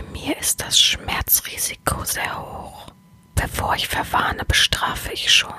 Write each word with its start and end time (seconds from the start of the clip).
Bei 0.00 0.06
mir 0.18 0.38
ist 0.38 0.62
das 0.62 0.80
Schmerzrisiko 0.80 2.04
sehr 2.04 2.40
hoch. 2.40 2.86
Bevor 3.34 3.74
ich 3.74 3.86
verwarne, 3.86 4.46
bestrafe 4.46 5.12
ich 5.12 5.30
schon. 5.30 5.52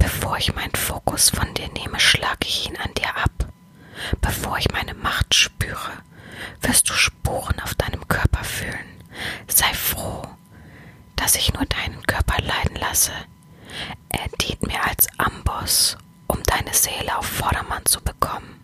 Bevor 0.00 0.36
ich 0.36 0.52
meinen 0.52 0.74
Fokus 0.74 1.30
von 1.30 1.54
dir 1.54 1.68
nehme, 1.68 2.00
schlage 2.00 2.48
ich 2.48 2.68
ihn 2.68 2.76
an 2.78 2.92
dir 2.94 3.16
ab. 3.16 3.30
Bevor 4.20 4.58
ich 4.58 4.72
meine 4.72 4.94
Macht 4.94 5.32
spüre, 5.36 5.92
wirst 6.60 6.90
du 6.90 6.94
Spuren 6.94 7.60
auf 7.60 7.76
deinem 7.76 8.08
Körper 8.08 8.42
fühlen. 8.42 9.04
Sei 9.46 9.72
froh, 9.74 10.22
dass 11.14 11.36
ich 11.36 11.52
nur 11.54 11.66
deinen 11.66 12.02
Körper 12.02 12.42
leiden 12.42 12.76
lasse. 12.80 13.12
Er 14.08 14.28
dient 14.40 14.66
mir 14.66 14.82
als 14.82 15.06
Amboss, 15.18 15.96
um 16.26 16.42
deine 16.42 16.74
Seele 16.74 17.16
auf 17.16 17.26
Vordermann 17.26 17.86
zu 17.86 18.00
bekommen. 18.00 18.61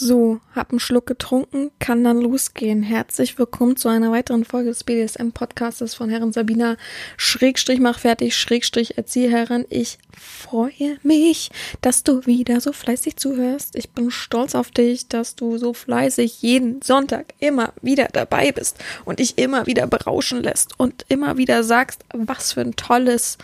So, 0.00 0.40
hab 0.54 0.70
einen 0.70 0.80
Schluck 0.80 1.06
getrunken, 1.06 1.70
kann 1.78 2.02
dann 2.02 2.20
losgehen. 2.20 2.82
Herzlich 2.82 3.38
willkommen 3.38 3.76
zu 3.76 3.88
einer 3.88 4.10
weiteren 4.10 4.44
Folge 4.44 4.70
des 4.70 4.82
BDSM-Podcastes 4.82 5.94
von 5.94 6.10
Herren 6.10 6.32
Sabina, 6.32 6.76
Schrägstrich 7.16 7.78
mach 7.78 8.00
fertig, 8.00 8.36
Schrägstrich 8.36 8.98
Erzieherin. 8.98 9.64
Ich 9.70 9.98
freue 10.18 10.98
mich, 11.04 11.50
dass 11.82 12.02
du 12.02 12.26
wieder 12.26 12.60
so 12.60 12.72
fleißig 12.72 13.16
zuhörst. 13.16 13.76
Ich 13.76 13.90
bin 13.90 14.10
stolz 14.10 14.56
auf 14.56 14.72
dich, 14.72 15.06
dass 15.06 15.36
du 15.36 15.56
so 15.56 15.72
fleißig 15.72 16.42
jeden 16.42 16.82
Sonntag 16.82 17.34
immer 17.38 17.72
wieder 17.80 18.08
dabei 18.12 18.50
bist 18.50 18.78
und 19.04 19.20
dich 19.20 19.38
immer 19.38 19.66
wieder 19.66 19.86
berauschen 19.86 20.42
lässt 20.42 20.78
und 20.78 21.04
immer 21.08 21.36
wieder 21.36 21.62
sagst, 21.62 22.04
was 22.12 22.54
für 22.54 22.62
ein 22.62 22.74
tolles 22.74 23.38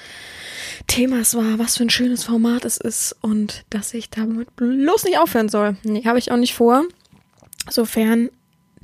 Thema 0.89 1.21
es 1.21 1.35
war, 1.35 1.59
was 1.59 1.77
für 1.77 1.85
ein 1.85 1.91
schönes 1.91 2.25
Format 2.25 2.65
es 2.65 2.77
ist 2.77 3.15
und 3.21 3.65
dass 3.71 3.95
ich 3.95 4.11
damit 4.11 4.55
bloß 4.57 5.05
nicht 5.05 5.19
aufhören 5.19 5.49
soll. 5.49 5.77
Nee, 5.85 6.05
habe 6.05 6.19
ich 6.19 6.33
auch 6.33 6.37
nicht 6.37 6.55
vor. 6.55 6.85
Sofern 7.69 8.31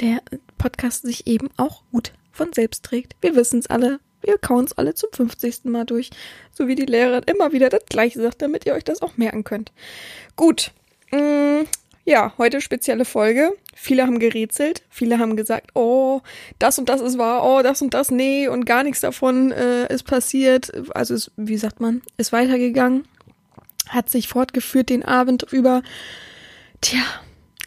der 0.00 0.22
Podcast 0.58 1.02
sich 1.02 1.26
eben 1.26 1.48
auch 1.56 1.82
gut 1.92 2.12
von 2.32 2.52
selbst 2.52 2.84
trägt. 2.84 3.14
Wir 3.20 3.36
wissen 3.36 3.60
es 3.60 3.68
alle. 3.68 4.00
Wir 4.22 4.38
kauen 4.38 4.64
es 4.64 4.72
alle 4.72 4.94
zum 4.94 5.10
50. 5.12 5.64
Mal 5.64 5.84
durch. 5.84 6.10
So 6.52 6.68
wie 6.68 6.74
die 6.74 6.86
Lehrerin 6.86 7.24
immer 7.26 7.52
wieder 7.52 7.68
das 7.68 7.84
Gleiche 7.88 8.20
sagt, 8.20 8.42
damit 8.42 8.66
ihr 8.66 8.74
euch 8.74 8.84
das 8.84 9.02
auch 9.02 9.16
merken 9.16 9.44
könnt. 9.44 9.72
Gut. 10.36 10.72
Mm, 11.10 11.62
ja, 12.04 12.32
heute 12.38 12.60
spezielle 12.60 13.04
Folge. 13.04 13.52
Viele 13.74 14.04
haben 14.04 14.18
gerätselt, 14.18 14.82
viele 14.90 15.18
haben 15.18 15.36
gesagt, 15.36 15.70
oh, 15.74 16.20
das 16.58 16.78
und 16.78 16.88
das 16.88 17.00
ist 17.00 17.16
wahr, 17.16 17.44
oh, 17.44 17.62
das 17.62 17.80
und 17.80 17.94
das, 17.94 18.10
nee, 18.10 18.48
und 18.48 18.64
gar 18.64 18.82
nichts 18.82 19.00
davon 19.00 19.52
äh, 19.52 19.92
ist 19.92 20.04
passiert. 20.04 20.72
Also, 20.96 21.14
ist, 21.14 21.30
wie 21.36 21.56
sagt 21.56 21.80
man, 21.80 22.02
ist 22.16 22.32
weitergegangen, 22.32 23.06
hat 23.88 24.10
sich 24.10 24.28
fortgeführt 24.28 24.88
den 24.88 25.04
Abend 25.04 25.44
über. 25.52 25.82
Tja, 26.80 27.02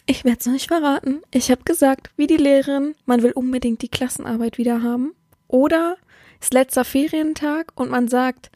ich 0.06 0.24
werde 0.24 0.38
es 0.40 0.46
noch 0.46 0.52
nicht 0.52 0.68
verraten. 0.68 1.22
Ich 1.32 1.50
habe 1.50 1.64
gesagt, 1.64 2.10
wie 2.16 2.26
die 2.26 2.36
Lehrerin, 2.36 2.94
man 3.04 3.22
will 3.22 3.32
unbedingt 3.32 3.82
die 3.82 3.88
Klassenarbeit 3.88 4.56
wieder 4.56 4.82
haben. 4.82 5.14
Oder 5.48 5.96
ist 6.40 6.54
letzter 6.54 6.84
Ferientag 6.84 7.72
und 7.74 7.90
man 7.90 8.08
sagt, 8.08 8.50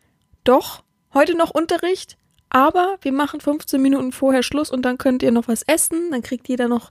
doch, 0.45 0.83
heute 1.13 1.37
noch 1.37 1.51
Unterricht, 1.51 2.17
aber 2.51 2.99
wir 3.03 3.13
machen 3.13 3.41
15 3.41 3.81
Minuten 3.81 4.13
vorher 4.13 4.43
Schluss 4.43 4.71
und 4.71 4.83
dann 4.83 4.99
könnt 4.99 5.23
ihr 5.23 5.33
noch 5.33 5.49
was 5.49 5.63
essen. 5.63 6.11
Dann 6.11 6.23
kriegt 6.23 6.49
jeder 6.49 6.69
noch 6.69 6.91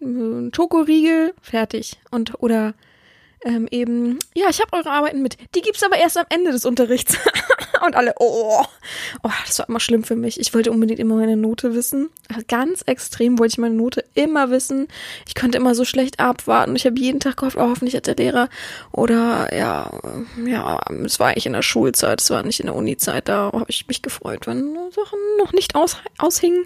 einen 0.00 0.52
Schokoriegel. 0.54 1.34
Fertig. 1.40 2.00
Und 2.10 2.42
oder 2.42 2.74
ähm, 3.44 3.66
eben, 3.70 4.18
ja, 4.34 4.48
ich 4.48 4.60
habe 4.60 4.76
eure 4.76 4.90
Arbeiten 4.90 5.22
mit. 5.22 5.36
Die 5.54 5.60
gibt's 5.60 5.82
aber 5.82 5.96
erst 5.96 6.16
am 6.16 6.26
Ende 6.28 6.52
des 6.52 6.64
Unterrichts. 6.64 7.18
und 7.86 7.96
alle, 7.96 8.14
oh, 8.18 8.62
oh, 9.22 9.30
das 9.46 9.58
war 9.58 9.68
immer 9.68 9.80
schlimm 9.80 10.04
für 10.04 10.16
mich. 10.16 10.40
Ich 10.40 10.54
wollte 10.54 10.70
unbedingt 10.70 11.00
immer 11.00 11.16
meine 11.16 11.36
Note 11.36 11.74
wissen. 11.74 12.10
Ganz 12.48 12.82
extrem 12.82 13.38
wollte 13.38 13.52
ich 13.52 13.58
meine 13.58 13.74
Note 13.74 14.04
immer 14.14 14.50
wissen. 14.50 14.88
Ich 15.26 15.34
konnte 15.34 15.58
immer 15.58 15.74
so 15.74 15.84
schlecht 15.84 16.20
abwarten. 16.20 16.76
Ich 16.76 16.86
habe 16.86 16.98
jeden 16.98 17.20
Tag 17.20 17.38
gehofft, 17.38 17.56
oh, 17.56 17.68
hoffentlich 17.68 17.96
hat 17.96 18.06
der 18.06 18.16
Lehrer. 18.16 18.48
Oder 18.92 19.54
ja, 19.56 19.90
ja, 20.44 20.80
es 21.04 21.20
war 21.20 21.28
eigentlich 21.28 21.46
in 21.46 21.52
der 21.52 21.62
Schulzeit, 21.62 22.20
es 22.20 22.30
war 22.30 22.42
nicht 22.42 22.60
in 22.60 22.66
der 22.66 22.74
Uni-Zeit. 22.74 23.28
Da 23.28 23.50
habe 23.52 23.66
ich 23.68 23.86
mich 23.88 24.02
gefreut, 24.02 24.46
wenn 24.46 24.76
Sachen 24.90 25.18
noch 25.38 25.52
nicht 25.52 25.74
aus, 25.74 25.96
aushingen. 26.18 26.64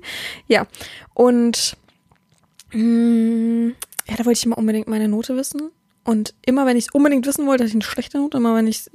Ja, 0.48 0.66
und 1.14 1.76
mh, 2.72 3.72
ja, 4.08 4.16
da 4.16 4.24
wollte 4.24 4.38
ich 4.38 4.46
immer 4.46 4.58
unbedingt 4.58 4.88
meine 4.88 5.08
Note 5.08 5.36
wissen. 5.36 5.70
Und 6.04 6.34
immer, 6.44 6.66
wenn 6.66 6.76
ich 6.76 6.86
es 6.86 6.94
unbedingt 6.94 7.26
wissen 7.26 7.46
wollte, 7.46 7.64
hatte 7.64 7.68
ich 7.68 7.74
eine 7.74 7.82
schlechte 7.82 8.18
Note. 8.18 8.36
Immer, 8.36 8.54
wenn 8.54 8.68
ich 8.68 8.88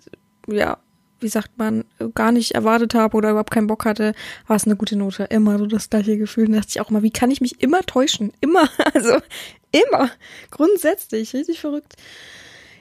ja, 0.47 0.77
wie 1.21 1.27
sagt 1.27 1.57
man, 1.57 1.85
gar 2.15 2.31
nicht 2.31 2.51
erwartet 2.51 2.93
habe 2.93 3.17
oder 3.17 3.31
überhaupt 3.31 3.51
keinen 3.51 3.67
Bock 3.67 3.85
hatte, 3.85 4.13
war 4.47 4.55
es 4.55 4.65
eine 4.65 4.75
gute 4.75 4.95
Note. 4.95 5.23
Immer 5.25 5.57
so 5.57 5.65
das 5.65 5.89
gleiche 5.89 6.17
Gefühl. 6.17 6.47
Da 6.47 6.57
dachte 6.57 6.69
ich 6.69 6.81
auch 6.81 6.89
immer, 6.89 7.03
wie 7.03 7.11
kann 7.11 7.31
ich 7.31 7.41
mich 7.41 7.61
immer 7.61 7.81
täuschen? 7.81 8.31
Immer, 8.41 8.69
also 8.93 9.17
immer. 9.71 10.09
Grundsätzlich, 10.49 11.33
richtig 11.33 11.59
verrückt. 11.59 11.95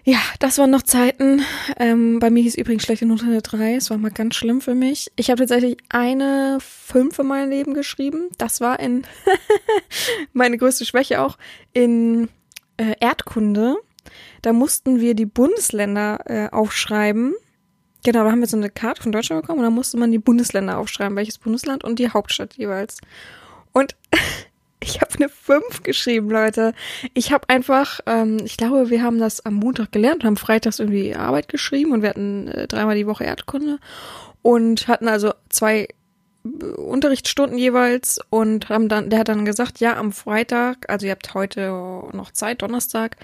Ja, 0.04 0.18
das 0.38 0.56
waren 0.58 0.70
noch 0.70 0.82
Zeiten. 0.82 1.42
Ähm, 1.78 2.20
bei 2.20 2.30
mir 2.30 2.42
hieß 2.42 2.54
übrigens 2.54 2.84
schlechte 2.84 3.04
Note 3.04 3.26
eine 3.26 3.42
3. 3.42 3.76
Es 3.76 3.90
war 3.90 3.98
mal 3.98 4.10
ganz 4.10 4.34
schlimm 4.34 4.60
für 4.60 4.74
mich. 4.74 5.12
Ich 5.16 5.30
habe 5.30 5.40
tatsächlich 5.40 5.76
eine 5.90 6.58
5 6.60 7.18
in 7.18 7.26
meinem 7.26 7.50
Leben 7.50 7.74
geschrieben. 7.74 8.30
Das 8.38 8.60
war 8.60 8.80
in 8.80 9.06
meine 10.32 10.56
größte 10.56 10.86
Schwäche 10.86 11.20
auch 11.20 11.36
in 11.74 12.28
äh, 12.78 12.94
Erdkunde. 12.98 13.76
Da 14.40 14.54
mussten 14.54 15.00
wir 15.00 15.14
die 15.14 15.26
Bundesländer 15.26 16.20
äh, 16.24 16.48
aufschreiben. 16.48 17.34
Genau, 18.02 18.24
da 18.24 18.30
haben 18.30 18.40
wir 18.40 18.46
so 18.46 18.56
eine 18.56 18.70
Karte 18.70 19.02
von 19.02 19.12
Deutschland 19.12 19.42
bekommen 19.42 19.60
und 19.60 19.64
da 19.64 19.70
musste 19.70 19.98
man 19.98 20.10
die 20.10 20.18
Bundesländer 20.18 20.78
aufschreiben, 20.78 21.16
welches 21.16 21.38
Bundesland 21.38 21.84
und 21.84 21.98
die 21.98 22.10
Hauptstadt 22.10 22.54
jeweils. 22.54 22.98
Und 23.72 23.96
ich 24.82 25.00
habe 25.00 25.14
eine 25.16 25.28
5 25.28 25.82
geschrieben, 25.82 26.30
Leute. 26.30 26.72
Ich 27.14 27.32
habe 27.32 27.48
einfach, 27.48 28.00
ähm, 28.06 28.38
ich 28.44 28.56
glaube, 28.56 28.90
wir 28.90 29.02
haben 29.02 29.18
das 29.18 29.44
am 29.44 29.54
Montag 29.54 29.92
gelernt, 29.92 30.24
haben 30.24 30.36
freitags 30.36 30.78
irgendwie 30.78 31.14
Arbeit 31.14 31.48
geschrieben 31.48 31.92
und 31.92 32.02
wir 32.02 32.10
hatten 32.10 32.48
äh, 32.48 32.66
dreimal 32.66 32.96
die 32.96 33.06
Woche 33.06 33.24
Erdkunde 33.24 33.78
und 34.42 34.88
hatten 34.88 35.08
also 35.08 35.32
zwei 35.50 35.88
Unterrichtsstunden 36.42 37.58
jeweils 37.58 38.18
und 38.30 38.70
haben 38.70 38.88
dann, 38.88 39.10
der 39.10 39.18
hat 39.18 39.28
dann 39.28 39.44
gesagt, 39.44 39.78
ja, 39.80 39.98
am 39.98 40.10
Freitag, 40.10 40.88
also 40.88 41.04
ihr 41.04 41.12
habt 41.12 41.34
heute 41.34 41.68
noch 42.12 42.30
Zeit, 42.32 42.62
Donnerstag, 42.62 43.16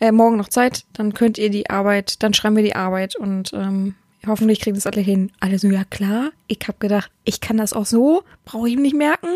äh, 0.00 0.12
morgen 0.12 0.36
noch 0.36 0.48
Zeit, 0.48 0.84
dann 0.92 1.14
könnt 1.14 1.38
ihr 1.38 1.48
die 1.48 1.70
Arbeit, 1.70 2.22
dann 2.22 2.34
schreiben 2.34 2.56
wir 2.56 2.62
die 2.62 2.76
Arbeit 2.76 3.16
und 3.16 3.54
ähm, 3.54 3.94
hoffentlich 4.26 4.60
kriegen 4.60 4.76
das 4.76 4.86
alle 4.86 5.00
hin. 5.00 5.30
Alle 5.40 5.58
so, 5.58 5.68
ja 5.68 5.84
klar. 5.84 6.30
Ich 6.46 6.60
habe 6.66 6.78
gedacht, 6.78 7.10
ich 7.24 7.40
kann 7.40 7.56
das 7.56 7.72
auch 7.72 7.86
so, 7.86 8.24
brauche 8.44 8.68
ich 8.68 8.74
ihm 8.74 8.82
nicht 8.82 8.96
merken. 8.96 9.28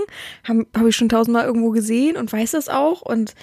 Habe 0.45 0.67
hab 0.75 0.87
ich 0.87 0.97
schon 0.97 1.09
tausendmal 1.09 1.47
irgendwo 1.47 1.71
gesehen 1.71 2.17
und 2.17 2.33
weiß 2.33 2.53
das 2.53 2.69
auch 2.69 3.03
und 3.03 3.35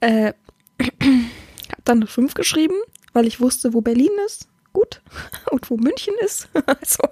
äh, 0.00 0.32
habe 0.80 1.82
dann 1.84 2.06
fünf 2.06 2.34
geschrieben, 2.34 2.74
weil 3.12 3.26
ich 3.26 3.40
wusste, 3.40 3.74
wo 3.74 3.80
Berlin 3.80 4.10
ist 4.26 4.48
gut 4.72 5.02
und 5.50 5.70
wo 5.70 5.76
München 5.76 6.14
ist, 6.20 6.48
also 6.66 7.04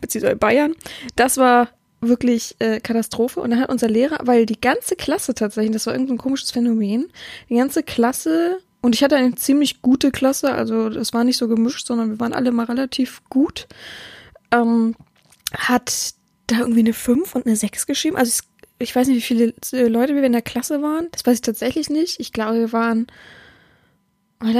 beziehungsweise 0.00 0.36
Bayern. 0.36 0.74
Das 1.16 1.36
war 1.36 1.68
wirklich 2.00 2.56
äh, 2.58 2.80
Katastrophe. 2.80 3.40
Und 3.40 3.50
dann 3.50 3.60
hat 3.60 3.70
unser 3.70 3.88
Lehrer, 3.88 4.18
weil 4.24 4.46
die 4.46 4.60
ganze 4.60 4.96
Klasse 4.96 5.34
tatsächlich, 5.34 5.72
das 5.72 5.86
war 5.86 5.94
irgendein 5.94 6.18
komisches 6.18 6.50
Phänomen, 6.50 7.06
die 7.48 7.56
ganze 7.56 7.82
Klasse, 7.82 8.58
und 8.84 8.94
ich 8.94 9.02
hatte 9.02 9.16
eine 9.16 9.34
ziemlich 9.34 9.80
gute 9.80 10.10
Klasse, 10.10 10.52
also 10.52 10.90
das 10.90 11.14
war 11.14 11.24
nicht 11.24 11.38
so 11.38 11.48
gemischt, 11.48 11.86
sondern 11.86 12.10
wir 12.10 12.20
waren 12.20 12.34
alle 12.34 12.52
mal 12.52 12.66
relativ 12.66 13.22
gut, 13.30 13.66
ähm, 14.50 14.94
hat 15.56 16.12
da 16.48 16.58
irgendwie 16.58 16.80
eine 16.80 16.92
5 16.92 17.34
und 17.34 17.46
eine 17.46 17.56
6 17.56 17.86
geschrieben. 17.86 18.16
Also 18.16 18.42
ich, 18.78 18.94
weiß 18.94 19.08
nicht, 19.08 19.16
wie 19.16 19.22
viele 19.22 19.54
äh, 19.72 19.88
Leute 19.88 20.14
wir 20.14 20.22
in 20.22 20.32
der 20.32 20.42
Klasse 20.42 20.82
waren. 20.82 21.08
Das 21.12 21.24
weiß 21.24 21.36
ich 21.36 21.40
tatsächlich 21.40 21.88
nicht. 21.88 22.20
Ich 22.20 22.34
glaube, 22.34 22.58
wir 22.58 22.72
waren, 22.74 23.06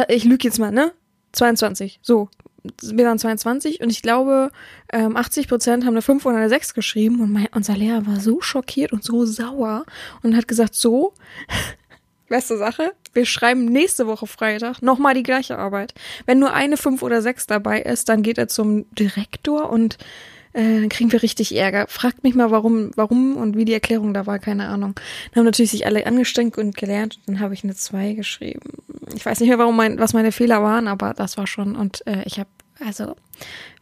ich 0.08 0.24
lüge 0.24 0.44
jetzt 0.44 0.58
mal, 0.58 0.72
ne? 0.72 0.92
22. 1.32 1.98
So, 2.00 2.30
wir 2.80 3.04
waren 3.04 3.18
22 3.18 3.82
und 3.82 3.90
ich 3.90 4.00
glaube, 4.00 4.52
ähm, 4.90 5.18
80 5.18 5.48
Prozent 5.48 5.84
haben 5.84 5.92
eine 5.92 6.00
5 6.00 6.24
oder 6.24 6.36
eine 6.38 6.48
6 6.48 6.72
geschrieben 6.72 7.20
und 7.20 7.30
mein, 7.30 7.48
unser 7.52 7.76
Lehrer 7.76 8.06
war 8.06 8.20
so 8.20 8.40
schockiert 8.40 8.94
und 8.94 9.04
so 9.04 9.26
sauer 9.26 9.84
und 10.22 10.34
hat 10.34 10.48
gesagt, 10.48 10.74
so, 10.74 11.12
beste 12.34 12.56
Sache, 12.56 12.92
wir 13.12 13.26
schreiben 13.26 13.64
nächste 13.66 14.08
Woche 14.08 14.26
Freitag 14.26 14.82
nochmal 14.82 15.14
die 15.14 15.22
gleiche 15.22 15.56
Arbeit. 15.56 15.94
Wenn 16.26 16.40
nur 16.40 16.52
eine 16.52 16.76
5 16.76 17.00
oder 17.02 17.22
6 17.22 17.46
dabei 17.46 17.80
ist, 17.80 18.08
dann 18.08 18.24
geht 18.24 18.38
er 18.38 18.48
zum 18.48 18.92
Direktor 18.96 19.70
und 19.70 19.98
äh, 20.52 20.88
kriegen 20.88 21.12
wir 21.12 21.22
richtig 21.22 21.54
Ärger. 21.54 21.86
Fragt 21.88 22.24
mich 22.24 22.34
mal, 22.34 22.50
warum, 22.50 22.90
warum 22.96 23.36
und 23.36 23.56
wie 23.56 23.64
die 23.64 23.72
Erklärung 23.72 24.14
da 24.14 24.26
war, 24.26 24.40
keine 24.40 24.66
Ahnung. 24.66 24.94
Dann 25.30 25.40
haben 25.40 25.44
natürlich 25.44 25.70
sich 25.70 25.86
alle 25.86 26.04
angestrengt 26.06 26.58
und 26.58 26.76
gelernt 26.76 27.18
und 27.18 27.34
dann 27.34 27.40
habe 27.40 27.54
ich 27.54 27.62
eine 27.62 27.76
2 27.76 28.14
geschrieben. 28.14 28.82
Ich 29.14 29.24
weiß 29.24 29.38
nicht 29.38 29.48
mehr, 29.48 29.58
warum 29.60 29.76
mein, 29.76 30.00
was 30.00 30.12
meine 30.12 30.32
Fehler 30.32 30.60
waren, 30.60 30.88
aber 30.88 31.14
das 31.14 31.36
war 31.36 31.46
schon 31.46 31.76
und 31.76 32.04
äh, 32.08 32.24
ich 32.24 32.40
habe 32.40 32.50
also 32.84 33.14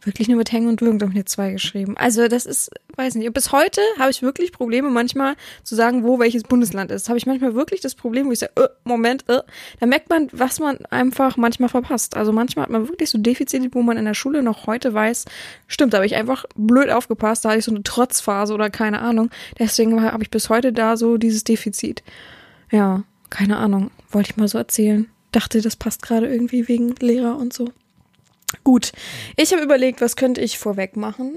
wirklich 0.05 0.27
nur 0.27 0.37
mit 0.37 0.51
Hängen 0.51 0.67
und 0.67 0.81
Würgen 0.81 0.99
Dominik 0.99 1.29
2 1.29 1.51
geschrieben. 1.51 1.95
Also 1.97 2.27
das 2.27 2.45
ist, 2.45 2.71
weiß 2.95 3.15
nicht, 3.15 3.31
bis 3.33 3.51
heute 3.51 3.81
habe 3.97 4.11
ich 4.11 4.21
wirklich 4.21 4.51
Probleme 4.51 4.89
manchmal 4.89 5.35
zu 5.63 5.75
sagen, 5.75 6.03
wo 6.03 6.19
welches 6.19 6.43
Bundesland 6.43 6.91
ist. 6.91 7.09
Habe 7.09 7.17
ich 7.17 7.25
manchmal 7.25 7.55
wirklich 7.55 7.81
das 7.81 7.95
Problem, 7.95 8.27
wo 8.27 8.31
ich 8.31 8.39
sage, 8.39 8.53
äh, 8.55 8.67
Moment, 8.83 9.27
äh, 9.29 9.41
da 9.79 9.85
merkt 9.85 10.09
man, 10.09 10.29
was 10.31 10.59
man 10.59 10.85
einfach 10.87 11.37
manchmal 11.37 11.69
verpasst. 11.69 12.15
Also 12.15 12.31
manchmal 12.31 12.63
hat 12.63 12.71
man 12.71 12.87
wirklich 12.87 13.09
so 13.09 13.17
Defizite, 13.17 13.69
wo 13.71 13.81
man 13.81 13.97
in 13.97 14.05
der 14.05 14.13
Schule 14.13 14.43
noch 14.43 14.67
heute 14.67 14.93
weiß, 14.93 15.25
stimmt, 15.67 15.93
da 15.93 15.97
habe 15.97 16.05
ich 16.05 16.15
einfach 16.15 16.45
blöd 16.55 16.89
aufgepasst, 16.89 17.45
da 17.45 17.49
hatte 17.49 17.59
ich 17.59 17.65
so 17.65 17.71
eine 17.71 17.83
Trotzphase 17.83 18.53
oder 18.53 18.69
keine 18.69 19.01
Ahnung. 19.01 19.29
Deswegen 19.59 20.01
habe 20.01 20.23
ich 20.23 20.31
bis 20.31 20.49
heute 20.49 20.73
da 20.73 20.97
so 20.97 21.17
dieses 21.17 21.43
Defizit. 21.43 22.03
Ja, 22.71 23.03
keine 23.29 23.57
Ahnung, 23.57 23.91
wollte 24.11 24.31
ich 24.31 24.37
mal 24.37 24.47
so 24.47 24.57
erzählen. 24.57 25.07
Dachte, 25.31 25.61
das 25.61 25.75
passt 25.75 26.03
gerade 26.03 26.27
irgendwie 26.27 26.67
wegen 26.67 26.93
Lehrer 26.99 27.37
und 27.37 27.53
so. 27.53 27.71
Gut, 28.63 28.91
ich 29.35 29.51
habe 29.51 29.63
überlegt, 29.63 30.01
was 30.01 30.15
könnte 30.15 30.41
ich 30.41 30.57
vorweg 30.57 30.95
machen 30.95 31.33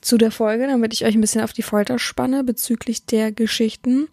zu 0.00 0.16
der 0.18 0.30
Folge, 0.30 0.66
damit 0.66 0.92
ich 0.92 1.04
euch 1.04 1.14
ein 1.14 1.20
bisschen 1.20 1.42
auf 1.42 1.52
die 1.52 1.62
Folter 1.62 1.98
spanne 1.98 2.42
bezüglich 2.44 3.06
der 3.06 3.32
Geschichten. 3.32 4.08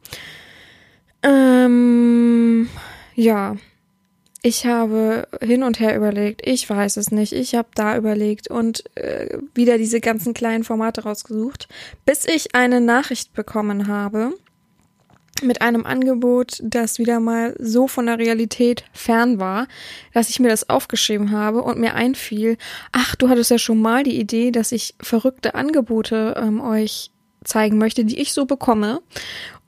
Ähm, 1.23 2.69
ja, 3.15 3.55
ich 4.43 4.65
habe 4.65 5.27
hin 5.41 5.63
und 5.63 5.79
her 5.79 5.95
überlegt, 5.95 6.41
ich 6.45 6.67
weiß 6.69 6.97
es 6.97 7.11
nicht, 7.11 7.31
ich 7.31 7.55
habe 7.55 7.69
da 7.75 7.95
überlegt 7.95 8.49
und 8.49 8.83
äh, 8.97 9.37
wieder 9.53 9.77
diese 9.77 10.01
ganzen 10.01 10.33
kleinen 10.33 10.63
Formate 10.63 11.03
rausgesucht, 11.03 11.67
bis 12.05 12.25
ich 12.25 12.55
eine 12.55 12.81
Nachricht 12.81 13.33
bekommen 13.33 13.87
habe 13.87 14.33
mit 15.41 15.61
einem 15.61 15.85
Angebot, 15.85 16.59
das 16.63 16.99
wieder 16.99 17.19
mal 17.19 17.55
so 17.59 17.87
von 17.87 18.05
der 18.05 18.19
Realität 18.19 18.85
fern 18.93 19.39
war, 19.39 19.67
dass 20.13 20.29
ich 20.29 20.39
mir 20.39 20.49
das 20.49 20.69
aufgeschrieben 20.69 21.31
habe 21.31 21.61
und 21.61 21.79
mir 21.79 21.95
einfiel, 21.95 22.57
ach, 22.91 23.15
du 23.15 23.29
hattest 23.29 23.51
ja 23.51 23.57
schon 23.57 23.81
mal 23.81 24.03
die 24.03 24.19
Idee, 24.19 24.51
dass 24.51 24.71
ich 24.71 24.95
verrückte 25.01 25.55
Angebote 25.55 26.35
ähm, 26.37 26.61
euch 26.61 27.11
zeigen 27.43 27.77
möchte, 27.77 28.05
die 28.05 28.19
ich 28.19 28.33
so 28.33 28.45
bekomme 28.45 29.01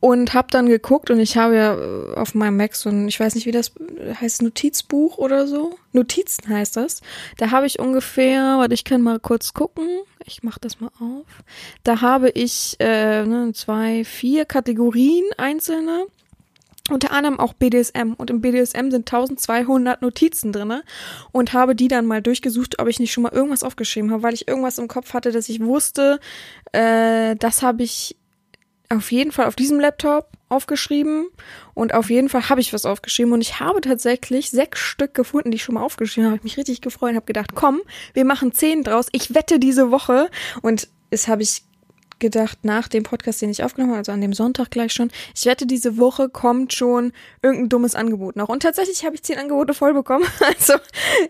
und 0.04 0.34
habe 0.34 0.50
dann 0.52 0.68
geguckt 0.68 1.10
und 1.12 1.20
ich 1.22 1.38
habe 1.38 1.56
ja 1.56 1.76
äh, 1.76 2.16
auf 2.16 2.36
meinem 2.36 2.58
Mac 2.58 2.76
so 2.76 2.90
ein, 2.90 3.08
ich 3.08 3.18
weiß 3.22 3.36
nicht, 3.36 3.46
wie 3.46 3.52
das 3.52 3.72
heißt, 4.20 4.42
Notizbuch 4.42 5.18
oder 5.18 5.48
so. 5.48 5.78
Notizen 5.94 6.50
heißt 6.50 6.76
das. 6.76 7.00
Da 7.38 7.52
habe 7.52 7.68
ich 7.68 7.80
ungefähr, 7.80 8.58
warte, 8.58 8.74
ich 8.74 8.84
kann 8.84 9.02
mal 9.02 9.22
kurz 9.22 9.54
gucken. 9.54 9.88
Ich 10.26 10.44
mache 10.44 10.60
das 10.60 10.80
mal 10.80 10.92
auf. 11.00 11.26
Da 11.84 12.02
habe 12.02 12.30
ich 12.30 12.76
äh, 12.80 13.26
ne, 13.26 13.52
zwei, 13.54 14.04
vier 14.04 14.46
Kategorien 14.46 15.26
einzelne. 15.38 16.06
Unter 16.90 17.12
anderem 17.12 17.40
auch 17.40 17.54
BDSM. 17.54 18.14
Und 18.18 18.30
im 18.30 18.42
BDSM 18.42 18.90
sind 18.92 19.12
1200 19.12 20.02
Notizen 20.02 20.52
drinne 20.52 20.84
und 21.32 21.54
habe 21.54 21.76
die 21.76 21.88
dann 21.88 22.06
mal 22.06 22.22
durchgesucht, 22.22 22.80
ob 22.80 22.90
ich 22.90 23.00
nicht 23.00 23.14
schon 23.14 23.24
mal 23.24 23.32
irgendwas 23.32 23.64
aufgeschrieben 23.64 24.12
habe, 24.12 24.24
weil 24.24 24.34
ich 24.34 24.50
irgendwas 24.50 24.78
im 24.80 24.90
Kopf 24.90 25.14
hatte, 25.14 25.32
dass 25.32 25.48
ich 25.48 25.62
wusste, 25.62 26.20
äh, 26.74 27.38
das 27.38 27.62
habe 27.62 27.84
ich 27.84 28.18
auf 28.98 29.12
jeden 29.12 29.32
Fall 29.32 29.46
auf 29.46 29.56
diesem 29.56 29.80
Laptop 29.80 30.30
aufgeschrieben 30.50 31.28
und 31.74 31.94
auf 31.94 32.10
jeden 32.10 32.30
Fall 32.30 32.50
habe 32.50 32.62
ich 32.62 32.74
was 32.74 32.86
aufgeschrieben 32.86 33.34
und 33.34 33.42
ich 33.42 33.60
habe 33.60 33.82
tatsächlich 33.82 34.52
sechs 34.52 34.80
Stück 34.80 35.14
gefunden, 35.14 35.52
die 35.52 35.56
ich 35.56 35.64
schon 35.64 35.76
mal 35.76 35.82
aufgeschrieben 35.82 36.28
habe. 36.28 36.38
Ich 36.38 36.44
mich 36.44 36.58
richtig 36.58 36.82
gefreut 36.82 37.12
und 37.12 37.16
habe 37.16 37.26
gedacht, 37.26 37.52
komm, 37.56 37.82
wir 38.14 38.26
machen 38.26 38.52
zehn 38.52 38.84
draus. 38.84 39.08
Ich 39.12 39.34
wette 39.34 39.60
diese 39.60 39.92
Woche 39.92 40.30
und 40.62 40.88
es 41.10 41.28
habe 41.28 41.42
ich 41.42 41.64
gedacht, 42.24 42.60
nach 42.64 42.88
dem 42.88 43.04
Podcast, 43.04 43.42
den 43.42 43.50
ich 43.50 43.64
aufgenommen 43.64 43.92
habe, 43.92 44.00
also 44.00 44.14
an 44.14 44.22
dem 44.22 44.34
Sonntag 44.34 44.72
gleich 44.72 44.94
schon, 44.94 45.12
ich 45.36 45.46
wette, 45.46 45.66
diese 45.68 45.98
Woche 45.98 46.30
kommt 46.30 46.74
schon 46.74 47.12
irgendein 47.42 47.70
dummes 47.70 47.96
Angebot 47.96 48.36
noch. 48.38 48.50
Und 48.50 48.64
tatsächlich 48.64 49.06
habe 49.06 49.16
ich 49.16 49.24
zehn 49.24 49.38
Angebote 49.38 49.74
voll 49.74 49.94
bekommen. 49.94 50.26
Also 50.40 50.76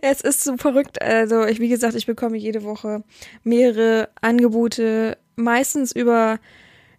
es 0.01 0.21
ist 0.21 0.43
so 0.43 0.57
verrückt. 0.57 1.01
Also 1.01 1.45
ich, 1.45 1.59
wie 1.59 1.69
gesagt, 1.69 1.95
ich 1.95 2.05
bekomme 2.05 2.37
jede 2.37 2.63
Woche 2.63 3.03
mehrere 3.43 4.09
Angebote, 4.21 5.17
meistens 5.35 5.91
über 5.91 6.39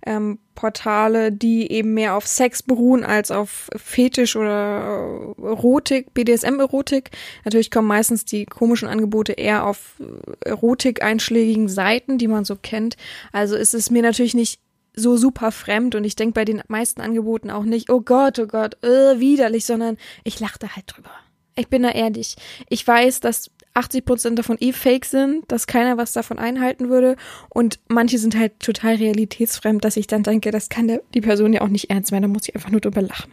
ähm, 0.07 0.39
Portale, 0.55 1.33
die 1.33 1.71
eben 1.71 1.95
mehr 1.95 2.15
auf 2.15 2.27
Sex 2.27 2.63
beruhen 2.63 3.05
als 3.05 3.31
auf 3.31 3.69
Fetisch 3.77 4.37
oder 4.37 5.35
äh, 5.39 5.43
Erotik, 5.43 6.15
BDSM-Erotik. 6.15 7.11
Natürlich 7.45 7.71
kommen 7.71 7.89
meistens 7.89 8.25
die 8.25 8.45
komischen 8.45 8.89
Angebote 8.89 9.33
eher 9.33 9.67
auf 9.67 10.01
Erotik-einschlägigen 10.45 11.69
Seiten, 11.69 12.19
die 12.19 12.29
man 12.29 12.45
so 12.45 12.57
kennt. 12.57 12.97
Also 13.33 13.57
ist 13.57 13.75
es 13.75 13.91
mir 13.91 14.03
natürlich 14.03 14.35
nicht 14.35 14.61
so 14.97 15.17
super 15.17 15.51
fremd 15.51 15.95
und 15.97 16.05
ich 16.05 16.15
denke 16.15 16.35
bei 16.35 16.45
den 16.45 16.63
meisten 16.69 17.01
Angeboten 17.01 17.51
auch 17.51 17.65
nicht, 17.65 17.91
oh 17.91 18.01
Gott, 18.01 18.39
oh 18.39 18.47
Gott, 18.47 18.83
äh, 18.85 19.19
widerlich, 19.19 19.67
sondern 19.67 19.99
ich 20.23 20.39
lachte 20.39 20.77
halt 20.77 20.85
drüber. 20.87 21.11
Ich 21.57 21.69
bin 21.69 21.83
da 21.83 21.91
ehrlich. 21.91 22.37
Ich 22.69 22.87
weiß, 22.87 23.21
dass 23.21 23.51
80 23.75 24.05
Prozent 24.05 24.39
davon 24.39 24.57
eh 24.61 24.73
fake 24.73 25.05
sind, 25.05 25.51
dass 25.51 25.67
keiner 25.67 25.97
was 25.97 26.13
davon 26.13 26.39
einhalten 26.39 26.89
würde 26.89 27.17
und 27.49 27.81
manche 27.89 28.19
sind 28.19 28.37
halt 28.37 28.61
total 28.61 28.97
realitätsfremd, 28.97 29.85
dass 29.85 29.97
ich 29.97 30.07
dann 30.07 30.23
denke, 30.23 30.51
das 30.51 30.69
kann 30.69 30.89
der, 30.89 31.03
die 31.13 31.21
Person 31.21 31.53
ja 31.53 31.61
auch 31.61 31.69
nicht 31.69 31.91
ernst 31.91 32.13
meinen, 32.13 32.23
da 32.23 32.29
muss 32.29 32.49
ich 32.49 32.55
einfach 32.55 32.71
nur 32.71 32.81
drüber 32.81 33.03
lachen. 33.03 33.33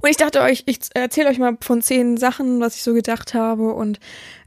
Und 0.00 0.08
ich 0.08 0.16
dachte 0.16 0.40
euch, 0.40 0.62
ich 0.66 0.78
erzähle 0.94 1.28
euch 1.28 1.38
mal 1.38 1.56
von 1.60 1.82
zehn 1.82 2.16
Sachen, 2.16 2.60
was 2.60 2.76
ich 2.76 2.82
so 2.82 2.94
gedacht 2.94 3.34
habe 3.34 3.74
und 3.74 4.00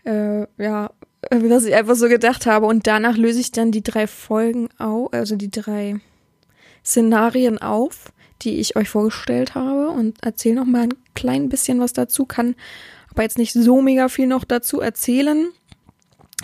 äh, 0.06 0.48
ja, 0.58 0.92
was 1.30 1.66
ich 1.66 1.76
einfach 1.76 1.96
so 1.96 2.10
gedacht 2.10 2.46
habe 2.46 2.66
und 2.66 2.88
danach 2.88 3.16
löse 3.16 3.40
ich 3.40 3.52
dann 3.52 3.72
die 3.72 3.84
drei 3.84 4.08
Folgen 4.08 4.70
auf, 4.78 5.14
also 5.14 5.36
die 5.36 5.52
drei 5.52 5.96
Szenarien 6.84 7.60
auf, 7.60 8.12
die 8.44 8.60
ich 8.60 8.76
euch 8.76 8.90
vorgestellt 8.90 9.56
habe 9.56 9.90
und 9.90 10.24
erzähle 10.24 10.56
noch 10.56 10.66
mal 10.66 10.84
ein 10.84 10.94
klein 11.16 11.50
bisschen 11.50 11.80
was 11.80 11.94
dazu, 11.94 12.26
kann 12.26 12.56
aber 13.10 13.24
jetzt 13.24 13.38
nicht 13.38 13.54
so 13.54 13.82
mega 13.82 14.10
viel 14.10 14.28
noch 14.28 14.44
dazu 14.44 14.82
erzählen 14.82 15.50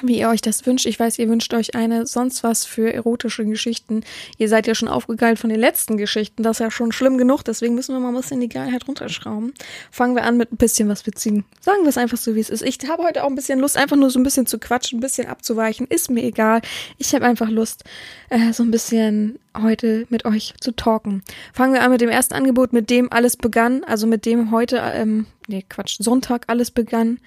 wie 0.04 0.20
ihr 0.20 0.30
euch 0.30 0.42
das 0.42 0.66
wünscht. 0.66 0.86
Ich 0.86 1.00
weiß, 1.00 1.20
ihr 1.20 1.30
wünscht 1.30 1.54
euch 1.54 1.76
eine 1.76 2.06
sonst 2.06 2.44
was 2.44 2.66
für 2.66 2.94
erotische 2.94 3.46
Geschichten. 3.46 4.02
Ihr 4.38 4.50
seid 4.50 4.68
ja 4.68 4.76
schon 4.76 4.88
aufgegeilt 4.88 5.40
von 5.40 5.50
den 5.50 5.60
letzten 5.60 5.98
Geschichten. 5.98 6.44
Das 6.44 6.58
ist 6.58 6.62
ja 6.62 6.72
schon 6.72 6.92
schlimm 6.92 7.18
genug. 7.18 7.44
Deswegen 7.44 7.76
müssen 7.76 7.94
wir 7.94 8.00
mal 8.00 8.10
ein 8.10 8.16
bisschen 8.16 8.40
die 8.40 8.50
Geilheit 8.50 8.88
runterschrauben. 8.88 9.54
Fangen 9.92 10.16
wir 10.16 10.24
an 10.24 10.38
mit 10.38 10.52
ein 10.52 10.58
bisschen 10.58 10.90
was 10.90 11.06
Witzigen. 11.06 11.46
Sagen 11.60 11.84
wir 11.84 11.90
es 11.90 11.98
einfach 11.98 12.18
so, 12.18 12.36
wie 12.36 12.40
es 12.40 12.50
ist. 12.50 12.62
Ich 12.62 12.78
habe 12.88 13.04
heute 13.04 13.24
auch 13.24 13.30
ein 13.30 13.36
bisschen 13.36 13.60
Lust, 13.60 13.78
einfach 13.78 13.98
nur 13.98 14.10
so 14.10 14.20
ein 14.20 14.24
bisschen 14.24 14.46
zu 14.46 14.60
quatschen, 14.60 15.00
ein 15.00 15.02
bisschen 15.02 15.28
abzuweichen. 15.28 15.88
Ist 15.88 16.10
mir 16.10 16.24
egal. 16.24 16.62
Ich 16.98 17.14
habe 17.14 17.26
einfach 17.26 17.50
Lust, 17.50 17.84
äh, 18.30 18.54
so 18.54 18.64
ein 18.64 18.72
bisschen 18.72 19.40
heute 19.58 20.06
mit 20.10 20.26
euch 20.26 20.54
zu 20.60 20.72
talken. 20.72 21.24
Fangen 21.54 21.74
wir 21.74 21.82
an 21.82 21.92
mit 21.92 22.02
dem 22.02 22.10
ersten 22.10 22.34
Angebot, 22.34 22.74
mit 22.74 22.90
dem 22.90 23.12
alles 23.12 23.38
begann. 23.38 23.84
Also 23.84 24.08
mit 24.08 24.26
dem 24.26 24.52
heute, 24.52 24.78
ähm, 24.94 25.26
nee, 25.48 25.66
Quatsch, 25.68 25.98
Sonntag 26.00 26.46
alles 26.48 26.72
begann. 26.72 27.20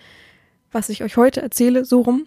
Was 0.71 0.89
ich 0.89 1.03
euch 1.03 1.17
heute 1.17 1.43
erzähle, 1.43 1.85
so 1.85 2.01
rum. 2.01 2.27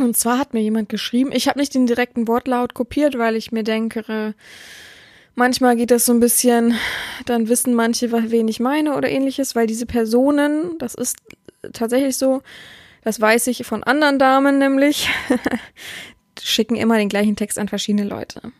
Und 0.00 0.16
zwar 0.16 0.38
hat 0.38 0.54
mir 0.54 0.60
jemand 0.60 0.88
geschrieben, 0.88 1.32
ich 1.32 1.48
habe 1.48 1.58
nicht 1.58 1.74
den 1.74 1.86
direkten 1.86 2.28
Wortlaut 2.28 2.74
kopiert, 2.74 3.18
weil 3.18 3.36
ich 3.36 3.52
mir 3.52 3.64
denke, 3.64 4.34
manchmal 5.34 5.76
geht 5.76 5.90
das 5.90 6.04
so 6.04 6.12
ein 6.12 6.20
bisschen, 6.20 6.74
dann 7.24 7.48
wissen 7.48 7.74
manche, 7.74 8.12
wen 8.12 8.48
ich 8.48 8.60
meine 8.60 8.96
oder 8.96 9.08
ähnliches, 9.08 9.54
weil 9.54 9.66
diese 9.66 9.86
Personen, 9.86 10.76
das 10.78 10.94
ist 10.94 11.16
tatsächlich 11.72 12.16
so, 12.16 12.42
das 13.02 13.20
weiß 13.20 13.46
ich 13.46 13.64
von 13.66 13.84
anderen 13.84 14.18
Damen 14.18 14.58
nämlich, 14.58 15.08
schicken 16.40 16.76
immer 16.76 16.98
den 16.98 17.08
gleichen 17.08 17.36
Text 17.36 17.58
an 17.58 17.68
verschiedene 17.68 18.04
Leute. 18.04 18.52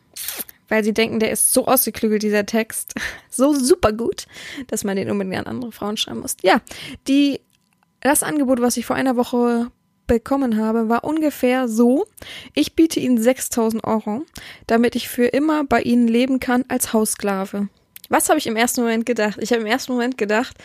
Weil 0.68 0.84
sie 0.84 0.92
denken, 0.92 1.18
der 1.18 1.30
ist 1.30 1.52
so 1.52 1.66
ausgeklügelt, 1.66 2.22
dieser 2.22 2.46
Text, 2.46 2.94
so 3.30 3.54
super 3.54 3.92
gut, 3.92 4.26
dass 4.68 4.84
man 4.84 4.96
den 4.96 5.10
unbedingt 5.10 5.36
an 5.36 5.46
andere 5.46 5.72
Frauen 5.72 5.96
schreiben 5.96 6.20
muss. 6.20 6.36
Ja, 6.42 6.60
die, 7.06 7.40
das 8.00 8.22
Angebot, 8.22 8.60
was 8.60 8.76
ich 8.76 8.86
vor 8.86 8.96
einer 8.96 9.16
Woche 9.16 9.70
bekommen 10.08 10.56
habe, 10.56 10.88
war 10.88 11.04
ungefähr 11.04 11.68
so, 11.68 12.06
ich 12.54 12.74
biete 12.74 12.98
Ihnen 12.98 13.18
6000 13.18 13.84
Euro, 13.84 14.22
damit 14.66 14.96
ich 14.96 15.08
für 15.08 15.26
immer 15.26 15.62
bei 15.62 15.82
Ihnen 15.82 16.08
leben 16.08 16.40
kann 16.40 16.64
als 16.66 16.92
Haussklave. 16.92 17.68
Was 18.08 18.28
habe 18.28 18.38
ich 18.38 18.48
im 18.48 18.56
ersten 18.56 18.80
Moment 18.80 19.06
gedacht? 19.06 19.38
Ich 19.40 19.52
habe 19.52 19.60
im 19.60 19.66
ersten 19.66 19.92
Moment 19.92 20.18
gedacht, 20.18 20.56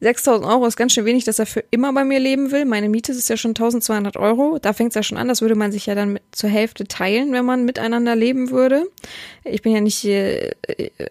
6000 0.00 0.46
Euro 0.46 0.66
ist 0.66 0.76
ganz 0.76 0.92
schön 0.92 1.04
wenig, 1.04 1.24
dass 1.24 1.38
er 1.38 1.46
für 1.46 1.64
immer 1.70 1.92
bei 1.92 2.04
mir 2.04 2.18
leben 2.18 2.50
will. 2.50 2.64
Meine 2.64 2.88
Miete 2.88 3.12
ist 3.12 3.28
ja 3.28 3.36
schon 3.36 3.52
1200 3.52 4.16
Euro. 4.16 4.58
Da 4.60 4.72
fängt 4.72 4.90
es 4.90 4.94
ja 4.96 5.02
schon 5.02 5.16
an. 5.16 5.28
Das 5.28 5.40
würde 5.40 5.54
man 5.54 5.72
sich 5.72 5.86
ja 5.86 5.94
dann 5.94 6.14
mit, 6.14 6.22
zur 6.32 6.50
Hälfte 6.50 6.86
teilen, 6.86 7.32
wenn 7.32 7.44
man 7.44 7.64
miteinander 7.64 8.14
leben 8.14 8.50
würde. 8.50 8.84
Ich 9.44 9.62
bin 9.62 9.72
ja 9.72 9.80
nicht, 9.80 10.04
äh, 10.04 10.50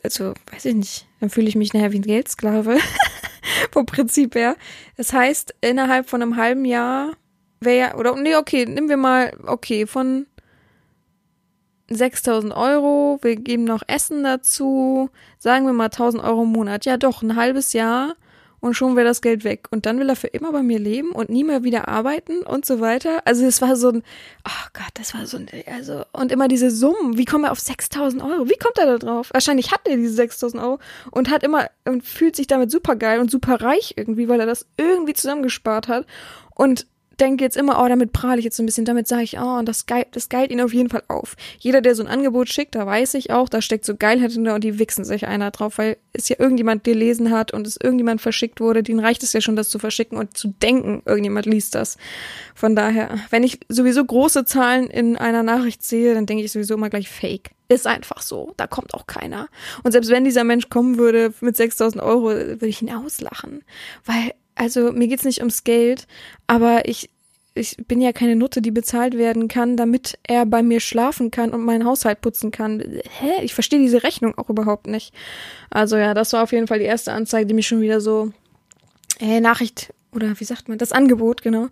also 0.03 0.33
weiß 0.51 0.65
ich 0.65 0.75
nicht, 0.75 1.07
dann 1.19 1.29
fühle 1.29 1.47
ich 1.47 1.55
mich 1.55 1.73
nachher 1.73 1.91
wie 1.91 1.99
ein 1.99 2.03
Geldsklave. 2.03 2.77
Vom 3.71 3.85
Prinzip 3.85 4.35
her. 4.35 4.55
Das 4.95 5.11
heißt, 5.11 5.55
innerhalb 5.61 6.09
von 6.09 6.21
einem 6.21 6.37
halben 6.37 6.65
Jahr 6.65 7.13
wäre 7.65 7.77
ja, 7.77 7.95
oder 7.95 8.15
nee, 8.15 8.35
okay, 8.35 8.65
nehmen 8.65 8.89
wir 8.89 8.97
mal, 8.97 9.33
okay, 9.45 9.85
von 9.87 10.27
6000 11.89 12.53
Euro, 12.55 13.19
wir 13.21 13.35
geben 13.35 13.65
noch 13.65 13.83
Essen 13.87 14.23
dazu, 14.23 15.09
sagen 15.37 15.65
wir 15.65 15.73
mal 15.73 15.85
1000 15.85 16.23
Euro 16.23 16.43
im 16.43 16.49
Monat. 16.49 16.85
Ja, 16.85 16.97
doch, 16.97 17.21
ein 17.21 17.35
halbes 17.35 17.73
Jahr 17.73 18.15
und 18.63 18.75
schon 18.75 18.95
wäre 18.95 19.05
das 19.05 19.21
Geld 19.21 19.43
weg. 19.43 19.67
Und 19.71 19.85
dann 19.85 19.99
will 19.99 20.07
er 20.07 20.15
für 20.15 20.27
immer 20.27 20.53
bei 20.53 20.63
mir 20.63 20.79
leben 20.79 21.11
und 21.11 21.29
nie 21.29 21.43
mehr 21.43 21.65
wieder 21.65 21.89
arbeiten 21.89 22.43
und 22.43 22.65
so 22.65 22.79
weiter. 22.79 23.21
Also 23.25 23.45
es 23.45 23.61
war 23.61 23.75
so 23.75 23.89
ein, 23.89 24.03
oh 24.47 24.67
Gott, 24.71 24.91
das 24.93 25.13
war 25.13 25.25
so 25.27 25.35
ein, 25.35 25.49
also, 25.65 26.05
und 26.13 26.31
immer 26.31 26.47
diese 26.47 26.71
Summen, 26.71 27.17
wie 27.17 27.25
kommt 27.25 27.43
er 27.43 27.51
auf 27.51 27.59
6000 27.59 28.23
Euro? 28.23 28.47
Wie 28.47 28.57
kommt 28.57 28.77
er 28.77 28.85
da 28.85 28.97
drauf? 28.97 29.31
Wahrscheinlich 29.33 29.73
hat 29.73 29.81
er 29.85 29.97
diese 29.97 30.13
6000 30.13 30.63
Euro 30.63 30.79
und 31.11 31.29
hat 31.29 31.43
immer, 31.43 31.67
und 31.83 32.05
fühlt 32.05 32.37
sich 32.37 32.47
damit 32.47 32.71
super 32.71 32.95
geil 32.95 33.19
und 33.19 33.29
super 33.29 33.61
reich 33.61 33.95
irgendwie, 33.97 34.29
weil 34.29 34.39
er 34.39 34.45
das 34.45 34.65
irgendwie 34.77 35.13
zusammengespart 35.13 35.89
hat. 35.89 36.05
Und 36.55 36.87
denke 37.19 37.43
jetzt 37.43 37.57
immer, 37.57 37.83
oh, 37.83 37.87
damit 37.87 38.13
prahle 38.13 38.39
ich 38.39 38.45
jetzt 38.45 38.57
so 38.57 38.63
ein 38.63 38.65
bisschen, 38.65 38.85
damit 38.85 39.07
sage 39.07 39.23
ich, 39.23 39.39
oh, 39.39 39.57
und 39.59 39.67
das, 39.67 39.85
geil, 39.85 40.05
das 40.11 40.29
geilt 40.29 40.51
ihn 40.51 40.61
auf 40.61 40.73
jeden 40.73 40.89
Fall 40.89 41.03
auf. 41.07 41.35
Jeder, 41.59 41.81
der 41.81 41.95
so 41.95 42.03
ein 42.03 42.09
Angebot 42.09 42.49
schickt, 42.49 42.75
da 42.75 42.85
weiß 42.85 43.13
ich 43.15 43.31
auch, 43.31 43.49
da 43.49 43.61
steckt 43.61 43.85
so 43.85 43.95
Geilheit 43.95 44.31
hinter 44.31 44.55
und 44.55 44.63
die 44.63 44.79
wichsen 44.79 45.05
sich 45.05 45.27
einer 45.27 45.51
drauf, 45.51 45.77
weil 45.77 45.97
es 46.13 46.29
ja 46.29 46.35
irgendjemand 46.39 46.83
gelesen 46.83 47.31
hat 47.31 47.53
und 47.53 47.67
es 47.67 47.77
irgendjemand 47.77 48.21
verschickt 48.21 48.59
wurde, 48.59 48.83
denen 48.83 48.99
reicht 48.99 49.23
es 49.23 49.33
ja 49.33 49.41
schon, 49.41 49.55
das 49.55 49.69
zu 49.69 49.79
verschicken 49.79 50.17
und 50.17 50.37
zu 50.37 50.49
denken, 50.49 51.01
irgendjemand 51.05 51.45
liest 51.45 51.75
das. 51.75 51.97
Von 52.55 52.75
daher, 52.75 53.19
wenn 53.29 53.43
ich 53.43 53.59
sowieso 53.69 54.03
große 54.03 54.45
Zahlen 54.45 54.89
in 54.89 55.17
einer 55.17 55.43
Nachricht 55.43 55.83
sehe, 55.83 56.13
dann 56.13 56.25
denke 56.25 56.43
ich 56.43 56.51
sowieso 56.51 56.75
immer 56.75 56.89
gleich 56.89 57.09
Fake. 57.09 57.51
Ist 57.69 57.87
einfach 57.87 58.21
so. 58.21 58.53
Da 58.57 58.67
kommt 58.67 58.93
auch 58.93 59.07
keiner. 59.07 59.47
Und 59.83 59.93
selbst 59.93 60.11
wenn 60.11 60.25
dieser 60.25 60.43
Mensch 60.43 60.69
kommen 60.69 60.97
würde 60.97 61.33
mit 61.41 61.57
6000 61.57 62.03
Euro, 62.03 62.25
würde 62.25 62.67
ich 62.67 62.81
ihn 62.81 62.93
auslachen. 62.93 63.63
Weil 64.05 64.33
also 64.55 64.91
mir 64.91 65.07
geht's 65.07 65.25
nicht 65.25 65.39
ums 65.39 65.63
Geld, 65.63 66.07
aber 66.47 66.87
ich 66.87 67.09
ich 67.55 67.77
bin 67.87 68.01
ja 68.01 68.13
keine 68.13 68.35
Nutte, 68.35 68.61
die 68.61 68.71
bezahlt 68.71 69.15
werden 69.15 69.47
kann, 69.47 69.77
damit 69.77 70.17
er 70.23 70.45
bei 70.45 70.63
mir 70.63 70.79
schlafen 70.79 71.29
kann 71.29 71.51
und 71.51 71.63
meinen 71.63 71.85
Haushalt 71.85 72.21
putzen 72.21 72.49
kann. 72.49 72.79
Hä? 72.79 73.43
Ich 73.43 73.53
verstehe 73.53 73.79
diese 73.79 74.01
Rechnung 74.01 74.35
auch 74.37 74.49
überhaupt 74.49 74.87
nicht. 74.87 75.13
Also 75.69 75.97
ja, 75.97 76.15
das 76.15 76.33
war 76.33 76.43
auf 76.43 76.51
jeden 76.51 76.67
Fall 76.67 76.79
die 76.79 76.85
erste 76.85 77.13
Anzeige, 77.13 77.45
die 77.45 77.53
mich 77.53 77.67
schon 77.67 77.81
wieder 77.81 78.01
so 78.01 78.31
äh, 79.19 79.39
Nachricht 79.39 79.93
oder 80.13 80.39
wie 80.39 80.43
sagt 80.43 80.69
man, 80.69 80.77
das 80.77 80.91
Angebot, 80.91 81.41
genau, 81.41 81.67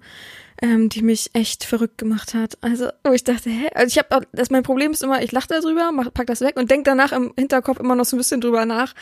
ähm, 0.61 0.89
die 0.89 1.01
mich 1.01 1.31
echt 1.33 1.63
verrückt 1.63 1.97
gemacht 1.97 2.33
hat. 2.35 2.57
Also, 2.61 2.89
wo 3.03 3.11
ich 3.11 3.23
dachte, 3.23 3.49
hä? 3.49 3.69
Also 3.73 3.87
ich 3.87 3.97
habe 3.97 4.27
das 4.31 4.51
mein 4.51 4.63
Problem 4.63 4.91
ist 4.91 5.01
immer, 5.01 5.21
ich 5.23 5.31
lache 5.31 5.47
darüber, 5.49 5.91
mach, 5.91 6.13
pack 6.13 6.27
das 6.27 6.41
weg 6.41 6.55
und 6.57 6.69
denk 6.69 6.85
danach 6.85 7.11
im 7.11 7.33
Hinterkopf 7.37 7.79
immer 7.79 7.95
noch 7.95 8.05
so 8.05 8.15
ein 8.15 8.19
bisschen 8.19 8.41
drüber 8.41 8.65
nach, 8.65 8.93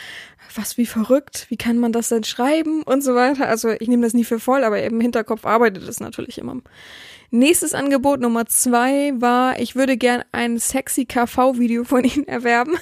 was 0.56 0.78
wie 0.78 0.86
verrückt, 0.86 1.48
wie 1.50 1.58
kann 1.58 1.78
man 1.78 1.92
das 1.92 2.10
denn 2.10 2.24
schreiben 2.24 2.84
und 2.84 3.04
so 3.04 3.13
weiter. 3.13 3.48
Also 3.48 3.70
ich 3.70 3.89
nehme 3.89 4.04
das 4.04 4.13
nie 4.13 4.24
für 4.24 4.39
voll, 4.39 4.63
aber 4.63 4.82
im 4.82 5.01
Hinterkopf 5.01 5.46
arbeitet 5.46 5.84
es 5.84 6.00
natürlich 6.00 6.38
immer. 6.38 6.62
Nächstes 7.32 7.74
Angebot 7.75 8.22
Nummer 8.22 8.48
zwei 8.48 9.13
war, 9.16 9.60
ich 9.60 9.75
würde 9.75 9.98
gern 9.98 10.24
ein 10.32 10.58
sexy 10.58 11.06
KV-Video 11.06 11.84
von 11.84 12.04
Ihnen 12.04 12.28
erwerben. 12.28 12.75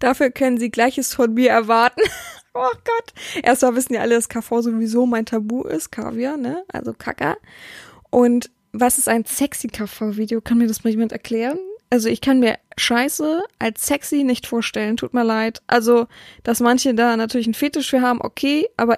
Dafür 0.00 0.30
können 0.30 0.58
Sie 0.58 0.70
Gleiches 0.70 1.14
von 1.14 1.32
mir 1.32 1.50
erwarten. 1.50 2.02
oh 2.54 2.72
Gott. 2.72 3.42
Erstmal 3.42 3.76
wissen 3.76 3.94
ja 3.94 4.00
alle, 4.00 4.16
dass 4.16 4.28
KV 4.28 4.60
sowieso 4.62 5.06
mein 5.06 5.26
Tabu 5.26 5.62
ist, 5.62 5.92
Kaviar, 5.92 6.36
ne? 6.36 6.64
Also 6.68 6.92
Kacker. 6.92 7.36
Und 8.10 8.50
was 8.72 8.98
ist 8.98 9.08
ein 9.08 9.24
sexy 9.24 9.68
KV-Video? 9.68 10.40
Kann 10.40 10.58
mir 10.58 10.66
das 10.66 10.84
mal 10.84 10.90
jemand 10.90 11.12
erklären? 11.12 11.58
Also 11.90 12.08
ich 12.08 12.20
kann 12.20 12.38
mir 12.38 12.56
Scheiße 12.76 13.42
als 13.58 13.86
sexy 13.86 14.22
nicht 14.22 14.46
vorstellen, 14.46 14.96
tut 14.96 15.12
mir 15.12 15.24
leid. 15.24 15.60
Also, 15.66 16.06
dass 16.44 16.60
manche 16.60 16.94
da 16.94 17.16
natürlich 17.16 17.46
einen 17.46 17.54
Fetisch 17.54 17.90
für 17.90 18.00
haben, 18.00 18.20
okay, 18.22 18.68
aber 18.76 18.96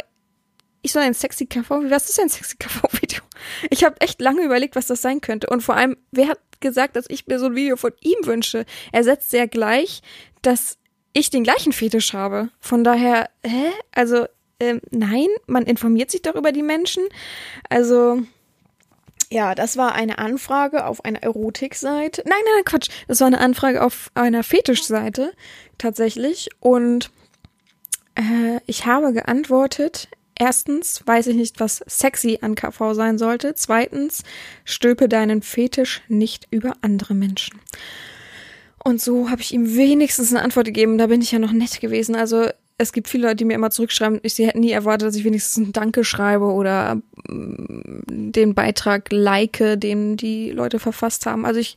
ich 0.82 0.92
soll 0.92 1.02
ein 1.02 1.14
sexy 1.14 1.46
KV, 1.46 1.70
was 1.88 2.10
ist 2.10 2.20
ein 2.20 2.28
sexy 2.28 2.56
KV-Video? 2.58 3.22
Ich 3.70 3.84
habe 3.84 4.00
echt 4.00 4.20
lange 4.20 4.42
überlegt, 4.42 4.76
was 4.76 4.86
das 4.86 5.00
sein 5.00 5.20
könnte. 5.20 5.48
Und 5.48 5.62
vor 5.62 5.76
allem, 5.76 5.96
wer 6.10 6.28
hat 6.28 6.38
gesagt, 6.60 6.96
dass 6.96 7.06
ich 7.08 7.26
mir 7.26 7.38
so 7.38 7.46
ein 7.46 7.54
Video 7.54 7.76
von 7.76 7.92
ihm 8.00 8.26
wünsche? 8.26 8.66
Er 8.92 9.04
setzt 9.04 9.30
sehr 9.30 9.48
gleich, 9.48 10.02
dass 10.42 10.78
ich 11.12 11.30
den 11.30 11.44
gleichen 11.44 11.72
Fetisch 11.72 12.12
habe. 12.12 12.50
Von 12.60 12.84
daher, 12.84 13.30
hä? 13.44 13.70
Also, 13.92 14.26
ähm, 14.60 14.80
nein, 14.90 15.28
man 15.46 15.64
informiert 15.64 16.10
sich 16.10 16.22
doch 16.22 16.34
über 16.34 16.52
die 16.52 16.62
Menschen. 16.62 17.04
Also, 17.68 18.22
ja, 19.32 19.54
das 19.54 19.76
war 19.76 19.94
eine 19.94 20.18
Anfrage 20.18 20.84
auf 20.84 21.04
einer 21.04 21.22
Erotikseite. 21.22 22.22
Nein, 22.26 22.38
nein, 22.54 22.64
Quatsch. 22.64 22.90
Das 23.08 23.20
war 23.20 23.26
eine 23.26 23.40
Anfrage 23.40 23.82
auf 23.82 24.10
einer 24.14 24.42
Fetischseite 24.42 25.32
tatsächlich. 25.78 26.50
Und 26.60 27.10
äh, 28.14 28.60
ich 28.66 28.84
habe 28.86 29.12
geantwortet. 29.12 30.08
Erstens 30.38 31.02
weiß 31.06 31.28
ich 31.28 31.36
nicht, 31.36 31.60
was 31.60 31.82
sexy 31.86 32.38
an 32.42 32.54
KV 32.54 32.94
sein 32.94 33.16
sollte. 33.16 33.54
Zweitens, 33.54 34.22
stülpe 34.64 35.08
deinen 35.08 35.40
Fetisch 35.40 36.02
nicht 36.08 36.48
über 36.50 36.74
andere 36.82 37.14
Menschen. 37.14 37.60
Und 38.84 39.00
so 39.00 39.30
habe 39.30 39.40
ich 39.40 39.54
ihm 39.54 39.76
wenigstens 39.76 40.32
eine 40.32 40.42
Antwort 40.42 40.66
gegeben. 40.66 40.98
Da 40.98 41.06
bin 41.06 41.22
ich 41.22 41.32
ja 41.32 41.38
noch 41.38 41.52
nett 41.52 41.80
gewesen. 41.80 42.16
Also 42.16 42.48
es 42.82 42.92
gibt 42.92 43.08
viele 43.08 43.28
Leute, 43.28 43.36
die 43.36 43.44
mir 43.44 43.54
immer 43.54 43.70
zurückschreiben, 43.70 44.20
ich 44.22 44.34
sie 44.34 44.46
hätten 44.46 44.60
nie 44.60 44.72
erwartet, 44.72 45.08
dass 45.08 45.16
ich 45.16 45.24
wenigstens 45.24 45.68
ein 45.68 45.72
Danke 45.72 46.04
schreibe 46.04 46.46
oder 46.46 46.96
mm, 47.28 48.02
den 48.08 48.54
Beitrag 48.54 49.08
like, 49.10 49.62
den 49.76 50.16
die 50.16 50.50
Leute 50.50 50.78
verfasst 50.78 51.26
haben. 51.26 51.46
Also 51.46 51.60
ich 51.60 51.76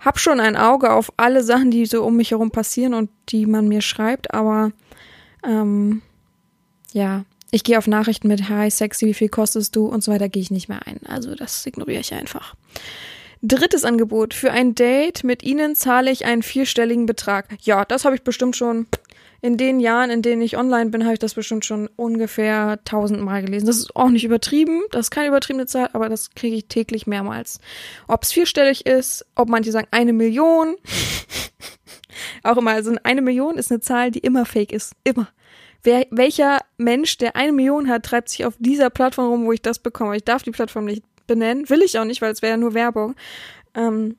habe 0.00 0.18
schon 0.18 0.40
ein 0.40 0.56
Auge 0.56 0.92
auf 0.92 1.12
alle 1.16 1.42
Sachen, 1.42 1.70
die 1.70 1.86
so 1.86 2.04
um 2.04 2.16
mich 2.16 2.32
herum 2.32 2.50
passieren 2.50 2.94
und 2.94 3.10
die 3.28 3.46
man 3.46 3.68
mir 3.68 3.80
schreibt, 3.80 4.34
aber 4.34 4.72
ähm, 5.44 6.02
ja, 6.92 7.24
ich 7.50 7.64
gehe 7.64 7.78
auf 7.78 7.86
Nachrichten 7.86 8.28
mit 8.28 8.48
Hi, 8.48 8.70
sexy, 8.70 9.06
wie 9.06 9.14
viel 9.14 9.28
kostest 9.28 9.76
du 9.76 9.86
und 9.86 10.02
so 10.02 10.12
weiter, 10.12 10.28
gehe 10.28 10.42
ich 10.42 10.50
nicht 10.50 10.68
mehr 10.68 10.86
ein. 10.86 11.00
Also 11.06 11.34
das 11.34 11.64
ignoriere 11.66 12.00
ich 12.00 12.12
einfach. 12.12 12.54
Drittes 13.42 13.84
Angebot. 13.84 14.34
Für 14.34 14.50
ein 14.50 14.74
Date 14.74 15.22
mit 15.22 15.42
Ihnen 15.42 15.76
zahle 15.76 16.10
ich 16.10 16.24
einen 16.24 16.42
vierstelligen 16.42 17.06
Betrag. 17.06 17.46
Ja, 17.62 17.84
das 17.84 18.04
habe 18.04 18.16
ich 18.16 18.22
bestimmt 18.22 18.56
schon 18.56 18.86
in 19.40 19.56
den 19.56 19.80
Jahren, 19.80 20.10
in 20.10 20.22
denen 20.22 20.42
ich 20.42 20.56
online 20.56 20.90
bin, 20.90 21.04
habe 21.04 21.14
ich 21.14 21.18
das 21.18 21.34
bestimmt 21.34 21.64
schon 21.64 21.88
ungefähr 21.96 22.80
tausendmal 22.84 23.42
gelesen. 23.42 23.66
Das 23.66 23.76
ist 23.76 23.94
auch 23.94 24.08
nicht 24.08 24.24
übertrieben, 24.24 24.82
das 24.90 25.06
ist 25.06 25.10
keine 25.10 25.28
übertriebene 25.28 25.66
Zahl, 25.66 25.90
aber 25.92 26.08
das 26.08 26.30
kriege 26.34 26.56
ich 26.56 26.66
täglich 26.66 27.06
mehrmals. 27.06 27.60
Ob 28.08 28.22
es 28.22 28.32
vierstellig 28.32 28.86
ist, 28.86 29.26
ob 29.34 29.48
manche 29.48 29.72
sagen 29.72 29.88
eine 29.90 30.12
Million. 30.12 30.76
auch 32.42 32.56
immer, 32.56 32.72
also 32.72 32.94
eine 33.02 33.22
Million 33.22 33.58
ist 33.58 33.70
eine 33.70 33.80
Zahl, 33.80 34.10
die 34.10 34.20
immer 34.20 34.46
fake 34.46 34.72
ist. 34.72 34.94
Immer. 35.04 35.28
Wer, 35.82 36.06
welcher 36.10 36.60
Mensch, 36.78 37.18
der 37.18 37.36
eine 37.36 37.52
Million 37.52 37.88
hat, 37.88 38.04
treibt 38.04 38.28
sich 38.28 38.44
auf 38.44 38.54
dieser 38.58 38.90
Plattform 38.90 39.28
rum, 39.28 39.46
wo 39.46 39.52
ich 39.52 39.62
das 39.62 39.78
bekomme? 39.78 40.16
Ich 40.16 40.24
darf 40.24 40.42
die 40.42 40.50
Plattform 40.50 40.86
nicht 40.86 41.04
benennen, 41.26 41.68
will 41.68 41.82
ich 41.82 41.98
auch 41.98 42.04
nicht, 42.04 42.22
weil 42.22 42.32
es 42.32 42.42
wäre 42.42 42.52
ja 42.52 42.56
nur 42.56 42.74
Werbung. 42.74 43.14
Ähm, 43.74 44.16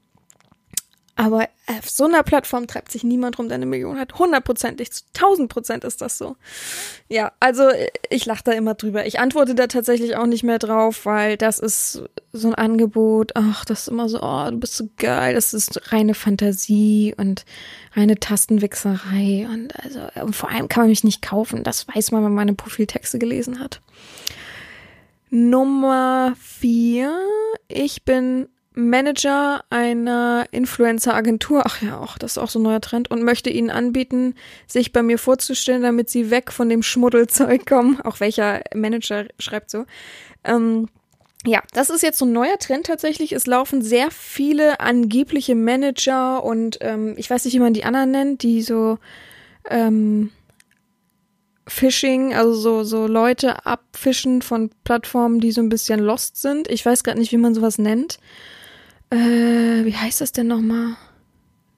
aber 1.17 1.49
auf 1.65 1.89
so 1.89 2.05
einer 2.05 2.21
Plattform 2.21 2.67
treibt 2.67 2.91
sich 2.91 3.03
niemand 3.03 3.39
rum, 3.39 3.47
der 3.49 3.55
eine 3.55 3.65
Million 3.65 3.99
hat. 3.99 4.19
Hundertprozentig, 4.19 4.91
zu 4.91 5.03
tausend 5.13 5.49
Prozent 5.49 5.83
ist 5.83 5.99
das 5.99 6.19
so. 6.19 6.35
Ja, 7.09 7.31
also 7.39 7.69
ich 8.11 8.25
lache 8.27 8.43
da 8.43 8.51
immer 8.51 8.75
drüber. 8.75 9.05
Ich 9.07 9.19
antworte 9.19 9.55
da 9.55 9.65
tatsächlich 9.65 10.15
auch 10.15 10.27
nicht 10.27 10.43
mehr 10.43 10.59
drauf, 10.59 11.07
weil 11.07 11.35
das 11.35 11.57
ist 11.57 12.03
so 12.33 12.47
ein 12.49 12.55
Angebot. 12.55 13.31
Ach, 13.33 13.65
das 13.65 13.81
ist 13.81 13.87
immer 13.87 14.07
so, 14.09 14.21
oh, 14.21 14.45
du 14.51 14.57
bist 14.57 14.77
so 14.77 14.87
geil. 14.97 15.33
Das 15.33 15.55
ist 15.55 15.91
reine 15.91 16.13
Fantasie 16.13 17.15
und 17.17 17.45
reine 17.95 18.19
Tastenwichserei. 18.19 19.47
Und 19.51 19.75
also, 19.83 20.01
und 20.21 20.35
vor 20.35 20.51
allem 20.51 20.69
kann 20.69 20.83
man 20.83 20.89
mich 20.89 21.03
nicht 21.03 21.23
kaufen. 21.23 21.63
Das 21.63 21.87
weiß 21.87 22.11
man, 22.11 22.23
wenn 22.23 22.29
man 22.29 22.45
meine 22.45 22.53
Profiltexte 22.53 23.17
gelesen 23.17 23.59
hat. 23.59 23.81
Nummer 25.31 26.35
vier. 26.39 27.17
Ich 27.67 28.03
bin 28.05 28.47
Manager 28.77 29.63
einer 29.71 30.45
Influencer-Agentur, 30.51 31.63
ach 31.65 31.81
ja, 31.81 31.99
auch, 31.99 32.19
das 32.19 32.33
ist 32.33 32.37
auch 32.37 32.49
so 32.49 32.59
ein 32.59 32.63
neuer 32.63 32.79
Trend, 32.79 33.09
und 33.09 33.23
möchte 33.23 33.49
ihnen 33.49 33.71
anbieten, 33.71 34.35
sich 34.67 34.93
bei 34.93 35.01
mir 35.01 35.17
vorzustellen, 35.17 35.81
damit 35.81 36.09
sie 36.11 36.29
weg 36.29 36.51
von 36.51 36.69
dem 36.69 36.83
Schmuddelzeug 36.83 37.65
kommen. 37.65 37.99
Auch 38.01 38.19
welcher 38.19 38.61
Manager 38.75 39.25
schreibt 39.39 39.71
so. 39.71 39.85
Ähm, 40.43 40.89
ja, 41.43 41.63
das 41.73 41.89
ist 41.89 42.03
jetzt 42.03 42.19
so 42.19 42.25
ein 42.25 42.33
neuer 42.33 42.59
Trend 42.59 42.85
tatsächlich. 42.85 43.31
Es 43.31 43.47
laufen 43.47 43.81
sehr 43.81 44.11
viele 44.11 44.79
angebliche 44.79 45.55
Manager 45.55 46.43
und 46.43 46.77
ähm, 46.81 47.15
ich 47.17 47.29
weiß 47.29 47.45
nicht, 47.45 47.55
wie 47.55 47.59
man 47.59 47.73
die 47.73 47.83
anderen 47.83 48.11
nennt, 48.11 48.43
die 48.43 48.61
so 48.61 48.99
ähm, 49.69 50.29
Phishing, 51.67 52.35
also 52.35 52.53
so, 52.53 52.83
so 52.83 53.07
Leute 53.07 53.65
abfischen 53.65 54.43
von 54.43 54.69
Plattformen, 54.83 55.39
die 55.39 55.51
so 55.51 55.61
ein 55.61 55.69
bisschen 55.69 55.99
lost 55.99 56.39
sind. 56.39 56.69
Ich 56.69 56.85
weiß 56.85 57.03
gerade 57.03 57.19
nicht, 57.19 57.31
wie 57.31 57.37
man 57.37 57.55
sowas 57.55 57.79
nennt. 57.79 58.19
Äh, 59.09 59.85
wie 59.85 59.95
heißt 59.95 60.21
das 60.21 60.31
denn 60.31 60.47
nochmal? 60.47 60.95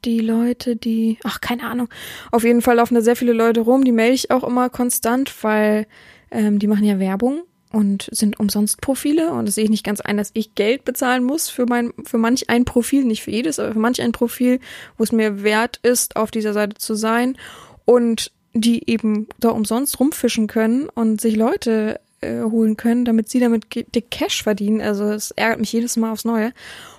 Die 0.05 0.19
Leute, 0.19 0.75
die. 0.75 1.17
Ach, 1.23 1.41
keine 1.41 1.63
Ahnung. 1.63 1.89
Auf 2.31 2.43
jeden 2.43 2.61
Fall 2.61 2.77
laufen 2.77 2.95
da 2.95 3.01
sehr 3.01 3.15
viele 3.15 3.33
Leute 3.33 3.61
rum. 3.61 3.83
Die 3.83 3.91
melde 3.91 4.15
ich 4.15 4.31
auch 4.31 4.43
immer 4.43 4.69
konstant, 4.69 5.43
weil 5.43 5.87
ähm, 6.31 6.59
die 6.59 6.67
machen 6.67 6.85
ja 6.85 6.99
Werbung 6.99 7.41
und 7.71 8.09
sind 8.11 8.39
umsonst 8.39 8.81
Profile. 8.81 9.31
Und 9.31 9.45
das 9.47 9.55
sehe 9.55 9.65
ich 9.65 9.69
nicht 9.69 9.83
ganz 9.83 10.01
ein, 10.01 10.17
dass 10.17 10.31
ich 10.33 10.55
Geld 10.55 10.85
bezahlen 10.85 11.23
muss 11.23 11.49
für 11.49 11.65
mein, 11.65 11.93
für 12.05 12.17
manch 12.17 12.49
ein 12.49 12.65
Profil, 12.65 13.03
nicht 13.03 13.23
für 13.23 13.31
jedes, 13.31 13.59
aber 13.59 13.73
für 13.73 13.79
manch 13.79 14.01
ein 14.01 14.13
Profil, 14.13 14.59
wo 14.97 15.03
es 15.03 15.11
mir 15.11 15.43
wert 15.43 15.79
ist, 15.83 16.15
auf 16.15 16.31
dieser 16.31 16.53
Seite 16.53 16.77
zu 16.77 16.95
sein. 16.95 17.37
Und 17.85 18.31
die 18.53 18.89
eben 18.89 19.27
da 19.39 19.49
umsonst 19.49 19.99
rumfischen 19.99 20.47
können 20.47 20.89
und 20.89 21.21
sich 21.21 21.35
Leute 21.35 21.99
äh, 22.21 22.41
holen 22.41 22.77
können, 22.77 23.05
damit 23.05 23.29
sie 23.29 23.39
damit 23.39 23.73
dick 23.73 24.11
Cash 24.11 24.43
verdienen. 24.43 24.81
Also 24.81 25.05
es 25.05 25.31
ärgert 25.31 25.59
mich 25.59 25.71
jedes 25.71 25.97
Mal 25.97 26.11
aufs 26.11 26.25
Neue. 26.25 26.53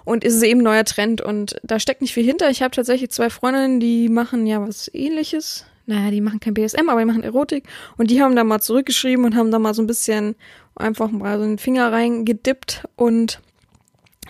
Und 0.05 0.25
ist 0.25 0.35
es 0.35 0.43
eben 0.43 0.63
neuer 0.63 0.85
Trend 0.85 1.21
und 1.21 1.57
da 1.63 1.79
steckt 1.79 2.01
nicht 2.01 2.15
viel 2.15 2.25
hinter. 2.25 2.51
Ich 2.51 2.63
habe 2.63 2.75
tatsächlich 2.75 3.11
zwei 3.11 3.31
Freundinnen, 3.31 3.81
die 3.81 4.09
machen 4.09 4.47
ja 4.47 4.67
was 4.67 4.91
ähnliches. 4.93 5.65
Naja, 5.87 6.11
die 6.11 6.21
machen 6.21 6.41
kein 6.41 6.55
BSM, 6.55 6.89
aber 6.89 7.01
die 7.01 7.07
machen 7.07 7.23
Erotik. 7.23 7.65
Und 7.97 8.11
die 8.11 8.23
haben 8.23 8.37
da 8.37 8.45
mal 8.45 8.61
zurückgeschrieben 8.61 9.25
und 9.25 9.37
haben 9.37 9.51
da 9.51 9.59
mal 9.59 9.75
so 9.75 9.83
ein 9.83 9.87
bisschen 9.87 10.37
einfach 10.77 11.11
mal 11.11 11.39
so 11.39 11.45
den 11.45 11.59
Finger 11.59 11.93
reingedippt 11.93 12.85
und 12.97 13.41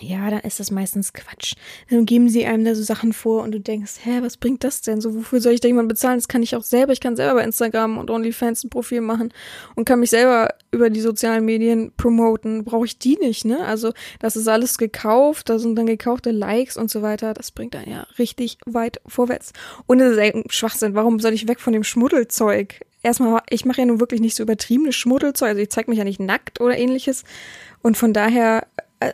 ja, 0.01 0.29
dann 0.29 0.41
ist 0.41 0.59
das 0.59 0.71
meistens 0.71 1.13
Quatsch. 1.13 1.53
Dann 1.89 2.05
geben 2.05 2.29
sie 2.29 2.45
einem 2.45 2.65
da 2.65 2.75
so 2.75 2.83
Sachen 2.83 3.13
vor 3.13 3.43
und 3.43 3.51
du 3.51 3.59
denkst, 3.59 3.93
hä, 4.03 4.19
was 4.21 4.37
bringt 4.37 4.63
das 4.63 4.81
denn? 4.81 4.99
So, 4.99 5.15
wofür 5.15 5.41
soll 5.41 5.53
ich 5.53 5.61
da 5.61 5.67
jemanden 5.67 5.89
bezahlen? 5.89 6.17
Das 6.17 6.27
kann 6.27 6.43
ich 6.43 6.55
auch 6.55 6.63
selber. 6.63 6.93
Ich 6.93 6.99
kann 6.99 7.15
selber 7.15 7.35
bei 7.35 7.43
Instagram 7.43 7.97
und 7.97 8.09
OnlyFans 8.09 8.63
ein 8.63 8.69
Profil 8.69 9.01
machen 9.01 9.33
und 9.75 9.85
kann 9.85 9.99
mich 9.99 10.09
selber 10.09 10.49
über 10.71 10.89
die 10.89 11.01
sozialen 11.01 11.45
Medien 11.45 11.93
promoten. 11.95 12.63
Brauche 12.63 12.85
ich 12.85 12.97
die 12.97 13.17
nicht, 13.17 13.45
ne? 13.45 13.65
Also, 13.65 13.93
das 14.19 14.35
ist 14.35 14.47
alles 14.47 14.77
gekauft, 14.77 15.49
da 15.49 15.59
sind 15.59 15.75
dann 15.75 15.85
gekaufte 15.85 16.31
Likes 16.31 16.77
und 16.77 16.89
so 16.89 17.01
weiter. 17.01 17.33
Das 17.33 17.51
bringt 17.51 17.73
dann 17.73 17.89
ja 17.89 18.07
richtig 18.17 18.57
weit 18.65 19.01
vorwärts. 19.05 19.53
Und 19.85 19.99
es 19.99 20.13
ist 20.13 20.19
ein 20.19 20.43
Schwachsinn. 20.49 20.95
Warum 20.95 21.19
soll 21.19 21.33
ich 21.33 21.47
weg 21.47 21.59
von 21.59 21.73
dem 21.73 21.83
Schmuddelzeug? 21.83 22.81
Erstmal, 23.03 23.41
ich 23.49 23.65
mache 23.65 23.81
ja 23.81 23.85
nun 23.85 23.99
wirklich 23.99 24.21
nicht 24.21 24.35
so 24.35 24.43
übertriebenes 24.43 24.95
Schmuddelzeug. 24.95 25.49
Also, 25.49 25.61
ich 25.61 25.69
zeig 25.69 25.87
mich 25.87 25.97
ja 25.97 26.03
nicht 26.03 26.19
nackt 26.19 26.59
oder 26.59 26.77
ähnliches. 26.77 27.23
Und 27.81 27.97
von 27.97 28.13
daher, 28.13 28.67
äh, 28.99 29.13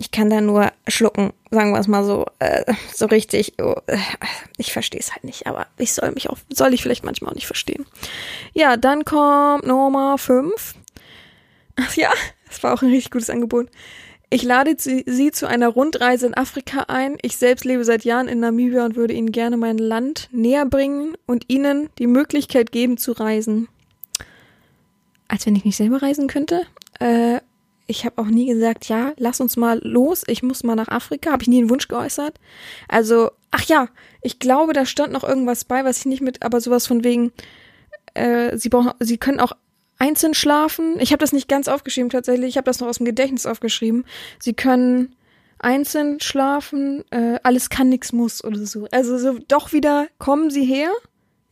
ich 0.00 0.10
kann 0.10 0.30
da 0.30 0.40
nur 0.40 0.72
schlucken, 0.88 1.32
sagen 1.50 1.72
wir 1.72 1.78
es 1.78 1.86
mal 1.86 2.04
so, 2.04 2.26
äh, 2.38 2.72
so 2.94 3.06
richtig. 3.06 3.54
Oh, 3.60 3.74
äh, 3.86 3.98
ich 4.56 4.72
verstehe 4.72 5.00
es 5.00 5.12
halt 5.12 5.24
nicht, 5.24 5.46
aber 5.46 5.66
ich 5.76 5.92
soll 5.92 6.12
mich 6.12 6.30
auch, 6.30 6.38
soll 6.48 6.72
ich 6.72 6.82
vielleicht 6.82 7.04
manchmal 7.04 7.30
auch 7.30 7.34
nicht 7.34 7.46
verstehen. 7.46 7.84
Ja, 8.54 8.78
dann 8.78 9.04
kommt 9.04 9.66
Nummer 9.66 10.16
5. 10.16 10.74
Ach 11.76 11.94
ja, 11.96 12.10
das 12.48 12.62
war 12.62 12.72
auch 12.72 12.82
ein 12.82 12.90
richtig 12.90 13.10
gutes 13.10 13.28
Angebot. 13.28 13.68
Ich 14.32 14.42
lade 14.42 14.76
sie, 14.78 15.04
sie 15.06 15.32
zu 15.32 15.46
einer 15.46 15.68
Rundreise 15.68 16.28
in 16.28 16.36
Afrika 16.36 16.84
ein. 16.88 17.18
Ich 17.20 17.36
selbst 17.36 17.64
lebe 17.64 17.84
seit 17.84 18.04
Jahren 18.04 18.28
in 18.28 18.40
Namibia 18.40 18.84
und 18.84 18.94
würde 18.94 19.12
ihnen 19.12 19.32
gerne 19.32 19.56
mein 19.56 19.76
Land 19.76 20.28
näher 20.30 20.66
bringen 20.66 21.16
und 21.26 21.44
ihnen 21.48 21.90
die 21.98 22.06
Möglichkeit 22.06 22.70
geben 22.70 22.96
zu 22.96 23.12
reisen. 23.12 23.68
Als 25.26 25.46
wenn 25.46 25.56
ich 25.56 25.64
nicht 25.64 25.76
selber 25.76 26.00
reisen 26.00 26.28
könnte. 26.28 26.62
Äh, 27.00 27.40
ich 27.90 28.04
habe 28.04 28.22
auch 28.22 28.26
nie 28.26 28.46
gesagt, 28.46 28.86
ja, 28.86 29.12
lass 29.16 29.40
uns 29.40 29.56
mal 29.56 29.80
los, 29.82 30.22
ich 30.28 30.42
muss 30.42 30.62
mal 30.62 30.76
nach 30.76 30.88
Afrika. 30.88 31.32
Habe 31.32 31.42
ich 31.42 31.48
nie 31.48 31.58
einen 31.58 31.70
Wunsch 31.70 31.88
geäußert. 31.88 32.38
Also, 32.88 33.30
ach 33.50 33.64
ja, 33.64 33.88
ich 34.22 34.38
glaube, 34.38 34.72
da 34.72 34.86
stand 34.86 35.12
noch 35.12 35.24
irgendwas 35.24 35.64
bei, 35.64 35.84
was 35.84 35.98
ich 35.98 36.06
nicht 36.06 36.22
mit, 36.22 36.42
aber 36.42 36.60
sowas 36.60 36.86
von 36.86 37.02
wegen, 37.02 37.32
äh, 38.14 38.56
sie 38.56 38.68
brauchen, 38.68 38.92
sie 39.00 39.18
können 39.18 39.40
auch 39.40 39.52
einzeln 39.98 40.34
schlafen. 40.34 41.00
Ich 41.00 41.10
habe 41.12 41.20
das 41.20 41.32
nicht 41.32 41.48
ganz 41.48 41.66
aufgeschrieben 41.66 42.10
tatsächlich, 42.10 42.50
ich 42.50 42.56
habe 42.56 42.66
das 42.66 42.80
noch 42.80 42.88
aus 42.88 42.98
dem 42.98 43.06
Gedächtnis 43.06 43.44
aufgeschrieben. 43.44 44.04
Sie 44.38 44.54
können 44.54 45.16
einzeln 45.58 46.20
schlafen, 46.20 47.04
äh, 47.10 47.38
alles 47.42 47.70
kann, 47.70 47.88
nix 47.88 48.12
muss 48.12 48.42
oder 48.44 48.64
so. 48.64 48.86
Also 48.92 49.18
so, 49.18 49.38
doch 49.48 49.72
wieder, 49.72 50.06
kommen 50.18 50.50
Sie 50.50 50.64
her. 50.64 50.90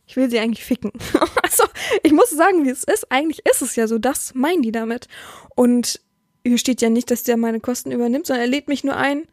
Ich 0.07 0.15
will 0.15 0.27
sie 0.27 0.39
eigentlich 0.39 0.65
ficken. 0.65 0.91
also, 1.43 1.65
ich 2.01 2.11
muss 2.11 2.31
sagen, 2.31 2.65
wie 2.65 2.69
es 2.71 2.83
ist. 2.83 3.11
Eigentlich 3.11 3.45
ist 3.45 3.61
es 3.61 3.75
ja 3.75 3.85
so, 3.85 3.99
das 3.99 4.33
meinen 4.33 4.63
die 4.63 4.71
damit. 4.71 5.07
Und 5.55 6.01
hier 6.45 6.57
steht 6.57 6.81
ja 6.81 6.89
nicht, 6.89 7.11
dass 7.11 7.23
der 7.23 7.37
meine 7.37 7.59
Kosten 7.59 7.91
übernimmt, 7.91 8.27
sondern 8.27 8.45
er 8.45 8.49
lädt 8.49 8.67
mich 8.67 8.83
nur 8.83 8.95
ein 8.95 9.23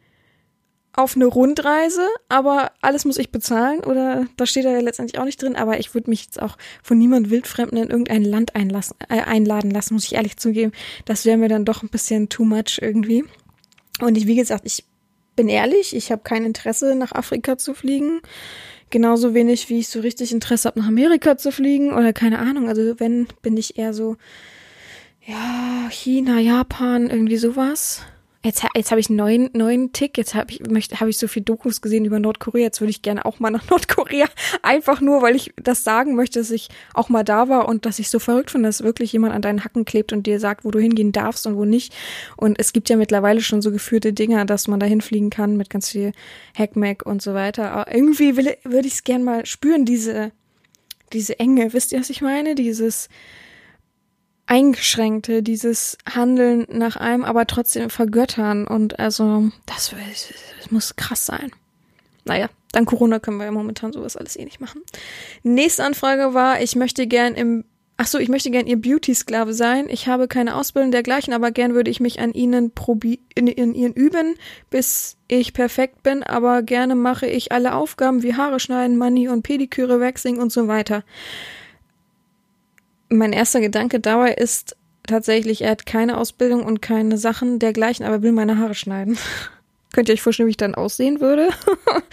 auf 0.97 1.15
eine 1.15 1.27
Rundreise, 1.27 2.07
aber 2.27 2.71
alles 2.81 3.05
muss 3.05 3.19
ich 3.19 3.31
bezahlen 3.31 3.81
oder 3.81 4.25
da 4.35 4.47
steht 4.47 4.65
er 4.65 4.71
ja 4.71 4.79
letztendlich 4.79 5.19
auch 5.19 5.25
nicht 5.25 5.39
drin, 5.39 5.55
aber 5.55 5.79
ich 5.79 5.93
würde 5.93 6.09
mich 6.09 6.23
jetzt 6.23 6.41
auch 6.41 6.57
von 6.81 6.97
niemand 6.97 7.29
Wildfremden 7.29 7.77
in 7.77 7.89
irgendein 7.91 8.23
Land 8.23 8.55
einlassen, 8.55 8.97
äh, 9.07 9.21
einladen 9.21 9.69
lassen, 9.69 9.93
muss 9.93 10.05
ich 10.05 10.15
ehrlich 10.15 10.37
zugeben. 10.37 10.71
Das 11.05 11.23
wäre 11.23 11.37
mir 11.37 11.49
dann 11.49 11.65
doch 11.65 11.83
ein 11.83 11.89
bisschen 11.89 12.29
too 12.29 12.45
much 12.45 12.79
irgendwie. 12.81 13.25
Und 14.01 14.17
ich, 14.17 14.25
wie 14.25 14.35
gesagt, 14.35 14.63
ich 14.65 14.85
bin 15.35 15.49
ehrlich, 15.49 15.95
ich 15.95 16.11
habe 16.11 16.23
kein 16.23 16.43
Interesse 16.43 16.95
nach 16.95 17.11
Afrika 17.11 17.59
zu 17.59 17.75
fliegen. 17.75 18.21
Genauso 18.89 19.35
wenig, 19.35 19.69
wie 19.69 19.79
ich 19.79 19.89
so 19.89 19.99
richtig 19.99 20.31
Interesse 20.31 20.67
habe, 20.67 20.79
nach 20.79 20.87
Amerika 20.87 21.37
zu 21.37 21.51
fliegen 21.51 21.93
oder 21.93 22.11
keine 22.11 22.39
Ahnung. 22.39 22.69
Also 22.69 22.99
wenn, 22.99 23.27
bin 23.43 23.55
ich 23.55 23.77
eher 23.77 23.93
so, 23.93 24.17
ja, 25.27 25.89
China, 25.91 26.39
Japan, 26.39 27.09
irgendwie 27.09 27.37
sowas. 27.37 28.01
Jetzt, 28.45 28.63
jetzt 28.75 28.91
habe 28.91 29.01
ich 29.01 29.09
einen 29.09 29.17
neuen, 29.17 29.49
neuen 29.51 29.91
Tick. 29.91 30.17
Jetzt 30.17 30.35
habe 30.35 30.51
ich, 30.51 30.61
möchte, 30.61 31.01
habe 31.01 31.09
ich 31.09 31.17
so 31.17 31.27
viel 31.27 31.43
Dokus 31.43 31.81
gesehen 31.81 32.05
über 32.05 32.17
Nordkorea. 32.17 32.63
Jetzt 32.63 32.79
würde 32.79 32.91
ich 32.91 33.01
gerne 33.01 33.25
auch 33.25 33.41
mal 33.41 33.49
nach 33.49 33.67
Nordkorea. 33.69 34.27
Einfach 34.61 35.01
nur, 35.01 35.21
weil 35.21 35.35
ich 35.35 35.53
das 35.61 35.83
sagen 35.83 36.15
möchte, 36.15 36.39
dass 36.39 36.49
ich 36.49 36.69
auch 36.93 37.09
mal 37.09 37.25
da 37.25 37.49
war 37.49 37.67
und 37.67 37.85
dass 37.85 37.99
ich 37.99 38.09
so 38.09 38.19
verrückt 38.19 38.51
finde, 38.51 38.69
dass 38.69 38.83
wirklich 38.83 39.11
jemand 39.11 39.33
an 39.33 39.41
deinen 39.41 39.65
Hacken 39.65 39.83
klebt 39.83 40.13
und 40.13 40.27
dir 40.27 40.39
sagt, 40.39 40.63
wo 40.63 40.71
du 40.71 40.79
hingehen 40.79 41.11
darfst 41.11 41.45
und 41.45 41.57
wo 41.57 41.65
nicht. 41.65 41.93
Und 42.37 42.57
es 42.57 42.71
gibt 42.71 42.87
ja 42.87 42.95
mittlerweile 42.95 43.41
schon 43.41 43.61
so 43.61 43.69
geführte 43.69 44.13
Dinger, 44.13 44.45
dass 44.45 44.69
man 44.69 44.79
da 44.79 44.85
hinfliegen 44.85 45.29
kann 45.29 45.57
mit 45.57 45.69
ganz 45.69 45.89
viel 45.89 46.13
Hackmack 46.57 47.05
und 47.05 47.21
so 47.21 47.33
weiter. 47.33 47.71
Aber 47.73 47.93
irgendwie 47.93 48.37
will, 48.37 48.55
würde 48.63 48.87
ich 48.87 48.93
es 48.93 49.03
gerne 49.03 49.25
mal 49.25 49.45
spüren, 49.45 49.83
diese, 49.83 50.31
diese 51.11 51.37
Enge. 51.37 51.73
Wisst 51.73 51.91
ihr, 51.91 51.99
was 51.99 52.09
ich 52.09 52.21
meine? 52.21 52.55
Dieses, 52.55 53.09
eingeschränkte, 54.47 55.43
dieses 55.43 55.97
Handeln 56.09 56.65
nach 56.71 56.95
einem, 56.95 57.23
aber 57.23 57.45
trotzdem 57.45 57.89
vergöttern. 57.89 58.65
Und 58.65 58.99
also, 58.99 59.49
das, 59.65 59.93
das 60.57 60.71
muss 60.71 60.95
krass 60.95 61.25
sein. 61.25 61.51
Naja, 62.23 62.49
dann 62.71 62.85
Corona 62.85 63.19
können 63.19 63.37
wir 63.37 63.45
ja 63.45 63.51
momentan 63.51 63.93
sowas 63.93 64.17
alles 64.17 64.35
eh 64.35 64.45
nicht 64.45 64.59
machen. 64.59 64.81
Nächste 65.43 65.83
Anfrage 65.83 66.33
war, 66.33 66.61
ich 66.61 66.75
möchte 66.75 67.07
gern 67.07 67.35
im 67.35 67.63
Ach 67.99 68.05
so, 68.05 68.19
ich 68.19 68.29
möchte 68.29 68.51
gern 68.51 68.67
ihr 68.67 68.79
Beauty-Sklave 68.79 69.55
sein. 69.55 69.87
Ich 69.89 70.07
habe 70.07 70.27
keine 70.27 70.53
Ausbildung 70.55 70.91
dergleichen, 70.91 71.33
aber 71.33 71.49
gern 71.49 71.73
würde 71.73 71.89
ich 71.89 71.99
mich 71.99 72.19
an 72.19 72.31
ihnen 72.31 72.69
probi 72.69 73.19
in, 73.33 73.47
in 73.47 73.73
ihren 73.73 73.93
üben, 73.93 74.35
bis 74.69 75.17
ich 75.27 75.51
perfekt 75.51 76.03
bin, 76.03 76.21
aber 76.21 76.61
gerne 76.61 76.93
mache 76.93 77.25
ich 77.25 77.51
alle 77.51 77.73
Aufgaben 77.73 78.21
wie 78.21 78.35
Haare 78.35 78.59
schneiden, 78.59 78.99
Money 78.99 79.29
und 79.29 79.41
Pediküre, 79.41 79.99
Waxing 79.99 80.37
und 80.37 80.51
so 80.51 80.67
weiter 80.67 81.03
mein 83.09 83.33
erster 83.33 83.61
Gedanke 83.61 83.99
dabei 83.99 84.33
ist 84.33 84.75
tatsächlich, 85.07 85.61
er 85.61 85.71
hat 85.71 85.85
keine 85.85 86.17
Ausbildung 86.17 86.65
und 86.65 86.81
keine 86.81 87.17
Sachen 87.17 87.59
dergleichen, 87.59 88.05
aber 88.05 88.21
will 88.21 88.31
meine 88.31 88.57
Haare 88.57 88.75
schneiden. 88.75 89.17
Könnt 89.97 90.09
ihr 90.09 90.13
euch 90.13 90.21
vorstellen, 90.21 90.45
wie 90.45 90.51
ich 90.51 90.57
dann 90.57 90.75
aussehen 90.75 91.21
würde? 91.21 91.49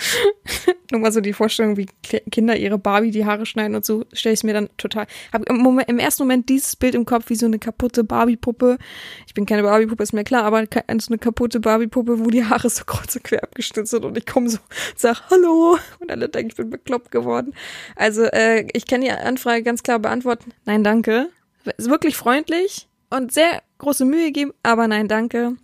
Nur 0.90 1.02
mal 1.02 1.12
so 1.12 1.20
die 1.20 1.34
Vorstellung, 1.34 1.76
wie 1.76 1.84
Kinder 2.30 2.56
ihre 2.56 2.78
Barbie 2.78 3.10
die 3.10 3.26
Haare 3.26 3.44
schneiden 3.44 3.76
und 3.76 3.84
so, 3.84 4.06
stelle 4.14 4.32
ich 4.32 4.38
es 4.38 4.42
mir 4.42 4.54
dann 4.54 4.70
total. 4.78 5.06
Habe 5.34 5.44
im, 5.50 5.58
Moment, 5.58 5.90
im 5.90 5.98
ersten 5.98 6.22
Moment 6.22 6.48
dieses 6.48 6.76
Bild 6.76 6.94
im 6.94 7.04
Kopf, 7.04 7.28
wie 7.28 7.34
so 7.34 7.44
eine 7.44 7.58
kaputte 7.58 8.02
Barbie-Puppe. 8.02 8.78
Ich 9.26 9.34
bin 9.34 9.44
keine 9.44 9.64
Barbie-Puppe, 9.64 10.02
ist 10.02 10.14
mir 10.14 10.24
klar, 10.24 10.44
aber 10.44 10.64
so 10.64 11.10
eine 11.10 11.18
kaputte 11.18 11.60
Barbie-Puppe, 11.60 12.20
wo 12.20 12.30
die 12.30 12.46
Haare 12.46 12.70
so 12.70 12.84
kreuz 12.86 13.14
und 13.16 13.24
quer 13.24 13.42
abgestützt 13.42 13.90
sind 13.90 14.06
und 14.06 14.16
ich 14.16 14.24
komme 14.24 14.48
so, 14.48 14.60
sag 14.96 15.20
Hallo 15.28 15.76
und 15.98 16.10
alle 16.10 16.30
denken, 16.30 16.52
ich 16.52 16.56
bin 16.56 16.70
bekloppt 16.70 17.10
geworden. 17.10 17.52
Also 17.96 18.22
äh, 18.22 18.66
ich 18.72 18.86
kann 18.86 19.02
die 19.02 19.10
Anfrage 19.10 19.62
ganz 19.62 19.82
klar 19.82 19.98
beantworten. 19.98 20.54
Nein, 20.64 20.84
danke. 20.84 21.28
Ist 21.76 21.90
wirklich 21.90 22.16
freundlich 22.16 22.88
und 23.10 23.30
sehr 23.30 23.62
große 23.76 24.06
Mühe 24.06 24.32
geben, 24.32 24.54
aber 24.62 24.88
nein, 24.88 25.06
danke. 25.06 25.58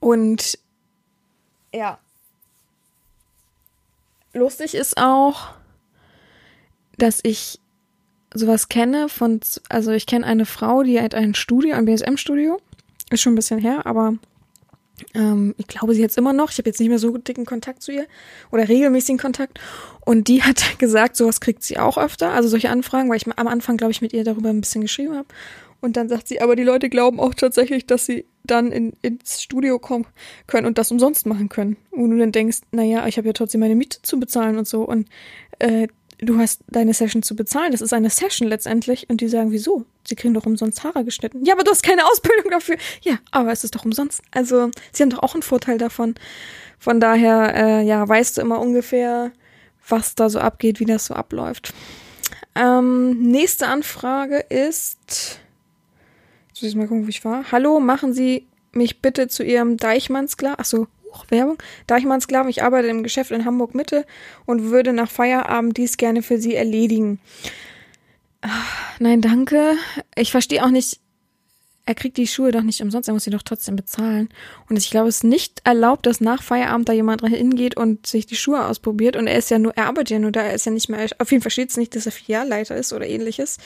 Und 0.00 0.58
ja. 1.72 1.98
Lustig 4.34 4.74
ist 4.74 4.96
auch, 4.96 5.50
dass 6.96 7.20
ich 7.22 7.58
sowas 8.34 8.68
kenne 8.68 9.08
von, 9.08 9.40
also 9.68 9.90
ich 9.90 10.06
kenne 10.06 10.26
eine 10.26 10.46
Frau, 10.46 10.82
die 10.82 11.00
hat 11.00 11.14
ein 11.14 11.34
Studio, 11.34 11.74
ein 11.76 11.84
BSM-Studio. 11.84 12.60
Ist 13.10 13.20
schon 13.20 13.34
ein 13.34 13.36
bisschen 13.36 13.58
her, 13.58 13.84
aber 13.84 14.14
ähm, 15.14 15.54
ich 15.58 15.66
glaube, 15.66 15.94
sie 15.94 16.02
hat 16.02 16.10
es 16.10 16.16
immer 16.16 16.32
noch. 16.32 16.50
Ich 16.50 16.58
habe 16.58 16.68
jetzt 16.68 16.80
nicht 16.80 16.88
mehr 16.88 16.98
so 16.98 17.16
dicken 17.16 17.44
Kontakt 17.44 17.82
zu 17.82 17.92
ihr 17.92 18.06
oder 18.50 18.68
regelmäßigen 18.68 19.18
Kontakt. 19.18 19.60
Und 20.04 20.28
die 20.28 20.42
hat 20.44 20.78
gesagt, 20.78 21.16
sowas 21.16 21.40
kriegt 21.40 21.62
sie 21.62 21.78
auch 21.78 21.98
öfter, 21.98 22.30
also 22.30 22.48
solche 22.48 22.70
Anfragen, 22.70 23.10
weil 23.10 23.16
ich 23.16 23.26
am 23.26 23.48
Anfang, 23.48 23.76
glaube 23.76 23.92
ich, 23.92 24.00
mit 24.00 24.12
ihr 24.12 24.24
darüber 24.24 24.48
ein 24.48 24.60
bisschen 24.60 24.82
geschrieben 24.82 25.16
habe. 25.16 25.28
Und 25.82 25.96
dann 25.96 26.08
sagt 26.08 26.28
sie, 26.28 26.40
aber 26.40 26.54
die 26.54 26.62
Leute 26.62 26.88
glauben 26.88 27.18
auch 27.18 27.34
tatsächlich, 27.34 27.86
dass 27.86 28.06
sie 28.06 28.24
dann 28.44 28.70
in, 28.70 28.92
ins 29.02 29.42
Studio 29.42 29.80
kommen 29.80 30.06
können 30.46 30.66
und 30.66 30.78
das 30.78 30.92
umsonst 30.92 31.26
machen 31.26 31.48
können. 31.48 31.76
Und 31.90 32.10
du 32.10 32.18
dann 32.18 32.30
denkst, 32.30 32.60
naja, 32.70 33.06
ich 33.08 33.18
habe 33.18 33.26
ja 33.26 33.32
trotzdem 33.32 33.60
meine 33.60 33.74
Miete 33.74 34.00
zu 34.00 34.20
bezahlen 34.20 34.58
und 34.58 34.68
so. 34.68 34.84
Und 34.84 35.08
äh, 35.58 35.88
du 36.18 36.38
hast 36.38 36.62
deine 36.68 36.94
Session 36.94 37.24
zu 37.24 37.34
bezahlen. 37.34 37.72
Das 37.72 37.80
ist 37.80 37.92
eine 37.92 38.10
Session 38.10 38.46
letztendlich. 38.46 39.10
Und 39.10 39.20
die 39.20 39.28
sagen, 39.28 39.50
wieso? 39.50 39.84
Sie 40.06 40.14
kriegen 40.14 40.34
doch 40.34 40.46
umsonst 40.46 40.84
Haare 40.84 41.04
geschnitten. 41.04 41.44
Ja, 41.44 41.54
aber 41.54 41.64
du 41.64 41.72
hast 41.72 41.82
keine 41.82 42.06
Ausbildung 42.06 42.50
dafür. 42.52 42.76
Ja, 43.02 43.18
aber 43.32 43.50
es 43.50 43.64
ist 43.64 43.74
doch 43.74 43.84
umsonst. 43.84 44.22
Also, 44.30 44.70
sie 44.92 45.02
haben 45.02 45.10
doch 45.10 45.24
auch 45.24 45.34
einen 45.34 45.42
Vorteil 45.42 45.78
davon. 45.78 46.14
Von 46.78 47.00
daher, 47.00 47.54
äh, 47.56 47.84
ja, 47.84 48.08
weißt 48.08 48.36
du 48.36 48.40
immer 48.40 48.60
ungefähr, 48.60 49.32
was 49.88 50.14
da 50.14 50.30
so 50.30 50.38
abgeht, 50.38 50.78
wie 50.78 50.84
das 50.84 51.06
so 51.06 51.14
abläuft. 51.14 51.74
Ähm, 52.54 53.20
nächste 53.20 53.66
Anfrage 53.66 54.38
ist 54.38 55.40
muss 56.62 56.70
ich 56.70 56.76
mal 56.76 56.86
gucken, 56.86 57.04
wo 57.04 57.08
ich 57.08 57.24
war. 57.24 57.44
Hallo, 57.50 57.80
machen 57.80 58.12
Sie 58.12 58.46
mich 58.72 59.00
bitte 59.00 59.28
zu 59.28 59.42
Ihrem 59.42 59.76
Deichmannsklaven. 59.76 60.58
Achso, 60.58 60.86
Werbung. 61.28 61.58
Deichmannsklaven, 61.86 62.48
ich 62.48 62.62
arbeite 62.62 62.88
im 62.88 63.02
Geschäft 63.02 63.30
in 63.32 63.44
Hamburg 63.44 63.74
Mitte 63.74 64.06
und 64.46 64.70
würde 64.70 64.92
nach 64.92 65.10
Feierabend 65.10 65.76
dies 65.76 65.96
gerne 65.96 66.22
für 66.22 66.38
Sie 66.38 66.54
erledigen. 66.54 67.20
Ach, 68.42 68.98
nein, 68.98 69.20
danke. 69.20 69.74
Ich 70.14 70.30
verstehe 70.30 70.64
auch 70.64 70.70
nicht. 70.70 71.00
Er 71.84 71.94
kriegt 71.96 72.16
die 72.16 72.28
Schuhe 72.28 72.52
doch 72.52 72.62
nicht 72.62 72.80
umsonst, 72.80 73.08
er 73.08 73.14
muss 73.14 73.24
sie 73.24 73.30
doch 73.30 73.42
trotzdem 73.42 73.74
bezahlen. 73.74 74.28
Und 74.68 74.76
ich 74.76 74.90
glaube, 74.90 75.08
es 75.08 75.16
ist 75.16 75.24
nicht 75.24 75.62
erlaubt, 75.64 76.06
dass 76.06 76.20
nach 76.20 76.42
Feierabend 76.42 76.88
da 76.88 76.92
jemand 76.92 77.26
hingeht 77.26 77.76
und 77.76 78.06
sich 78.06 78.24
die 78.24 78.36
Schuhe 78.36 78.64
ausprobiert. 78.66 79.16
Und 79.16 79.26
er 79.26 79.36
ist 79.36 79.50
ja 79.50 79.58
nur, 79.58 79.76
er 79.76 79.86
arbeitet 79.86 80.10
ja 80.10 80.18
nur 80.20 80.30
da, 80.30 80.42
er 80.42 80.54
ist 80.54 80.64
ja 80.64 80.70
nicht 80.70 80.88
mehr, 80.88 81.08
auf 81.18 81.32
jeden 81.32 81.42
Fall 81.42 81.50
steht 81.50 81.70
es 81.70 81.76
nicht, 81.76 81.96
dass 81.96 82.06
er 82.06 82.12
Filialleiter 82.12 82.76
ist 82.76 82.92
oder 82.92 83.06
ähnliches. 83.06 83.58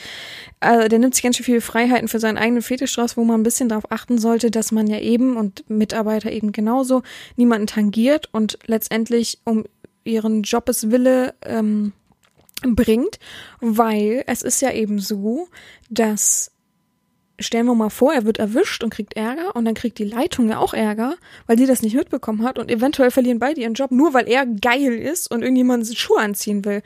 Also 0.59 0.87
der 0.87 0.97
nimmt 0.97 1.13
sich 1.13 1.23
ganz 1.23 1.37
schön 1.37 1.45
viele 1.45 1.61
Freiheiten 1.61 2.07
für 2.07 2.19
seinen 2.19 2.39
eigenen 2.39 2.63
Fetisch 2.63 2.97
raus, 2.97 3.17
wo 3.17 3.23
man 3.23 3.39
ein 3.39 3.43
bisschen 3.43 3.69
darauf 3.69 3.91
achten 3.91 4.17
sollte, 4.17 4.49
dass 4.49 4.71
man 4.71 4.87
ja 4.87 4.99
eben 4.99 5.37
und 5.37 5.69
Mitarbeiter 5.69 6.31
eben 6.31 6.51
genauso 6.51 7.03
niemanden 7.35 7.67
tangiert 7.67 8.29
und 8.31 8.57
letztendlich 8.65 9.39
um 9.43 9.65
ihren 10.03 10.41
Jobbeswille 10.41 11.35
ähm, 11.43 11.93
bringt, 12.63 13.19
weil 13.59 14.23
es 14.25 14.41
ist 14.41 14.61
ja 14.61 14.71
eben 14.71 14.99
so, 14.99 15.49
dass 15.89 16.51
stellen 17.39 17.65
wir 17.65 17.75
mal 17.75 17.89
vor, 17.89 18.13
er 18.13 18.25
wird 18.25 18.39
erwischt 18.39 18.83
und 18.83 18.89
kriegt 18.89 19.15
Ärger 19.15 19.55
und 19.55 19.65
dann 19.65 19.75
kriegt 19.75 19.99
die 19.99 20.05
Leitung 20.05 20.49
ja 20.49 20.57
auch 20.57 20.73
Ärger, 20.73 21.15
weil 21.45 21.57
sie 21.57 21.65
das 21.65 21.81
nicht 21.81 21.95
mitbekommen 21.95 22.43
hat 22.43 22.57
und 22.57 22.71
eventuell 22.71 23.11
verlieren 23.11 23.39
beide 23.39 23.61
ihren 23.61 23.73
Job, 23.73 23.91
nur 23.91 24.13
weil 24.13 24.27
er 24.27 24.45
geil 24.45 24.93
ist 24.93 25.29
und 25.29 25.41
irgendjemand 25.41 25.87
Schuhe 25.95 26.19
anziehen 26.19 26.65
will. 26.65 26.81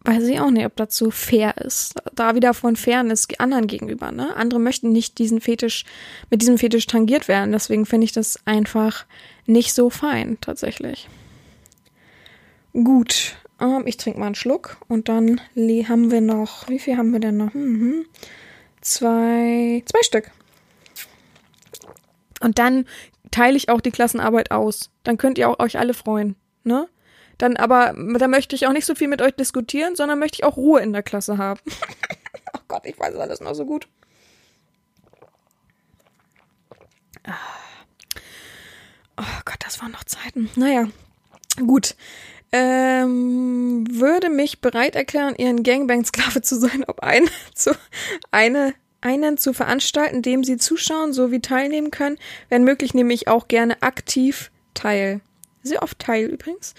Weiß 0.00 0.24
ich 0.24 0.40
auch 0.40 0.50
nicht, 0.50 0.66
ob 0.66 0.76
das 0.76 0.96
so 0.96 1.10
fair 1.10 1.56
ist. 1.58 1.94
Da 2.14 2.34
wieder 2.34 2.54
von 2.54 2.76
Fairness 2.76 3.26
anderen 3.38 3.66
gegenüber, 3.66 4.12
ne? 4.12 4.36
Andere 4.36 4.60
möchten 4.60 4.92
nicht 4.92 5.18
diesen 5.18 5.40
Fetisch, 5.40 5.84
mit 6.30 6.42
diesem 6.42 6.58
Fetisch 6.58 6.86
tangiert 6.86 7.28
werden, 7.28 7.52
deswegen 7.52 7.86
finde 7.86 8.04
ich 8.04 8.12
das 8.12 8.38
einfach 8.44 9.04
nicht 9.46 9.74
so 9.74 9.90
fein, 9.90 10.38
tatsächlich. 10.40 11.08
Gut, 12.72 13.36
ähm, 13.60 13.86
ich 13.86 13.96
trinke 13.96 14.18
mal 14.18 14.26
einen 14.26 14.34
Schluck 14.34 14.78
und 14.88 15.08
dann 15.08 15.40
haben 15.56 16.10
wir 16.10 16.20
noch, 16.20 16.68
wie 16.68 16.78
viel 16.78 16.96
haben 16.96 17.12
wir 17.12 17.20
denn 17.20 17.36
noch? 17.36 17.54
Mhm. 17.54 18.06
Zwei, 18.80 19.82
zwei 19.86 20.02
Stück. 20.02 20.30
Und 22.40 22.58
dann 22.58 22.86
teile 23.30 23.56
ich 23.56 23.68
auch 23.68 23.80
die 23.80 23.90
Klassenarbeit 23.90 24.50
aus. 24.50 24.90
Dann 25.04 25.16
könnt 25.16 25.38
ihr 25.38 25.48
auch 25.48 25.58
euch 25.58 25.78
alle 25.78 25.94
freuen, 25.94 26.36
ne? 26.64 26.88
Dann 27.38 27.56
aber, 27.56 27.94
da 28.18 28.28
möchte 28.28 28.56
ich 28.56 28.66
auch 28.66 28.72
nicht 28.72 28.86
so 28.86 28.94
viel 28.94 29.08
mit 29.08 29.20
euch 29.20 29.34
diskutieren, 29.34 29.94
sondern 29.94 30.18
möchte 30.18 30.36
ich 30.36 30.44
auch 30.44 30.56
Ruhe 30.56 30.80
in 30.80 30.92
der 30.92 31.02
Klasse 31.02 31.36
haben. 31.36 31.60
oh 32.54 32.60
Gott, 32.68 32.86
ich 32.86 32.98
weiß 32.98 33.14
alles 33.16 33.40
noch 33.40 33.54
so 33.54 33.66
gut. 33.66 33.88
Ah. 37.24 37.34
Oh 39.18 39.40
Gott, 39.44 39.58
das 39.60 39.80
waren 39.82 39.92
noch 39.92 40.04
Zeiten. 40.04 40.50
Naja, 40.56 40.88
gut 41.58 41.94
ähm, 42.52 43.86
würde 43.90 44.30
mich 44.30 44.60
bereit 44.60 44.96
erklären, 44.96 45.34
ihren 45.36 45.62
Gangbang-Sklave 45.62 46.42
zu 46.42 46.58
sein, 46.58 46.84
ob 46.86 47.00
ein, 47.00 47.28
zu, 47.54 47.72
eine, 48.30 48.74
einen 49.00 49.38
zu 49.38 49.52
veranstalten, 49.52 50.22
dem 50.22 50.44
sie 50.44 50.56
zuschauen 50.56 51.12
sowie 51.12 51.40
teilnehmen 51.40 51.90
können. 51.90 52.18
Wenn 52.48 52.64
möglich, 52.64 52.94
nehme 52.94 53.14
ich 53.14 53.28
auch 53.28 53.48
gerne 53.48 53.82
aktiv 53.82 54.50
teil. 54.74 55.20
Sehr 55.62 55.82
oft 55.82 55.98
teil 55.98 56.26
übrigens. 56.26 56.74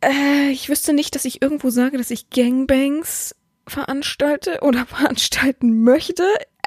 Äh, 0.00 0.50
ich 0.50 0.68
wüsste 0.68 0.92
nicht, 0.92 1.14
dass 1.14 1.24
ich 1.24 1.42
irgendwo 1.42 1.70
sage, 1.70 1.98
dass 1.98 2.10
ich 2.10 2.30
Gangbangs 2.30 3.34
veranstalte 3.66 4.60
oder 4.62 4.86
veranstalten 4.86 5.82
möchte. 5.82 6.24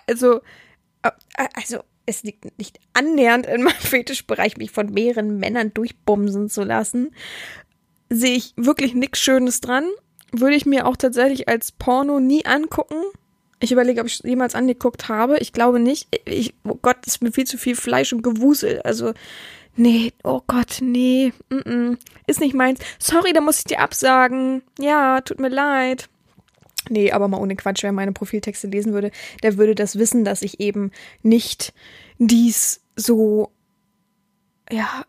Also, 0.07 0.41
äh, 1.03 1.11
also 1.53 1.79
es 2.07 2.23
liegt 2.23 2.57
nicht 2.57 2.79
annähernd 2.93 3.45
in 3.45 3.61
meinem 3.61 3.75
Fetischbereich, 3.79 4.57
mich 4.57 4.71
von 4.71 4.91
mehreren 4.91 5.37
Männern 5.37 5.73
durchbumsen 5.73 6.49
zu 6.49 6.63
lassen. 6.63 7.13
Sehe 8.09 8.35
ich 8.35 8.53
wirklich 8.55 8.95
nichts 8.95 9.19
Schönes 9.19 9.61
dran. 9.61 9.85
Würde 10.31 10.55
ich 10.55 10.65
mir 10.65 10.87
auch 10.87 10.97
tatsächlich 10.97 11.47
als 11.47 11.71
Porno 11.71 12.19
nie 12.19 12.45
angucken. 12.45 13.03
Ich 13.59 13.71
überlege, 13.71 14.01
ob 14.01 14.07
ich 14.07 14.15
es 14.15 14.23
jemals 14.23 14.55
angeguckt 14.55 15.09
habe. 15.09 15.37
Ich 15.39 15.51
glaube 15.51 15.79
nicht. 15.79 16.07
Ich, 16.25 16.53
oh 16.63 16.77
Gott, 16.81 16.97
ist 17.05 17.21
mir 17.21 17.31
viel 17.31 17.45
zu 17.45 17.57
viel 17.57 17.75
Fleisch 17.75 18.13
und 18.13 18.21
Gewusel. 18.21 18.81
Also, 18.83 19.13
nee, 19.75 20.13
oh 20.23 20.41
Gott, 20.47 20.77
nee, 20.81 21.33
mm 21.49 21.55
-mm, 21.55 21.97
ist 22.27 22.39
nicht 22.39 22.53
meins. 22.53 22.79
Sorry, 22.99 23.33
da 23.33 23.41
muss 23.41 23.59
ich 23.59 23.65
dir 23.65 23.79
absagen. 23.79 24.61
Ja, 24.79 25.21
tut 25.21 25.39
mir 25.39 25.49
leid. 25.49 26.07
Nee, 26.89 27.11
aber 27.11 27.27
mal 27.27 27.39
ohne 27.39 27.55
Quatsch, 27.55 27.83
wer 27.83 27.91
meine 27.91 28.11
Profiltexte 28.11 28.67
lesen 28.67 28.93
würde, 28.93 29.11
der 29.43 29.57
würde 29.57 29.75
das 29.75 29.97
wissen, 29.97 30.23
dass 30.23 30.41
ich 30.41 30.59
eben 30.59 30.91
nicht 31.21 31.73
dies 32.17 32.81
so, 32.95 33.51
ja, 34.71 35.05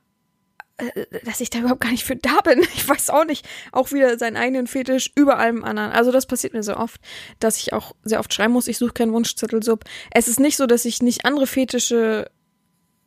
äh, 0.79 1.07
dass 1.25 1.41
ich 1.41 1.51
da 1.51 1.59
überhaupt 1.59 1.81
gar 1.81 1.91
nicht 1.91 2.05
für 2.05 2.17
da 2.17 2.41
bin. 2.43 2.61
Ich 2.75 2.89
weiß 2.89 3.11
auch 3.11 3.25
nicht. 3.25 3.47
Auch 3.73 3.93
wieder 3.93 4.19
seinen 4.19 4.37
eigenen 4.37 4.67
Fetisch 4.67 5.11
über 5.15 5.39
allem 5.39 5.65
anderen. 5.65 5.91
Also 5.91 6.13
das 6.13 6.27
passiert 6.27 6.55
mir 6.55 6.63
so 6.63 6.77
oft, 6.77 7.01
dass 7.41 7.59
ich 7.59 7.73
auch 7.73 7.95
sehr 8.05 8.21
oft 8.21 8.33
schreiben 8.33 8.53
muss, 8.53 8.69
ich 8.69 8.79
suche 8.79 8.93
keinen 8.93 9.13
Wunschzettelsub. 9.13 9.85
Es 10.11 10.29
ist 10.29 10.41
nicht 10.41 10.57
so, 10.57 10.67
dass 10.67 10.85
ich 10.85 11.03
nicht 11.03 11.25
andere 11.25 11.47
Fetische 11.47 12.31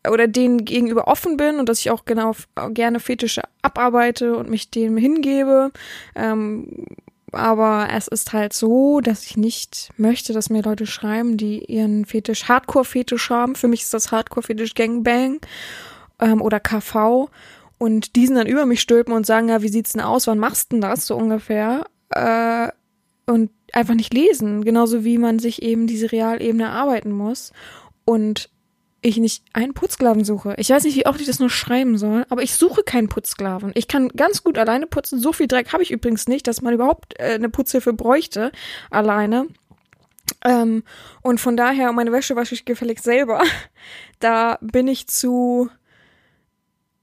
oder 0.10 0.28
denen 0.28 0.66
gegenüber 0.66 1.08
offen 1.08 1.38
bin 1.38 1.60
und 1.60 1.70
dass 1.70 1.80
ich 1.80 1.92
auch 1.92 2.06
genau 2.06 2.36
gerne 2.72 3.00
Fetische 3.00 3.44
abarbeite 3.62 4.36
und 4.36 4.50
mich 4.50 4.72
dem 4.72 4.98
hingebe. 4.98 5.72
Ähm, 6.16 6.86
aber 7.32 7.88
es 7.92 8.08
ist 8.08 8.34
halt 8.34 8.54
so, 8.54 9.02
dass 9.02 9.26
ich 9.26 9.38
nicht 9.38 9.92
möchte, 9.98 10.34
dass 10.34 10.50
mir 10.50 10.62
Leute 10.62 10.86
schreiben, 10.86 11.38
die 11.38 11.64
ihren 11.66 12.06
Fetisch, 12.06 12.48
Hardcore-Fetisch 12.48 13.30
haben. 13.30 13.56
Für 13.56 13.68
mich 13.68 13.82
ist 13.82 13.94
das 13.94 14.12
Hardcore-Fetisch 14.12 14.74
Gangbang 14.74 15.40
ähm, 16.20 16.42
oder 16.42 16.60
KV. 16.60 17.30
Und 17.78 18.16
diesen 18.16 18.36
dann 18.36 18.48
über 18.48 18.66
mich 18.66 18.82
stülpen 18.82 19.14
und 19.14 19.26
sagen, 19.26 19.50
ja, 19.50 19.62
wie 19.62 19.70
sieht's 19.70 19.94
denn 19.94 20.02
aus? 20.02 20.28
Wann 20.28 20.38
machst 20.38 20.72
du 20.72 20.76
denn 20.76 20.82
das? 20.82 21.08
So 21.08 21.16
ungefähr. 21.16 21.86
Äh, 22.10 22.70
und 23.26 23.50
einfach 23.74 23.96
nicht 23.96 24.14
lesen. 24.14 24.64
Genauso 24.64 25.04
wie 25.04 25.18
man 25.18 25.40
sich 25.40 25.62
eben 25.64 25.88
diese 25.88 26.12
Realebene 26.12 26.64
erarbeiten 26.66 27.12
muss. 27.12 27.54
Und 28.06 28.50
ich 29.02 29.18
nicht 29.18 29.44
einen 29.54 29.74
Putzsklaven 29.74 30.24
suche. 30.24 30.54
Ich 30.58 30.70
weiß 30.70 30.84
nicht, 30.84 30.96
wie 30.96 31.08
oft 31.08 31.20
ich 31.20 31.28
das 31.28 31.40
nur 31.40 31.50
schreiben 31.50 31.98
soll, 31.98 32.26
aber 32.30 32.44
ich 32.44 32.54
suche 32.54 32.84
keinen 32.84 33.10
Putzsklaven. 33.10 33.72
Ich 33.74 33.88
kann 33.88 34.10
ganz 34.10 34.44
gut 34.44 34.58
alleine 34.58 34.86
putzen. 34.86 35.20
So 35.20 35.34
viel 35.34 35.48
Dreck 35.48 35.74
habe 35.74 35.82
ich 35.82 35.92
übrigens 35.92 36.28
nicht, 36.28 36.48
dass 36.48 36.62
man 36.62 36.74
überhaupt 36.74 37.20
äh, 37.20 37.34
eine 37.34 37.50
Putzhilfe 37.50 37.94
bräuchte 37.94 38.52
alleine. 38.92 39.48
Ähm, 40.46 40.84
und 41.22 41.40
von 41.40 41.58
daher, 41.58 41.92
meine 41.94 42.12
Wäsche 42.12 42.36
wasche 42.36 42.56
ich 42.56 42.66
gefälligst 42.66 43.04
selber. 43.04 43.42
Da 44.20 44.60
bin 44.62 44.88
ich 44.88 45.08
zu 45.08 45.72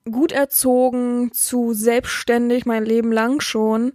gut 0.08 0.30
erzogen, 0.30 1.32
zu 1.32 1.72
selbstständig, 1.72 2.64
mein 2.64 2.84
Leben 2.84 3.10
lang 3.10 3.40
schon, 3.40 3.90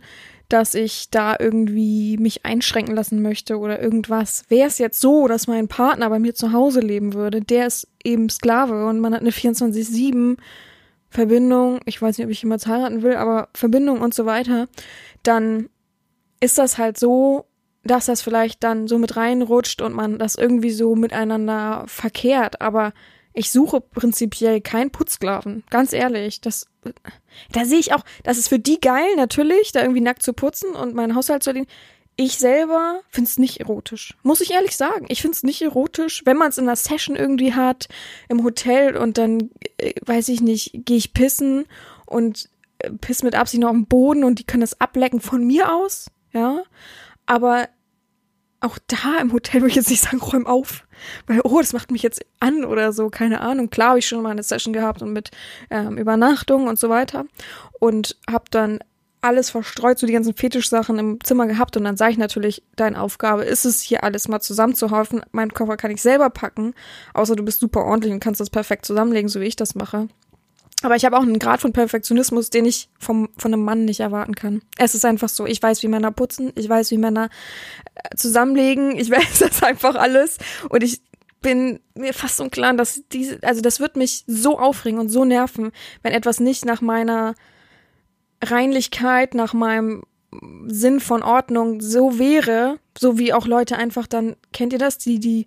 dass 0.54 0.76
ich 0.76 1.10
da 1.10 1.36
irgendwie 1.40 2.16
mich 2.18 2.46
einschränken 2.46 2.96
lassen 2.96 3.24
möchte 3.24 3.58
oder 3.58 3.82
irgendwas. 3.82 4.44
Wäre 4.50 4.68
es 4.68 4.78
jetzt 4.78 5.02
so, 5.02 5.28
dass 5.28 5.48
mein 5.48 5.68
Partner 5.68 6.08
bei 6.12 6.20
mir 6.20 6.36
zu 6.36 6.52
Hause 6.54 6.80
leben 6.80 7.16
würde, 7.16 7.42
der 7.42 7.66
ist 7.66 7.88
eben 8.04 8.30
Sklave 8.30 8.86
und 8.86 9.00
man 9.00 9.16
hat 9.16 9.22
eine 9.22 9.32
24-7 9.32 10.38
Verbindung, 11.10 11.80
ich 11.86 12.00
weiß 12.00 12.18
nicht, 12.20 12.26
ob 12.26 12.32
ich 12.32 12.44
jemals 12.44 12.68
heiraten 12.68 13.02
will, 13.02 13.16
aber 13.16 13.50
Verbindung 13.56 14.02
und 14.02 14.14
so 14.14 14.28
weiter, 14.28 14.68
dann 15.24 15.70
ist 16.40 16.60
das 16.60 16.78
halt 16.78 17.00
so, 17.00 17.46
dass 17.84 18.06
das 18.06 18.22
vielleicht 18.22 18.64
dann 18.64 18.88
so 18.88 19.00
mit 19.00 19.16
reinrutscht 19.16 19.82
und 19.82 19.96
man 19.96 20.20
das 20.20 20.36
irgendwie 20.36 20.72
so 20.72 20.94
miteinander 20.96 21.84
verkehrt, 21.88 22.62
aber 22.62 22.94
ich 23.34 23.52
suche 23.52 23.82
prinzipiell 23.82 24.62
keinen 24.62 24.92
Putzsklaven, 24.92 25.64
ganz 25.70 25.92
ehrlich. 25.94 26.42
Das, 26.42 26.68
da 27.52 27.66
sehe 27.66 27.80
ich 27.80 27.94
auch, 27.94 28.04
das 28.24 28.38
ist 28.38 28.50
für 28.50 28.60
die 28.60 28.80
geil, 28.80 29.16
natürlich, 29.16 29.72
da 29.72 29.82
irgendwie 29.82 30.02
nackt 30.02 30.24
zu 30.24 30.34
putzen 30.34 30.76
und 30.76 30.94
meinen 30.94 31.16
Haushalt 31.16 31.44
zu 31.44 31.50
erledigen. 31.50 31.72
Ich 32.16 32.38
selber 32.38 33.02
finde 33.10 33.28
es 33.28 33.40
nicht 33.40 33.60
erotisch. 33.60 34.16
Muss 34.22 34.42
ich 34.42 34.52
ehrlich 34.52 34.78
sagen. 34.78 35.08
Ich 35.10 35.22
finde 35.22 35.36
es 35.36 35.42
nicht 35.42 35.64
erotisch, 35.64 36.22
wenn 36.26 36.38
man 36.38 36.50
es 36.50 36.60
in 36.60 36.66
einer 36.66 36.76
Session 36.76 37.16
irgendwie 37.16 37.56
hat, 37.56 37.88
im 38.30 38.44
Hotel 38.44 38.96
und 38.96 39.18
dann, 39.18 39.50
äh, 39.78 39.94
weiß 40.06 40.30
ich 40.30 40.42
nicht, 40.42 40.72
gehe 40.86 40.98
ich 40.98 41.14
pissen 41.14 41.66
und 42.06 42.50
äh, 42.78 42.92
piss 42.92 43.24
mit 43.24 43.34
Absicht 43.34 43.62
noch 43.62 43.70
am 43.70 43.88
Boden 43.88 44.24
und 44.24 44.38
die 44.38 44.44
können 44.44 44.62
das 44.62 44.80
ablecken 44.80 45.22
von 45.22 45.44
mir 45.44 45.74
aus, 45.74 46.12
ja. 46.34 46.64
Aber 47.26 47.68
auch 48.64 48.78
da 48.88 49.20
im 49.22 49.34
Hotel 49.34 49.62
würde 49.62 49.70
ich 49.70 49.76
jetzt 49.76 49.90
nicht 49.90 50.04
sagen, 50.04 50.20
räum 50.20 50.48
auf, 50.48 50.86
weil, 51.28 51.42
oh, 51.44 51.60
das 51.60 51.74
macht 51.74 51.92
mich 51.92 52.02
jetzt 52.02 52.26
an 52.40 52.64
oder 52.64 52.94
so, 52.94 53.10
keine 53.10 53.42
Ahnung. 53.42 53.70
Klar 53.70 53.90
habe 53.90 54.00
ich 54.00 54.08
schon 54.08 54.22
mal 54.22 54.32
eine 54.32 54.44
Session 54.44 54.74
gehabt 54.74 55.02
und 55.02 55.14
mit 55.14 55.32
ähm, 55.70 55.98
Übernachtung 55.98 56.68
und 56.68 56.80
so 56.80 56.90
weiter 56.90 57.26
und 57.80 58.18
habe 58.30 58.46
dann 58.52 58.80
alles 59.24 59.50
verstreut, 59.50 60.00
so 60.00 60.06
die 60.06 60.14
ganzen 60.14 60.34
Fetischsachen 60.34 61.00
im 61.00 61.24
Zimmer 61.24 61.48
gehabt 61.48 61.78
und 61.78 61.86
dann 61.86 61.96
sage 61.96 62.12
ich 62.12 62.18
natürlich, 62.18 62.64
deine 62.76 63.00
Aufgabe 63.00 63.44
ist 63.44 63.66
es, 63.66 63.82
hier 63.82 64.04
alles 64.04 64.28
mal 64.28 64.42
zusammenzuhaufen. 64.42 65.22
Meinen 65.32 65.54
Koffer 65.54 65.78
kann 65.78 65.92
ich 65.92 66.02
selber 66.02 66.30
packen, 66.30 66.74
außer 67.14 67.36
du 67.36 67.44
bist 67.44 67.62
super 67.62 67.86
ordentlich 67.86 68.14
und 68.14 68.20
kannst 68.20 68.42
das 68.42 68.50
perfekt 68.50 68.86
zusammenlegen, 68.86 69.30
so 69.30 69.40
wie 69.40 69.46
ich 69.46 69.56
das 69.56 69.76
mache. 69.76 70.10
Aber 70.84 70.98
ich 70.98 71.06
habe 71.06 71.18
auch 71.18 71.22
einen 71.22 71.40
Grad 71.40 71.62
von 71.62 71.72
Perfektionismus, 71.72 72.50
den 72.50 72.66
ich 72.66 72.90
vom, 73.00 73.30
von 73.38 73.54
einem 73.54 73.64
Mann 73.64 73.86
nicht 73.86 74.02
erwarten 74.02 74.36
kann. 74.36 74.62
Es 74.78 74.94
ist 74.94 75.06
einfach 75.06 75.30
so, 75.30 75.46
ich 75.46 75.64
weiß, 75.64 75.82
wie 75.82 75.88
Männer 75.88 76.12
putzen, 76.12 76.52
ich 76.56 76.68
weiß, 76.68 76.92
wie 76.92 76.98
Männer 76.98 77.30
äh, 77.96 78.16
zusammenlegen, 78.18 78.98
ich 78.98 79.10
weiß 79.12 79.40
das 79.40 79.64
einfach 79.64 79.96
alles. 79.96 80.38
Und 80.70 80.84
ich 80.84 81.02
bin 81.42 81.80
mir 81.96 82.14
fast 82.14 82.36
so 82.36 82.50
klar, 82.50 82.74
dass 82.74 83.02
diese, 83.14 83.40
also 83.44 83.62
das 83.62 83.80
wird 83.80 83.96
mich 83.96 84.26
so 84.28 84.60
aufregen 84.60 85.00
und 85.00 85.08
so 85.08 85.24
nerven, 85.24 85.72
wenn 86.02 86.12
etwas 86.12 86.42
nicht 86.42 86.66
nach 86.66 86.82
meiner 86.82 87.36
Reinlichkeit, 88.44 89.36
nach 89.36 89.54
meinem 89.54 90.04
Sinn 90.68 91.00
von 91.00 91.24
Ordnung 91.24 91.80
so 91.80 92.20
wäre, 92.20 92.80
so 92.98 93.18
wie 93.18 93.34
auch 93.34 93.48
Leute 93.48 93.78
einfach 93.78 94.08
dann, 94.08 94.36
kennt 94.52 94.74
ihr 94.74 94.80
das, 94.80 94.98
die 94.98 95.20
die 95.20 95.46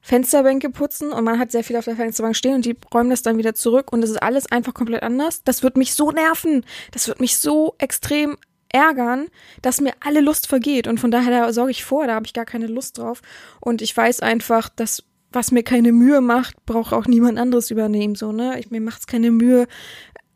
Fensterbänke 0.00 0.70
putzen 0.70 1.12
und 1.12 1.24
man 1.24 1.38
hat 1.38 1.50
sehr 1.50 1.64
viel 1.64 1.76
auf 1.76 1.84
der 1.84 1.96
Fensterbank 1.96 2.36
stehen 2.36 2.54
und 2.54 2.64
die 2.64 2.76
räumen 2.92 3.10
das 3.10 3.22
dann 3.22 3.38
wieder 3.38 3.54
zurück 3.54 3.92
und 3.92 4.02
es 4.02 4.10
ist 4.10 4.22
alles 4.22 4.50
einfach 4.50 4.74
komplett 4.74 5.02
anders. 5.02 5.42
Das 5.44 5.62
wird 5.62 5.76
mich 5.76 5.94
so 5.94 6.10
nerven. 6.10 6.64
Das 6.92 7.08
wird 7.08 7.20
mich 7.20 7.38
so 7.38 7.74
extrem 7.78 8.36
ärgern, 8.70 9.28
dass 9.62 9.80
mir 9.80 9.92
alle 10.00 10.20
Lust 10.20 10.46
vergeht 10.46 10.86
und 10.86 10.98
von 11.00 11.10
daher 11.10 11.30
da 11.30 11.52
sorge 11.52 11.70
ich 11.70 11.84
vor, 11.84 12.06
da 12.06 12.14
habe 12.14 12.26
ich 12.26 12.34
gar 12.34 12.44
keine 12.44 12.66
Lust 12.66 12.98
drauf 12.98 13.22
und 13.60 13.82
ich 13.82 13.96
weiß 13.96 14.20
einfach, 14.20 14.68
dass 14.68 15.04
was 15.30 15.50
mir 15.50 15.62
keine 15.62 15.92
Mühe 15.92 16.20
macht, 16.20 16.64
braucht 16.64 16.92
auch 16.92 17.06
niemand 17.06 17.38
anderes 17.38 17.70
übernehmen 17.70 18.14
so, 18.14 18.32
ne? 18.32 18.58
Ich, 18.58 18.70
mir 18.70 18.80
macht's 18.80 19.06
keine 19.06 19.30
Mühe, 19.30 19.66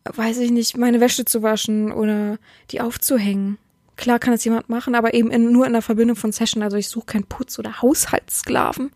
weiß 0.05 0.39
ich 0.39 0.51
nicht, 0.51 0.77
meine 0.77 1.01
Wäsche 1.01 1.25
zu 1.25 1.43
waschen 1.43 1.93
oder 1.93 2.39
die 2.71 2.81
aufzuhängen. 2.81 3.59
Klar 3.97 4.19
kann 4.19 4.35
es 4.35 4.45
jemand 4.45 4.69
machen, 4.69 4.95
aber 4.95 5.15
eben 5.15 5.31
in, 5.31 5.53
nur 5.53 5.67
in 5.67 5.73
der 5.73 5.83
Verbindung 5.83 6.17
von 6.17 6.33
Session. 6.33 6.63
Also 6.63 6.77
ich 6.77 6.89
suche 6.89 7.07
keinen 7.07 7.27
Putz- 7.27 7.59
oder 7.59 7.83
Haushaltssklaven. 7.83 8.91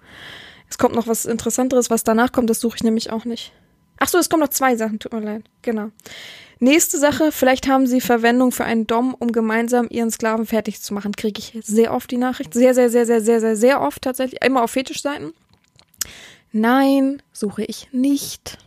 Es 0.68 0.78
kommt 0.78 0.94
noch 0.94 1.06
was 1.06 1.24
Interessanteres, 1.24 1.90
was 1.90 2.04
danach 2.04 2.32
kommt, 2.32 2.50
das 2.50 2.60
suche 2.60 2.76
ich 2.76 2.84
nämlich 2.84 3.10
auch 3.10 3.24
nicht. 3.24 3.52
Ach 3.98 4.08
so, 4.08 4.18
es 4.18 4.28
kommen 4.28 4.42
noch 4.42 4.50
zwei 4.50 4.76
Sachen, 4.76 4.98
tut 4.98 5.12
mir 5.12 5.20
leid. 5.20 5.44
Genau. 5.62 5.90
Nächste 6.58 6.98
Sache, 6.98 7.32
vielleicht 7.32 7.68
haben 7.68 7.86
Sie 7.86 8.00
Verwendung 8.00 8.50
für 8.50 8.64
einen 8.64 8.86
Dom, 8.86 9.14
um 9.14 9.30
gemeinsam 9.30 9.88
Ihren 9.90 10.10
Sklaven 10.10 10.46
fertig 10.46 10.80
zu 10.80 10.94
machen. 10.94 11.14
Kriege 11.14 11.38
ich 11.38 11.58
sehr 11.66 11.92
oft 11.92 12.10
die 12.10 12.16
Nachricht. 12.16 12.54
Sehr, 12.54 12.74
sehr, 12.74 12.88
sehr, 12.88 13.04
sehr, 13.04 13.20
sehr, 13.20 13.40
sehr, 13.40 13.56
sehr 13.56 13.80
oft 13.82 14.02
tatsächlich. 14.02 14.42
Immer 14.42 14.62
auf 14.62 14.70
Fetischseiten. 14.70 15.34
Nein, 16.52 17.22
suche 17.32 17.64
ich 17.64 17.88
nicht. 17.92 18.58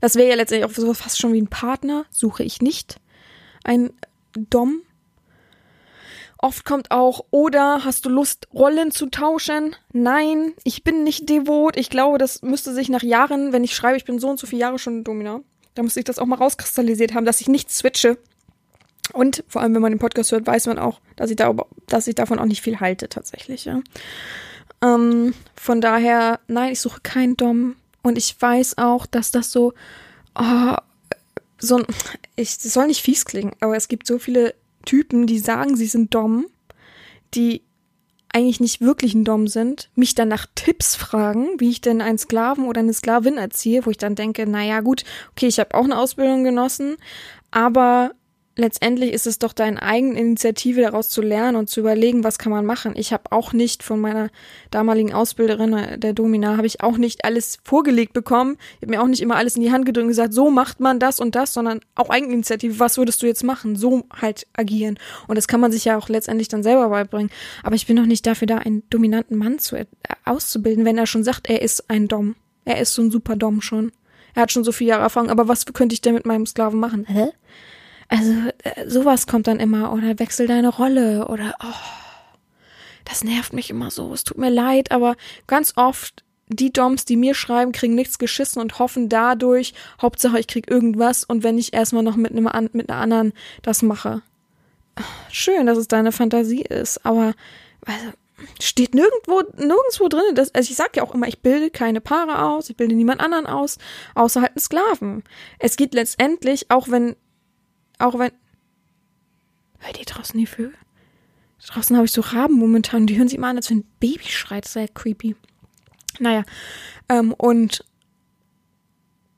Das 0.00 0.14
wäre 0.14 0.28
ja 0.28 0.36
letztendlich 0.36 0.70
auch 0.70 0.74
so 0.74 0.94
fast 0.94 1.18
schon 1.18 1.32
wie 1.32 1.40
ein 1.40 1.48
Partner. 1.48 2.04
Suche 2.10 2.44
ich 2.44 2.62
nicht. 2.62 3.00
Ein 3.64 3.90
Dom. 4.34 4.82
Oft 6.38 6.64
kommt 6.64 6.90
auch, 6.90 7.24
oder 7.30 7.84
hast 7.84 8.04
du 8.04 8.10
Lust, 8.10 8.48
Rollen 8.52 8.90
zu 8.90 9.06
tauschen? 9.06 9.74
Nein, 9.92 10.52
ich 10.64 10.84
bin 10.84 11.02
nicht 11.02 11.28
devot. 11.28 11.76
Ich 11.76 11.88
glaube, 11.88 12.18
das 12.18 12.42
müsste 12.42 12.74
sich 12.74 12.88
nach 12.88 13.02
Jahren, 13.02 13.52
wenn 13.52 13.64
ich 13.64 13.74
schreibe, 13.74 13.96
ich 13.96 14.04
bin 14.04 14.18
so 14.18 14.28
und 14.28 14.38
so 14.38 14.46
viele 14.46 14.60
Jahre 14.60 14.78
schon 14.78 15.02
Domina, 15.02 15.40
da 15.74 15.82
müsste 15.82 16.00
ich 16.00 16.04
das 16.04 16.18
auch 16.18 16.26
mal 16.26 16.36
rauskristallisiert 16.36 17.14
haben, 17.14 17.24
dass 17.24 17.40
ich 17.40 17.48
nicht 17.48 17.70
switche. 17.70 18.18
Und 19.12 19.44
vor 19.48 19.62
allem, 19.62 19.74
wenn 19.74 19.82
man 19.82 19.92
den 19.92 19.98
Podcast 19.98 20.32
hört, 20.32 20.46
weiß 20.46 20.66
man 20.66 20.78
auch, 20.78 21.00
dass 21.16 21.30
ich, 21.30 21.36
da, 21.36 21.54
dass 21.86 22.06
ich 22.06 22.14
davon 22.14 22.38
auch 22.38 22.44
nicht 22.44 22.62
viel 22.62 22.80
halte, 22.80 23.08
tatsächlich. 23.08 23.64
Ja. 23.64 23.80
Ähm, 24.82 25.32
von 25.54 25.80
daher, 25.80 26.40
nein, 26.48 26.72
ich 26.72 26.80
suche 26.80 27.00
keinen 27.02 27.36
Dom. 27.36 27.76
Und 28.02 28.18
ich 28.18 28.36
weiß 28.40 28.78
auch, 28.78 29.06
dass 29.06 29.30
das 29.30 29.52
so, 29.52 29.74
oh, 30.38 30.74
so 31.58 31.78
ein, 31.78 31.86
ich, 32.36 32.58
das 32.58 32.72
soll 32.72 32.86
nicht 32.88 33.02
fies 33.02 33.24
klingen, 33.24 33.54
aber 33.60 33.76
es 33.76 33.88
gibt 33.88 34.06
so 34.06 34.18
viele 34.18 34.54
Typen, 34.86 35.26
die 35.26 35.38
sagen, 35.38 35.76
sie 35.76 35.86
sind 35.86 36.14
Dom, 36.14 36.46
die 37.34 37.62
eigentlich 38.32 38.60
nicht 38.60 38.80
wirklich 38.80 39.14
ein 39.14 39.24
Dom 39.24 39.48
sind, 39.48 39.90
mich 39.94 40.14
dann 40.14 40.28
nach 40.28 40.46
Tipps 40.54 40.94
fragen, 40.94 41.48
wie 41.58 41.70
ich 41.70 41.80
denn 41.80 42.00
einen 42.00 42.18
Sklaven 42.18 42.66
oder 42.66 42.80
eine 42.80 42.92
Sklavin 42.92 43.38
erziehe, 43.38 43.86
wo 43.86 43.90
ich 43.90 43.98
dann 43.98 44.14
denke, 44.14 44.46
naja 44.46 44.80
gut, 44.80 45.04
okay, 45.32 45.46
ich 45.46 45.58
habe 45.58 45.74
auch 45.74 45.84
eine 45.84 45.98
Ausbildung 45.98 46.44
genossen, 46.44 46.96
aber 47.50 48.12
letztendlich 48.56 49.12
ist 49.12 49.26
es 49.26 49.38
doch 49.38 49.52
deine 49.52 49.82
eigene 49.82 50.18
Initiative, 50.18 50.80
daraus 50.80 51.08
zu 51.08 51.20
lernen 51.22 51.56
und 51.56 51.68
zu 51.68 51.80
überlegen, 51.80 52.24
was 52.24 52.38
kann 52.38 52.50
man 52.50 52.64
machen. 52.64 52.94
Ich 52.96 53.12
habe 53.12 53.30
auch 53.30 53.52
nicht 53.52 53.82
von 53.82 54.00
meiner 54.00 54.30
damaligen 54.70 55.12
Ausbilderin, 55.12 55.74
äh, 55.74 55.98
der 55.98 56.14
Domina, 56.14 56.56
habe 56.56 56.66
ich 56.66 56.80
auch 56.80 56.96
nicht 56.96 57.24
alles 57.24 57.58
vorgelegt 57.62 58.14
bekommen. 58.14 58.56
Ich 58.76 58.82
habe 58.82 58.90
mir 58.90 59.02
auch 59.02 59.06
nicht 59.06 59.20
immer 59.20 59.36
alles 59.36 59.56
in 59.56 59.62
die 59.62 59.70
Hand 59.70 59.84
gedrückt 59.84 60.04
und 60.04 60.08
gesagt, 60.08 60.32
so 60.32 60.50
macht 60.50 60.80
man 60.80 60.98
das 60.98 61.20
und 61.20 61.34
das, 61.34 61.52
sondern 61.52 61.80
auch 61.94 62.10
Eigeninitiative, 62.10 62.80
was 62.80 62.98
würdest 62.98 63.22
du 63.22 63.26
jetzt 63.26 63.44
machen? 63.44 63.76
So 63.76 64.04
halt 64.10 64.46
agieren. 64.54 64.98
Und 65.28 65.36
das 65.36 65.48
kann 65.48 65.60
man 65.60 65.70
sich 65.70 65.84
ja 65.84 65.98
auch 65.98 66.08
letztendlich 66.08 66.48
dann 66.48 66.62
selber 66.62 66.88
beibringen. 66.88 67.30
Aber 67.62 67.76
ich 67.76 67.86
bin 67.86 67.96
doch 67.96 68.06
nicht 68.06 68.26
dafür 68.26 68.46
da, 68.46 68.58
einen 68.58 68.82
dominanten 68.90 69.36
Mann 69.36 69.58
zu, 69.58 69.76
äh, 69.76 69.86
auszubilden, 70.24 70.84
wenn 70.84 70.98
er 70.98 71.06
schon 71.06 71.24
sagt, 71.24 71.48
er 71.48 71.62
ist 71.62 71.90
ein 71.90 72.08
Dom. 72.08 72.36
Er 72.64 72.80
ist 72.80 72.94
so 72.94 73.02
ein 73.02 73.10
super 73.10 73.36
Dom 73.36 73.60
schon. 73.60 73.92
Er 74.34 74.42
hat 74.42 74.52
schon 74.52 74.64
so 74.64 74.72
viele 74.72 74.90
Jahre 74.90 75.02
Erfahrung, 75.02 75.30
aber 75.30 75.48
was 75.48 75.64
könnte 75.66 75.94
ich 75.94 76.02
denn 76.02 76.14
mit 76.14 76.26
meinem 76.26 76.46
Sklaven 76.46 76.80
machen? 76.80 77.06
Hä? 77.06 77.28
Also 78.08 78.32
äh, 78.62 78.88
sowas 78.88 79.26
kommt 79.26 79.46
dann 79.46 79.60
immer 79.60 79.92
oder 79.92 80.18
wechsel 80.18 80.46
deine 80.46 80.68
Rolle 80.68 81.26
oder 81.28 81.54
oh, 81.62 81.74
das 83.04 83.24
nervt 83.24 83.52
mich 83.52 83.70
immer 83.70 83.90
so. 83.90 84.12
Es 84.12 84.24
tut 84.24 84.38
mir 84.38 84.50
leid, 84.50 84.90
aber 84.92 85.16
ganz 85.46 85.72
oft 85.76 86.24
die 86.48 86.72
Doms, 86.72 87.04
die 87.04 87.16
mir 87.16 87.34
schreiben, 87.34 87.72
kriegen 87.72 87.94
nichts 87.94 88.18
geschissen 88.18 88.62
und 88.62 88.78
hoffen 88.78 89.08
dadurch, 89.08 89.74
Hauptsache 90.00 90.38
ich 90.38 90.46
krieg 90.46 90.70
irgendwas 90.70 91.24
und 91.24 91.42
wenn 91.42 91.58
ich 91.58 91.72
erstmal 91.72 92.02
noch 92.02 92.16
mit, 92.16 92.30
einem, 92.32 92.48
mit 92.72 92.88
einer 92.88 93.00
anderen 93.00 93.32
das 93.62 93.82
mache. 93.82 94.22
Schön, 95.30 95.66
dass 95.66 95.76
es 95.76 95.88
deine 95.88 96.12
Fantasie 96.12 96.62
ist, 96.62 97.04
aber 97.04 97.34
also, 97.84 98.12
steht 98.60 98.94
nirgendwo, 98.94 99.42
nirgendwo 99.56 100.08
drin. 100.08 100.34
Dass, 100.34 100.54
also 100.54 100.70
ich 100.70 100.76
sag 100.76 100.96
ja 100.96 101.02
auch 101.02 101.14
immer, 101.14 101.26
ich 101.26 101.40
bilde 101.40 101.70
keine 101.70 102.00
Paare 102.00 102.42
aus, 102.42 102.70
ich 102.70 102.76
bilde 102.76 102.94
niemand 102.94 103.20
anderen 103.20 103.46
aus, 103.46 103.78
außer 104.14 104.40
halt 104.40 104.52
einen 104.52 104.60
Sklaven. 104.60 105.24
Es 105.58 105.76
geht 105.76 105.94
letztendlich, 105.94 106.70
auch 106.70 106.88
wenn 106.88 107.16
auch 107.98 108.18
wenn. 108.18 108.32
Hört 109.78 109.98
ihr 109.98 110.04
draußen 110.04 110.38
die 110.38 110.46
Vögel? 110.46 110.74
Draußen 111.66 111.96
habe 111.96 112.06
ich 112.06 112.12
so 112.12 112.20
Raben 112.20 112.54
momentan, 112.54 113.06
die 113.06 113.16
hören 113.18 113.28
sich 113.28 113.38
immer 113.38 113.48
an, 113.48 113.56
als 113.56 113.70
wenn 113.70 113.78
ein 113.78 113.90
Baby 113.98 114.28
schreit. 114.28 114.66
Sehr 114.66 114.88
creepy. 114.88 115.34
Naja, 116.20 116.44
ähm, 117.08 117.32
und 117.34 117.84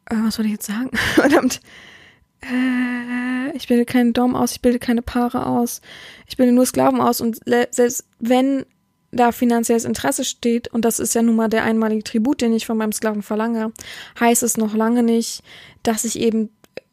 äh, 0.06 0.16
was 0.16 0.34
soll 0.36 0.46
ich 0.46 0.52
jetzt 0.52 0.66
sagen? 0.66 0.90
Verdammt. 1.14 1.60
Äh, 2.42 3.56
ich 3.56 3.66
bilde 3.66 3.84
keinen 3.84 4.12
Dom 4.12 4.36
aus, 4.36 4.52
ich 4.52 4.60
bilde 4.60 4.78
keine 4.78 5.02
Paare 5.02 5.46
aus, 5.46 5.80
ich 6.26 6.36
bilde 6.36 6.52
nur 6.52 6.66
Sklaven 6.66 7.00
aus 7.00 7.20
und 7.20 7.40
selbst 7.44 8.06
wenn 8.20 8.64
da 9.10 9.32
finanzielles 9.32 9.84
Interesse 9.84 10.24
steht, 10.24 10.68
und 10.68 10.84
das 10.84 11.00
ist 11.00 11.14
ja 11.14 11.22
nun 11.22 11.34
mal 11.34 11.48
der 11.48 11.64
einmalige 11.64 12.04
Tribut, 12.04 12.40
den 12.40 12.52
ich 12.52 12.66
von 12.66 12.76
meinem 12.76 12.92
Sklaven 12.92 13.22
verlange, 13.22 13.72
heißt 14.20 14.42
es 14.42 14.56
noch 14.56 14.74
lange 14.74 15.02
nicht, 15.02 15.42
dass 15.82 16.04
ich 16.04 16.18
eben 16.20 16.50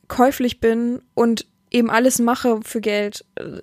käuflich 0.07 0.59
bin 0.59 1.01
und 1.13 1.45
eben 1.75 1.89
alles 1.89 2.19
mache 2.19 2.59
für 2.63 2.81
Geld. 2.81 3.25
Äh, 3.35 3.61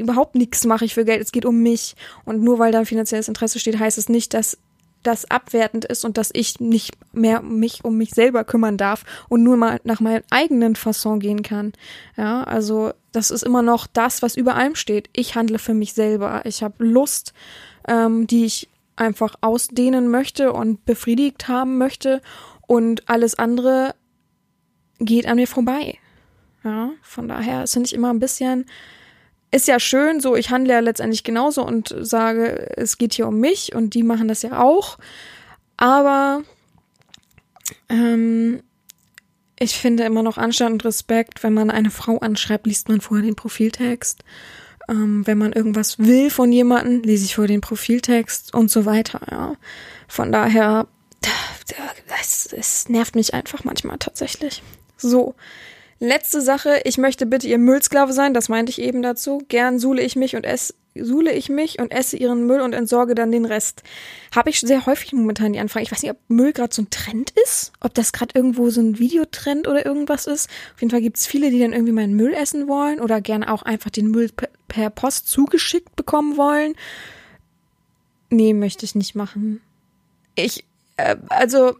überhaupt 0.00 0.34
nichts 0.34 0.64
mache 0.64 0.84
ich 0.84 0.94
für 0.94 1.04
Geld. 1.04 1.20
Es 1.20 1.32
geht 1.32 1.44
um 1.44 1.62
mich. 1.62 1.96
Und 2.24 2.42
nur 2.42 2.58
weil 2.58 2.72
da 2.72 2.84
finanzielles 2.84 3.28
Interesse 3.28 3.58
steht, 3.58 3.78
heißt 3.78 3.98
es 3.98 4.08
nicht, 4.08 4.32
dass 4.32 4.58
das 5.02 5.30
abwertend 5.30 5.84
ist 5.84 6.04
und 6.04 6.18
dass 6.18 6.30
ich 6.32 6.60
nicht 6.60 6.92
mehr 7.12 7.40
mich 7.40 7.84
um 7.84 7.96
mich 7.96 8.10
selber 8.10 8.44
kümmern 8.44 8.76
darf 8.76 9.04
und 9.28 9.42
nur 9.42 9.56
mal 9.56 9.80
nach 9.84 10.00
meinem 10.00 10.24
eigenen 10.30 10.76
Fasson 10.76 11.20
gehen 11.20 11.42
kann. 11.42 11.72
Ja, 12.16 12.42
also 12.44 12.92
das 13.12 13.30
ist 13.30 13.44
immer 13.44 13.62
noch 13.62 13.86
das, 13.86 14.22
was 14.22 14.36
über 14.36 14.56
allem 14.56 14.74
steht. 14.74 15.08
Ich 15.14 15.34
handle 15.34 15.58
für 15.58 15.74
mich 15.74 15.92
selber. 15.94 16.42
Ich 16.44 16.62
habe 16.62 16.84
Lust, 16.84 17.32
ähm, 17.86 18.26
die 18.26 18.44
ich 18.44 18.68
einfach 18.96 19.36
ausdehnen 19.40 20.08
möchte 20.08 20.52
und 20.52 20.84
befriedigt 20.84 21.46
haben 21.46 21.78
möchte 21.78 22.20
und 22.66 23.08
alles 23.08 23.36
andere 23.36 23.94
geht 24.98 25.26
an 25.26 25.36
mir 25.36 25.46
vorbei. 25.46 25.98
Ja, 26.68 26.90
von 27.00 27.28
daher 27.28 27.66
finde 27.66 27.86
ich 27.86 27.94
immer 27.94 28.10
ein 28.10 28.18
bisschen, 28.18 28.66
ist 29.50 29.68
ja 29.68 29.80
schön, 29.80 30.20
so 30.20 30.36
ich 30.36 30.50
handle 30.50 30.74
ja 30.74 30.80
letztendlich 30.80 31.24
genauso 31.24 31.64
und 31.64 31.96
sage, 31.98 32.76
es 32.76 32.98
geht 32.98 33.14
hier 33.14 33.26
um 33.26 33.40
mich 33.40 33.74
und 33.74 33.94
die 33.94 34.02
machen 34.02 34.28
das 34.28 34.42
ja 34.42 34.60
auch. 34.60 34.98
Aber 35.78 36.42
ähm, 37.88 38.62
ich 39.58 39.78
finde 39.78 40.04
immer 40.04 40.22
noch 40.22 40.36
Anstand 40.36 40.72
und 40.74 40.84
Respekt, 40.84 41.42
wenn 41.42 41.54
man 41.54 41.70
eine 41.70 41.90
Frau 41.90 42.18
anschreibt, 42.18 42.66
liest 42.66 42.90
man 42.90 43.00
vorher 43.00 43.24
den 43.24 43.34
Profiltext. 43.34 44.22
Ähm, 44.90 45.26
wenn 45.26 45.38
man 45.38 45.54
irgendwas 45.54 45.98
will 45.98 46.28
von 46.28 46.52
jemandem, 46.52 47.02
lese 47.02 47.24
ich 47.24 47.34
vorher 47.34 47.48
den 47.48 47.62
Profiltext 47.62 48.52
und 48.52 48.70
so 48.70 48.84
weiter. 48.84 49.20
Ja. 49.30 49.54
Von 50.06 50.32
daher, 50.32 50.86
es 52.52 52.88
nervt 52.90 53.14
mich 53.14 53.32
einfach 53.32 53.64
manchmal 53.64 53.98
tatsächlich. 53.98 54.62
So, 54.98 55.34
Letzte 56.00 56.40
Sache, 56.40 56.80
ich 56.84 56.96
möchte 56.96 57.26
bitte 57.26 57.48
ihr 57.48 57.58
Müllsklave 57.58 58.12
sein, 58.12 58.32
das 58.32 58.48
meinte 58.48 58.70
ich 58.70 58.80
eben 58.80 59.02
dazu. 59.02 59.42
Gern 59.48 59.78
suhle 59.78 60.02
ich 60.02 60.14
mich 60.14 60.36
und 60.36 60.44
esse 60.44 60.74
suhle 60.94 61.32
ich 61.32 61.48
mich 61.48 61.78
und 61.78 61.92
esse 61.92 62.16
ihren 62.16 62.46
Müll 62.46 62.60
und 62.60 62.72
entsorge 62.72 63.14
dann 63.14 63.32
den 63.32 63.44
Rest. 63.44 63.82
Habe 64.34 64.50
ich 64.50 64.60
sehr 64.60 64.86
häufig 64.86 65.12
momentan 65.12 65.52
die 65.52 65.58
Anfrage. 65.58 65.84
Ich 65.84 65.92
weiß 65.92 66.02
nicht, 66.02 66.10
ob 66.10 66.18
Müll 66.28 66.52
gerade 66.52 66.74
so 66.74 66.82
ein 66.82 66.90
Trend 66.90 67.32
ist, 67.44 67.72
ob 67.80 67.94
das 67.94 68.12
gerade 68.12 68.32
irgendwo 68.34 68.70
so 68.70 68.80
ein 68.80 68.98
Videotrend 68.98 69.68
oder 69.68 69.84
irgendwas 69.86 70.26
ist. 70.26 70.48
Auf 70.74 70.80
jeden 70.80 70.90
Fall 70.90 71.00
gibt 71.00 71.18
es 71.18 71.26
viele, 71.26 71.50
die 71.50 71.60
dann 71.60 71.72
irgendwie 71.72 71.92
meinen 71.92 72.14
Müll 72.14 72.34
essen 72.34 72.68
wollen 72.68 73.00
oder 73.00 73.20
gerne 73.20 73.52
auch 73.52 73.62
einfach 73.62 73.90
den 73.90 74.08
Müll 74.08 74.30
per 74.68 74.90
Post 74.90 75.28
zugeschickt 75.28 75.94
bekommen 75.96 76.36
wollen. 76.36 76.74
Nee, 78.30 78.54
möchte 78.54 78.84
ich 78.84 78.94
nicht 78.94 79.14
machen. 79.14 79.60
Ich, 80.34 80.64
äh, 80.96 81.16
also, 81.28 81.76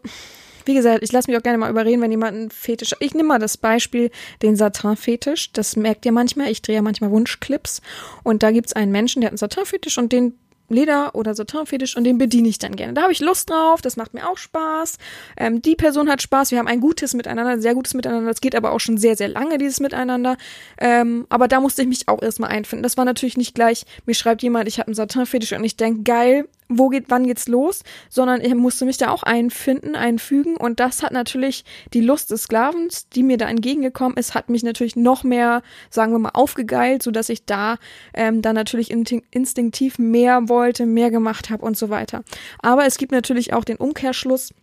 wie 0.69 0.75
gesagt, 0.75 1.03
ich 1.03 1.11
lasse 1.11 1.31
mich 1.31 1.37
auch 1.37 1.41
gerne 1.41 1.57
mal 1.57 1.71
überreden, 1.71 1.99
wenn 2.03 2.11
jemand 2.11 2.37
einen 2.37 2.51
Fetisch. 2.51 2.93
Ich 2.99 3.15
nehme 3.15 3.29
mal 3.29 3.39
das 3.39 3.57
Beispiel, 3.57 4.11
den 4.43 4.55
Satin-Fetisch. 4.55 5.51
Das 5.51 5.75
merkt 5.75 6.05
ihr 6.05 6.11
manchmal. 6.11 6.51
Ich 6.51 6.61
drehe 6.61 6.75
ja 6.75 6.83
manchmal 6.83 7.09
Wunschclips. 7.09 7.81
Und 8.21 8.43
da 8.43 8.51
gibt 8.51 8.67
es 8.67 8.73
einen 8.73 8.91
Menschen, 8.91 9.21
der 9.21 9.29
hat 9.29 9.31
einen 9.31 9.37
Satin-Fetisch 9.39 9.97
und 9.97 10.13
den 10.13 10.37
Leder- 10.69 11.15
oder 11.15 11.33
Satin-Fetisch 11.33 11.97
und 11.97 12.03
den 12.03 12.19
bediene 12.19 12.47
ich 12.47 12.59
dann 12.59 12.75
gerne. 12.75 12.93
Da 12.93 13.01
habe 13.01 13.11
ich 13.11 13.19
Lust 13.19 13.49
drauf, 13.49 13.81
das 13.81 13.97
macht 13.97 14.13
mir 14.13 14.29
auch 14.29 14.37
Spaß. 14.37 14.99
Ähm, 15.37 15.63
die 15.63 15.75
Person 15.75 16.07
hat 16.07 16.21
Spaß, 16.21 16.51
wir 16.51 16.59
haben 16.59 16.67
ein 16.67 16.81
gutes 16.81 17.15
Miteinander, 17.15 17.53
ein 17.53 17.61
sehr 17.63 17.73
gutes 17.73 17.95
Miteinander. 17.95 18.27
Das 18.27 18.39
geht 18.39 18.53
aber 18.53 18.71
auch 18.71 18.79
schon 18.79 18.99
sehr, 18.99 19.15
sehr 19.15 19.29
lange, 19.29 19.57
dieses 19.57 19.79
Miteinander. 19.79 20.37
Ähm, 20.77 21.25
aber 21.29 21.47
da 21.47 21.59
musste 21.59 21.81
ich 21.81 21.87
mich 21.87 22.07
auch 22.07 22.21
erstmal 22.21 22.51
einfinden. 22.51 22.83
Das 22.83 22.95
war 22.95 23.05
natürlich 23.05 23.37
nicht 23.37 23.55
gleich, 23.55 23.87
mir 24.05 24.13
schreibt 24.13 24.43
jemand, 24.43 24.67
ich 24.67 24.77
habe 24.77 24.89
einen 24.89 24.95
Satin-Fetisch 24.95 25.53
und 25.53 25.63
ich 25.63 25.75
denke, 25.75 26.03
geil, 26.03 26.47
wo 26.69 26.89
geht, 26.89 27.05
wann 27.09 27.25
geht's 27.25 27.47
los? 27.47 27.83
Sondern 28.09 28.41
ich 28.41 28.53
musste 28.53 28.85
mich 28.85 28.97
da 28.97 29.09
auch 29.09 29.23
einfinden, 29.23 29.95
einfügen 29.95 30.55
und 30.55 30.79
das 30.79 31.03
hat 31.03 31.11
natürlich 31.11 31.65
die 31.93 32.01
Lust 32.01 32.31
des 32.31 32.43
Sklavens, 32.43 33.09
die 33.09 33.23
mir 33.23 33.37
da 33.37 33.47
entgegengekommen 33.49 34.17
ist, 34.17 34.35
hat 34.35 34.49
mich 34.49 34.63
natürlich 34.63 34.95
noch 34.95 35.23
mehr, 35.23 35.63
sagen 35.89 36.11
wir 36.11 36.19
mal, 36.19 36.29
aufgegeilt, 36.29 37.01
so 37.01 37.11
dass 37.11 37.29
ich 37.29 37.45
da 37.45 37.77
ähm, 38.13 38.41
dann 38.41 38.55
natürlich 38.55 38.91
instinktiv 38.91 39.97
mehr 39.97 40.47
wollte, 40.47 40.85
mehr 40.85 41.09
gemacht 41.09 41.49
habe 41.49 41.65
und 41.65 41.75
so 41.75 41.89
weiter. 41.89 42.23
Aber 42.61 42.85
es 42.85 42.97
gibt 42.97 43.11
natürlich 43.11 43.53
auch 43.53 43.63
den 43.63 43.77
Umkehrschluss, 43.77 44.53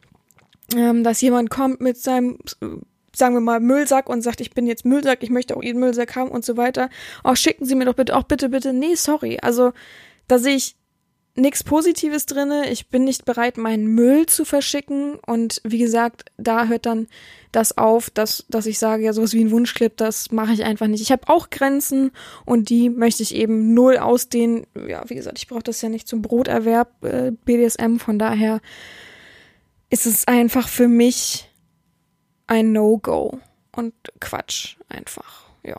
ähm, 0.76 1.02
dass 1.02 1.20
jemand 1.20 1.50
kommt 1.50 1.80
mit 1.80 1.98
seinem 1.98 2.38
sagen 3.14 3.34
wir 3.34 3.40
mal, 3.40 3.60
Müllsack 3.60 4.10
und 4.10 4.20
sagt, 4.20 4.42
ich 4.42 4.50
bin 4.50 4.66
jetzt 4.66 4.84
Müllsack, 4.84 5.22
ich 5.22 5.30
möchte 5.30 5.56
auch 5.56 5.62
jeden 5.62 5.80
Müllsack 5.80 6.14
haben 6.16 6.30
und 6.30 6.44
so 6.44 6.58
weiter. 6.58 6.90
Auch 7.24 7.34
schicken 7.34 7.64
Sie 7.64 7.74
mir 7.74 7.86
doch 7.86 7.94
bitte, 7.94 8.14
auch 8.14 8.24
bitte, 8.24 8.50
bitte, 8.50 8.74
nee, 8.74 8.94
sorry. 8.94 9.38
Also, 9.40 9.72
da 10.28 10.38
sehe 10.38 10.56
ich 10.56 10.76
nichts 11.36 11.64
Positives 11.64 12.26
drinne. 12.26 12.70
Ich 12.70 12.88
bin 12.88 13.04
nicht 13.04 13.24
bereit, 13.24 13.56
meinen 13.56 13.86
Müll 13.86 14.26
zu 14.26 14.44
verschicken. 14.44 15.16
Und 15.26 15.60
wie 15.64 15.78
gesagt, 15.78 16.24
da 16.36 16.66
hört 16.66 16.86
dann 16.86 17.06
das 17.52 17.78
auf, 17.78 18.10
dass, 18.10 18.44
dass 18.48 18.66
ich 18.66 18.78
sage, 18.78 19.04
ja, 19.04 19.12
sowas 19.12 19.32
wie 19.32 19.44
ein 19.44 19.50
Wunschclip, 19.50 19.96
das 19.96 20.30
mache 20.30 20.52
ich 20.52 20.64
einfach 20.64 20.86
nicht. 20.86 21.00
Ich 21.00 21.12
habe 21.12 21.28
auch 21.28 21.50
Grenzen 21.50 22.10
und 22.44 22.68
die 22.68 22.90
möchte 22.90 23.22
ich 23.22 23.34
eben 23.34 23.74
null 23.74 23.96
ausdehnen. 23.96 24.66
Ja, 24.88 25.02
wie 25.08 25.14
gesagt, 25.14 25.38
ich 25.38 25.48
brauche 25.48 25.62
das 25.62 25.80
ja 25.80 25.88
nicht 25.88 26.08
zum 26.08 26.22
Broterwerb, 26.22 27.04
äh, 27.04 27.32
BDSM. 27.44 27.96
Von 27.96 28.18
daher 28.18 28.60
ist 29.90 30.06
es 30.06 30.26
einfach 30.28 30.68
für 30.68 30.88
mich 30.88 31.48
ein 32.46 32.72
No-Go 32.72 33.38
und 33.72 33.94
Quatsch 34.20 34.76
einfach, 34.88 35.46
ja. 35.62 35.76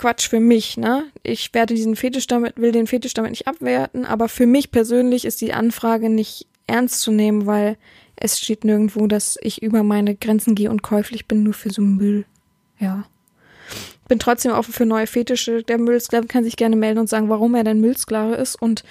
Quatsch 0.00 0.30
für 0.30 0.40
mich, 0.40 0.78
ne? 0.78 1.04
Ich 1.22 1.52
werde 1.52 1.74
diesen 1.74 1.94
Fetisch 1.94 2.26
damit, 2.26 2.56
will 2.56 2.72
den 2.72 2.86
Fetisch 2.86 3.12
damit 3.12 3.32
nicht 3.32 3.46
abwerten, 3.46 4.06
aber 4.06 4.30
für 4.30 4.46
mich 4.46 4.70
persönlich 4.70 5.26
ist 5.26 5.42
die 5.42 5.52
Anfrage 5.52 6.08
nicht 6.08 6.46
ernst 6.66 7.02
zu 7.02 7.12
nehmen, 7.12 7.44
weil 7.44 7.76
es 8.16 8.40
steht 8.40 8.64
nirgendwo, 8.64 9.06
dass 9.06 9.36
ich 9.42 9.62
über 9.62 9.82
meine 9.82 10.14
Grenzen 10.14 10.54
gehe 10.54 10.70
und 10.70 10.82
käuflich 10.82 11.28
bin, 11.28 11.42
nur 11.42 11.52
für 11.52 11.68
so 11.68 11.82
Müll. 11.82 12.24
Ja. 12.78 13.04
Bin 14.08 14.18
trotzdem 14.18 14.52
offen 14.52 14.72
für 14.72 14.86
neue 14.86 15.06
Fetische. 15.06 15.62
Der 15.64 15.76
Müllsklave 15.76 16.26
kann 16.26 16.44
sich 16.44 16.56
gerne 16.56 16.76
melden 16.76 17.00
und 17.00 17.10
sagen, 17.10 17.28
warum 17.28 17.54
er 17.54 17.64
denn 17.64 17.82
Müllsklave 17.82 18.36
ist 18.36 18.54
und 18.54 18.84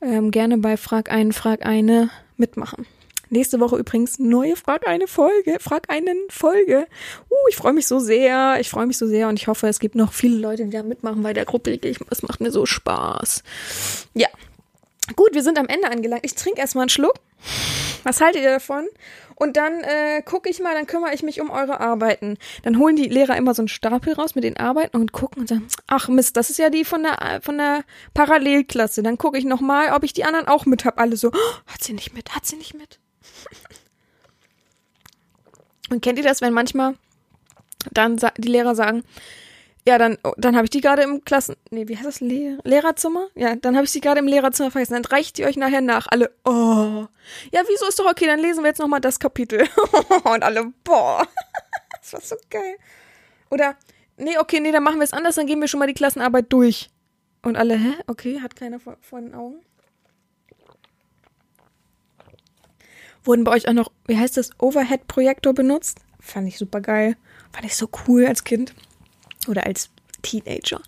ähm, 0.00 0.30
gerne 0.30 0.56
bei 0.56 0.78
Frag 0.78 1.12
einen, 1.12 1.32
Frag 1.32 1.66
eine 1.66 2.08
mitmachen. 2.38 2.86
Nächste 3.34 3.58
Woche 3.58 3.76
übrigens 3.76 4.20
neue 4.20 4.54
Frag 4.54 4.86
eine 4.86 5.08
Folge, 5.08 5.56
Frag 5.58 5.90
einen 5.90 6.16
Folge. 6.30 6.86
Uh, 7.28 7.34
ich 7.50 7.56
freue 7.56 7.72
mich 7.72 7.88
so 7.88 7.98
sehr, 7.98 8.60
ich 8.60 8.70
freue 8.70 8.86
mich 8.86 8.96
so 8.96 9.08
sehr 9.08 9.28
und 9.28 9.40
ich 9.40 9.48
hoffe, 9.48 9.66
es 9.66 9.80
gibt 9.80 9.96
noch 9.96 10.12
viele 10.12 10.36
Leute, 10.36 10.64
die 10.66 10.70
da 10.70 10.84
mitmachen 10.84 11.20
bei 11.24 11.32
der 11.32 11.44
Gruppe. 11.44 11.76
Es 12.10 12.22
macht 12.22 12.40
mir 12.40 12.52
so 12.52 12.64
Spaß. 12.64 13.42
Ja. 14.14 14.28
Gut, 15.16 15.30
wir 15.32 15.42
sind 15.42 15.58
am 15.58 15.66
Ende 15.66 15.90
angelangt. 15.90 16.24
Ich 16.24 16.36
trinke 16.36 16.60
erstmal 16.60 16.82
einen 16.82 16.90
Schluck. 16.90 17.14
Was 18.04 18.20
haltet 18.20 18.42
ihr 18.42 18.52
davon? 18.52 18.86
Und 19.34 19.56
dann 19.56 19.80
äh, 19.82 20.22
gucke 20.22 20.48
ich 20.48 20.60
mal, 20.60 20.74
dann 20.74 20.86
kümmere 20.86 21.12
ich 21.12 21.24
mich 21.24 21.40
um 21.40 21.50
eure 21.50 21.80
Arbeiten. 21.80 22.38
Dann 22.62 22.78
holen 22.78 22.94
die 22.94 23.08
Lehrer 23.08 23.36
immer 23.36 23.52
so 23.52 23.62
einen 23.62 23.68
Stapel 23.68 24.12
raus 24.12 24.36
mit 24.36 24.44
den 24.44 24.58
Arbeiten 24.58 24.96
und 24.96 25.10
gucken 25.10 25.40
und 25.40 25.48
sagen, 25.48 25.66
ach 25.88 26.06
Mist, 26.06 26.36
das 26.36 26.50
ist 26.50 26.60
ja 26.60 26.70
die 26.70 26.84
von 26.84 27.02
der 27.02 27.40
von 27.42 27.58
der 27.58 27.82
Parallelklasse. 28.14 29.02
Dann 29.02 29.18
gucke 29.18 29.38
ich 29.38 29.44
noch 29.44 29.60
mal, 29.60 29.92
ob 29.92 30.04
ich 30.04 30.12
die 30.12 30.24
anderen 30.24 30.46
auch 30.46 30.66
mit 30.66 30.84
hab. 30.84 31.00
Alle 31.00 31.16
so, 31.16 31.32
oh, 31.34 31.56
hat 31.66 31.82
sie 31.82 31.94
nicht 31.94 32.14
mit, 32.14 32.36
hat 32.36 32.46
sie 32.46 32.54
nicht 32.54 32.74
mit. 32.74 33.00
Und 35.90 36.00
kennt 36.00 36.18
ihr 36.18 36.24
das, 36.24 36.40
wenn 36.40 36.52
manchmal 36.52 36.96
dann 37.92 38.16
die 38.38 38.48
Lehrer 38.48 38.74
sagen, 38.74 39.04
ja, 39.86 39.98
dann, 39.98 40.16
oh, 40.24 40.32
dann 40.38 40.56
habe 40.56 40.64
ich 40.64 40.70
die 40.70 40.80
gerade 40.80 41.02
im 41.02 41.24
Klassen, 41.24 41.56
nee, 41.70 41.86
wie 41.88 41.96
heißt 41.96 42.06
das, 42.06 42.20
Lehr 42.20 42.56
Lehrerzimmer? 42.64 43.28
Ja, 43.34 43.54
dann 43.54 43.76
habe 43.76 43.84
ich 43.84 43.90
sie 43.90 44.00
gerade 44.00 44.18
im 44.20 44.26
Lehrerzimmer 44.26 44.70
vergessen. 44.70 44.94
Dann 44.94 45.04
reicht 45.04 45.36
die 45.36 45.44
euch 45.44 45.58
nachher 45.58 45.82
nach. 45.82 46.06
Alle, 46.08 46.30
oh. 46.46 47.06
Ja, 47.52 47.62
wieso 47.68 47.86
ist 47.86 47.98
doch 47.98 48.10
okay, 48.10 48.24
dann 48.24 48.40
lesen 48.40 48.62
wir 48.62 48.68
jetzt 48.68 48.78
nochmal 48.78 49.02
das 49.02 49.18
Kapitel. 49.18 49.68
Und 50.24 50.42
alle, 50.42 50.72
boah. 50.84 51.28
das 52.00 52.14
war 52.14 52.20
so 52.22 52.36
geil. 52.48 52.76
Oder, 53.50 53.76
nee, 54.16 54.38
okay, 54.38 54.58
nee, 54.60 54.72
dann 54.72 54.82
machen 54.82 55.00
wir 55.00 55.04
es 55.04 55.12
anders, 55.12 55.34
dann 55.34 55.46
gehen 55.46 55.60
wir 55.60 55.68
schon 55.68 55.80
mal 55.80 55.86
die 55.86 55.94
Klassenarbeit 55.94 56.46
durch. 56.48 56.88
Und 57.42 57.56
alle, 57.56 57.76
hä? 57.76 57.92
Okay, 58.06 58.40
hat 58.40 58.56
keiner 58.56 58.80
vor, 58.80 58.96
vor 59.02 59.20
den 59.20 59.34
Augen. 59.34 59.60
Wurden 63.24 63.44
bei 63.44 63.52
euch 63.52 63.68
auch 63.68 63.72
noch, 63.72 63.90
wie 64.06 64.18
heißt 64.18 64.36
das, 64.36 64.50
Overhead-Projektor 64.58 65.54
benutzt? 65.54 66.00
Fand 66.20 66.48
ich 66.48 66.58
super 66.58 66.80
geil. 66.80 67.16
Fand 67.52 67.64
ich 67.66 67.76
so 67.76 67.88
cool 68.06 68.26
als 68.26 68.44
Kind. 68.44 68.74
Oder 69.48 69.66
als 69.66 69.90
Teenager. 70.22 70.80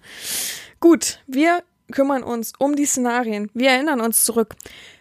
Gut, 0.81 1.21
wir 1.27 1.63
kümmern 1.93 2.23
uns 2.23 2.53
um 2.59 2.77
die 2.77 2.87
Szenarien. 2.87 3.51
Wir 3.55 3.71
erinnern 3.71 4.01
uns 4.01 4.25
zurück. 4.25 4.55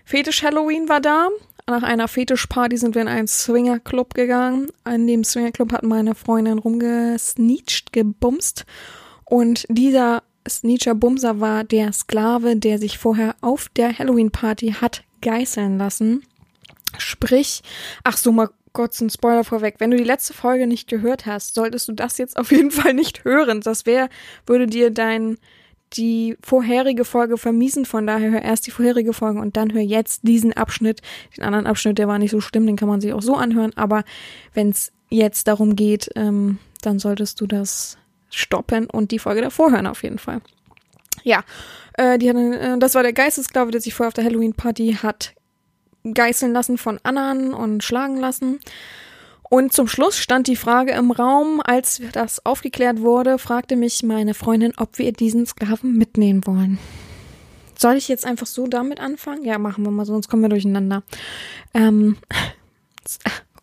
Fetisch 0.04 0.44
Halloween 0.44 0.90
war 0.90 1.02
da. 1.02 1.30
Nach 1.68 1.84
einer 1.84 2.08
Fetischparty 2.08 2.78
sind 2.78 2.94
wir 2.94 3.02
in 3.02 3.08
einen 3.08 3.28
Swingerclub 3.28 4.14
gegangen. 4.14 4.68
In 4.88 5.08
dem 5.08 5.24
Swingerclub 5.24 5.72
hat 5.72 5.84
meine 5.84 6.14
Freundin 6.14 6.60
rumgesneecht, 6.60 7.92
gebumst. 7.92 8.66
Und 9.24 9.66
dieser 9.70 10.22
Sneecher 10.48 10.94
Bumser 10.94 11.40
war 11.40 11.64
der 11.64 11.92
Sklave, 11.92 12.56
der 12.56 12.78
sich 12.78 13.00
vorher 13.00 13.36
auf 13.42 13.70
der 13.70 13.98
Halloween-Party 13.98 14.76
hat 14.80 15.04
geißeln 15.22 15.80
lassen. 15.80 16.24
Sprich, 17.00 17.62
ach 18.04 18.18
so, 18.18 18.32
mal 18.32 18.50
kurz 18.74 19.02
ein 19.02 19.10
Spoiler 19.10 19.44
vorweg. 19.44 19.76
Wenn 19.80 19.92
du 19.92 19.98
die 19.98 20.04
letzte 20.04 20.34
Folge 20.34 20.68
nicht 20.68 20.88
gehört 20.88 21.26
hast, 21.26 21.56
solltest 21.56 21.88
du 21.88 21.94
das 21.94 22.18
jetzt 22.18 22.38
auf 22.38 22.52
jeden 22.52 22.72
Fall 22.72 22.94
nicht 22.94 23.24
hören. 23.24 23.62
Das 23.62 23.86
wäre, 23.86 24.10
würde 24.46 24.68
dir 24.68 24.92
dein, 24.92 25.38
die 25.94 26.38
vorherige 26.42 27.06
Folge 27.06 27.38
vermiesen. 27.38 27.86
Von 27.86 28.06
daher 28.06 28.32
hör 28.32 28.42
erst 28.42 28.68
die 28.68 28.72
vorherige 28.72 29.14
Folge 29.14 29.40
und 29.40 29.58
dann 29.58 29.74
hör 29.74 29.82
jetzt 29.82 30.22
diesen 30.24 30.54
Abschnitt. 30.54 31.02
Den 31.36 31.44
anderen 31.44 31.68
Abschnitt, 31.68 31.98
der 31.98 32.08
war 32.08 32.20
nicht 32.20 32.32
so 32.32 32.42
schlimm, 32.42 32.68
den 32.68 32.76
kann 32.76 32.90
man 32.90 33.02
sich 33.02 33.14
auch 33.14 33.22
so 33.22 33.36
anhören. 33.36 33.72
Aber 33.76 34.04
wenn 34.54 34.70
es 34.70 34.92
jetzt 35.10 35.48
darum 35.48 35.76
geht, 35.76 36.10
ähm, 36.16 36.60
dann 36.82 37.00
solltest 37.00 37.42
du 37.42 37.48
das 37.48 37.98
stoppen 38.30 38.88
und 38.88 39.12
die 39.12 39.20
Folge 39.20 39.42
davor 39.42 39.72
hören 39.72 39.88
auf 39.88 40.04
jeden 40.04 40.20
Fall. 40.20 40.42
Ja, 41.24 41.44
äh, 41.94 42.18
die 42.18 42.30
hatten, 42.30 42.54
äh, 42.54 42.78
das 42.78 42.96
war 42.96 43.04
der 43.04 43.14
Geistesklave, 43.14 43.72
der 43.72 43.82
sich 43.82 43.94
vorher 43.94 44.10
auf 44.10 44.14
der 44.14 44.26
Halloween-Party 44.26 45.00
hat 45.02 45.34
geißeln 46.14 46.54
lassen 46.54 46.78
von 46.78 47.00
anderen 47.04 47.54
und 47.54 47.84
schlagen 47.84 48.18
lassen. 48.18 48.60
Und 49.50 49.74
zum 49.74 49.88
Schluss 49.88 50.18
stand 50.18 50.48
die 50.48 50.56
Frage 50.56 50.92
im 50.94 51.12
Raum, 51.12 51.62
als 51.64 52.02
das 52.14 52.46
aufgeklärt 52.46 53.02
wurde, 53.02 53.38
fragte 53.38 53.76
mich 53.76 54.04
meine 54.04 54.34
Freundin, 54.34 54.74
ob 54.78 54.98
wir 54.98 55.12
diesen 55.14 55.46
Sklaven 55.46 55.98
mitnehmen 55.98 56.46
wollen. 56.46 56.80
Soll 57.78 57.96
ich 57.96 58.08
jetzt 58.08 58.26
einfach 58.26 58.48
so 58.48 58.68
damit 58.68 59.00
anfangen? 59.00 59.44
Ja, 59.44 59.60
machen 59.60 59.84
wir 59.84 59.92
mal, 59.92 60.06
sonst 60.06 60.30
kommen 60.30 60.42
wir 60.42 60.50
durcheinander. 60.50 61.04
Ähm, 61.74 62.18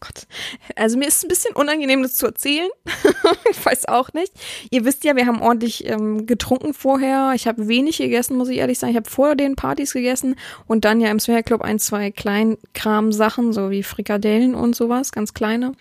Gott. 0.03 0.27
Also 0.75 0.99
mir 0.99 1.07
ist 1.07 1.25
ein 1.25 1.29
bisschen 1.29 1.55
unangenehm, 1.55 2.03
das 2.03 2.17
zu 2.17 2.27
erzählen. 2.27 2.69
ich 3.51 3.65
weiß 3.65 3.87
auch 3.87 4.13
nicht. 4.13 4.33
Ihr 4.71 4.85
wisst 4.85 5.05
ja, 5.05 5.15
wir 5.15 5.27
haben 5.27 5.41
ordentlich 5.41 5.87
ähm, 5.87 6.27
getrunken 6.27 6.75
vorher. 6.75 7.35
Ich 7.37 7.47
habe 7.47 7.69
wenig 7.69 7.99
gegessen, 7.99 8.37
muss 8.37 8.49
ich 8.49 8.59
ehrlich 8.59 8.81
sagen. 8.81 8.91
Ich 8.91 8.97
habe 8.97 9.09
vor 9.09 9.37
den 9.37 9.55
Partys 9.55 9.93
gegessen 9.93 10.35
und 10.67 10.85
dann 10.85 11.01
ja 11.01 11.09
im 11.09 11.21
Swinger 11.21 11.45
Club 11.45 11.63
ein, 11.63 11.79
zwei 11.79 12.11
Kleinkram-Sachen, 12.11 13.53
so 13.53 13.71
wie 13.71 13.85
Frikadellen 13.85 14.57
und 14.57 14.75
sowas, 14.75 15.13
ganz 15.13 15.35
kleine. 15.35 15.73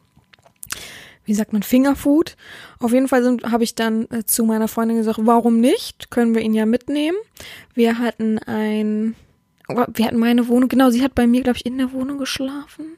Wie 1.26 1.34
sagt 1.34 1.52
man, 1.52 1.64
Fingerfood. 1.64 2.38
Auf 2.80 2.94
jeden 2.94 3.08
Fall 3.08 3.40
habe 3.50 3.64
ich 3.64 3.74
dann 3.74 4.06
äh, 4.12 4.24
zu 4.26 4.46
meiner 4.46 4.68
Freundin 4.68 4.98
gesagt, 4.98 5.20
warum 5.24 5.60
nicht? 5.60 6.12
Können 6.12 6.36
wir 6.36 6.44
ihn 6.44 6.54
ja 6.54 6.68
mitnehmen. 6.68 7.18
Wir 7.74 7.98
hatten 7.98 8.38
ein, 8.38 9.16
wir 9.68 10.06
hatten 10.06 10.20
meine 10.20 10.48
Wohnung, 10.48 10.70
genau, 10.70 10.92
sie 10.92 11.02
hat 11.02 11.16
bei 11.16 11.26
mir, 11.26 11.42
glaube 11.42 11.58
ich, 11.58 11.66
in 11.66 11.80
der 11.80 11.92
Wohnung 11.92 12.20
geschlafen. 12.20 12.98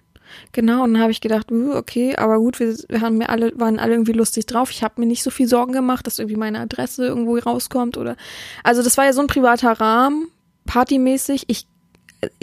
Genau, 0.52 0.84
und 0.84 0.94
dann 0.94 1.02
habe 1.02 1.12
ich 1.12 1.22
gedacht, 1.22 1.52
uh, 1.52 1.74
okay, 1.76 2.16
aber 2.16 2.38
gut, 2.40 2.60
wir, 2.60 2.76
wir 2.90 3.02
haben 3.02 3.18
mir 3.18 3.30
alle, 3.30 3.52
waren 3.60 3.80
alle 3.80 3.94
irgendwie 3.94 4.14
lustig 4.14 4.46
drauf. 4.46 4.72
Ich 4.72 4.84
habe 4.84 5.02
mir 5.02 5.08
nicht 5.08 5.24
so 5.24 5.30
viel 5.30 5.48
Sorgen 5.48 5.74
gemacht, 5.74 6.08
dass 6.08 6.20
irgendwie 6.20 6.38
meine 6.38 6.60
Adresse 6.60 7.06
irgendwo 7.06 7.38
rauskommt 7.38 7.98
oder. 7.98 8.16
Also 8.64 8.84
das 8.84 8.98
war 8.98 9.06
ja 9.06 9.14
so 9.14 9.22
ein 9.22 9.28
privater 9.28 9.72
Rahmen, 9.72 10.28
partymäßig. 10.66 11.46
Ich 11.48 11.68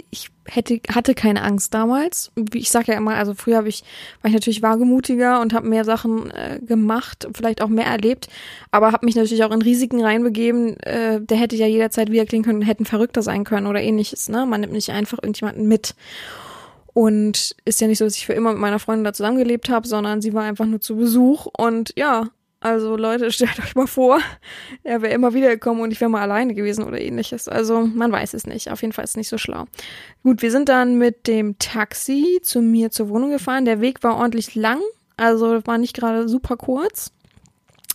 ich 0.09 0.29
hätte 0.45 0.81
hatte 0.89 1.13
keine 1.13 1.43
Angst 1.43 1.73
damals. 1.73 2.31
Ich 2.53 2.69
sage 2.69 2.91
ja 2.91 2.97
immer, 2.97 3.15
also 3.15 3.33
früher 3.33 3.57
habe 3.57 3.69
ich 3.69 3.83
war 4.21 4.29
ich 4.29 4.33
natürlich 4.33 4.61
wagemutiger 4.61 5.41
und 5.41 5.53
habe 5.53 5.67
mehr 5.67 5.85
Sachen 5.85 6.29
äh, 6.31 6.59
gemacht, 6.59 7.27
vielleicht 7.33 7.61
auch 7.61 7.69
mehr 7.69 7.85
erlebt, 7.85 8.27
aber 8.71 8.91
habe 8.91 9.05
mich 9.05 9.15
natürlich 9.15 9.43
auch 9.43 9.51
in 9.51 9.61
Risiken 9.61 10.01
reinbegeben. 10.01 10.77
Äh, 10.81 11.21
der 11.21 11.37
hätte 11.37 11.55
ja 11.55 11.67
jederzeit 11.67 12.11
wieder 12.11 12.25
klingen 12.25 12.45
können, 12.45 12.61
hätten 12.61 12.85
verrückter 12.85 13.21
sein 13.21 13.43
können 13.43 13.67
oder 13.67 13.81
ähnliches. 13.81 14.29
Ne, 14.29 14.45
man 14.45 14.61
nimmt 14.61 14.73
nicht 14.73 14.89
einfach 14.89 15.19
irgendjemanden 15.21 15.67
mit. 15.67 15.95
Und 16.93 17.55
ist 17.65 17.79
ja 17.81 17.87
nicht 17.87 17.99
so, 17.99 18.05
dass 18.05 18.17
ich 18.17 18.25
für 18.25 18.33
immer 18.33 18.51
mit 18.51 18.59
meiner 18.59 18.79
Freundin 18.79 19.05
da 19.05 19.13
zusammengelebt 19.13 19.69
habe, 19.69 19.87
sondern 19.87 20.21
sie 20.21 20.33
war 20.33 20.43
einfach 20.43 20.65
nur 20.65 20.81
zu 20.81 20.97
Besuch. 20.97 21.47
Und 21.57 21.93
ja, 21.95 22.29
Also 22.63 22.95
Leute, 22.95 23.31
stellt 23.31 23.59
euch 23.59 23.75
mal 23.75 23.87
vor, 23.87 24.19
er 24.83 25.01
wäre 25.01 25.13
immer 25.13 25.33
wieder 25.33 25.49
gekommen 25.49 25.81
und 25.81 25.91
ich 25.91 25.99
wäre 25.99 26.11
mal 26.11 26.21
alleine 26.21 26.53
gewesen 26.53 26.83
oder 26.85 27.01
ähnliches. 27.01 27.47
Also 27.47 27.81
man 27.81 28.11
weiß 28.11 28.33
es 28.35 28.45
nicht. 28.45 28.69
Auf 28.71 28.81
jeden 28.81 28.93
Fall 28.93 29.03
ist 29.03 29.11
es 29.11 29.17
nicht 29.17 29.29
so 29.29 29.37
schlau. 29.39 29.65
Gut, 30.23 30.41
wir 30.41 30.51
sind 30.51 30.69
dann 30.69 30.97
mit 30.97 31.27
dem 31.27 31.57
Taxi 31.57 32.39
zu 32.43 32.61
mir 32.61 32.91
zur 32.91 33.09
Wohnung 33.09 33.31
gefahren. 33.31 33.65
Der 33.65 33.81
Weg 33.81 34.03
war 34.03 34.17
ordentlich 34.17 34.53
lang, 34.53 34.79
also 35.17 35.65
war 35.65 35.77
nicht 35.79 35.95
gerade 35.95 36.29
super 36.29 36.55
kurz. 36.55 37.11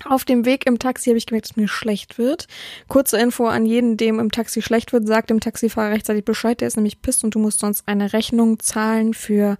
Auf 0.04 0.24
dem 0.24 0.44
Weg 0.44 0.66
im 0.66 0.78
Taxi 0.78 1.10
habe 1.10 1.18
ich 1.18 1.26
gemerkt, 1.26 1.48
dass 1.48 1.56
mir 1.56 1.68
schlecht 1.68 2.18
wird. 2.18 2.46
Kurze 2.86 3.18
Info 3.18 3.46
an 3.46 3.66
jeden, 3.66 3.96
dem 3.96 4.20
im 4.20 4.30
Taxi 4.30 4.62
schlecht 4.62 4.92
wird, 4.92 5.06
sagt 5.06 5.30
dem 5.30 5.40
Taxifahrer 5.40 5.90
rechtzeitig 5.90 6.24
Bescheid, 6.24 6.60
der 6.60 6.68
ist 6.68 6.76
nämlich 6.76 7.00
pisst 7.00 7.24
und 7.24 7.34
du 7.34 7.38
musst 7.38 7.60
sonst 7.60 7.88
eine 7.88 8.12
Rechnung 8.12 8.60
zahlen 8.60 9.14
für 9.14 9.56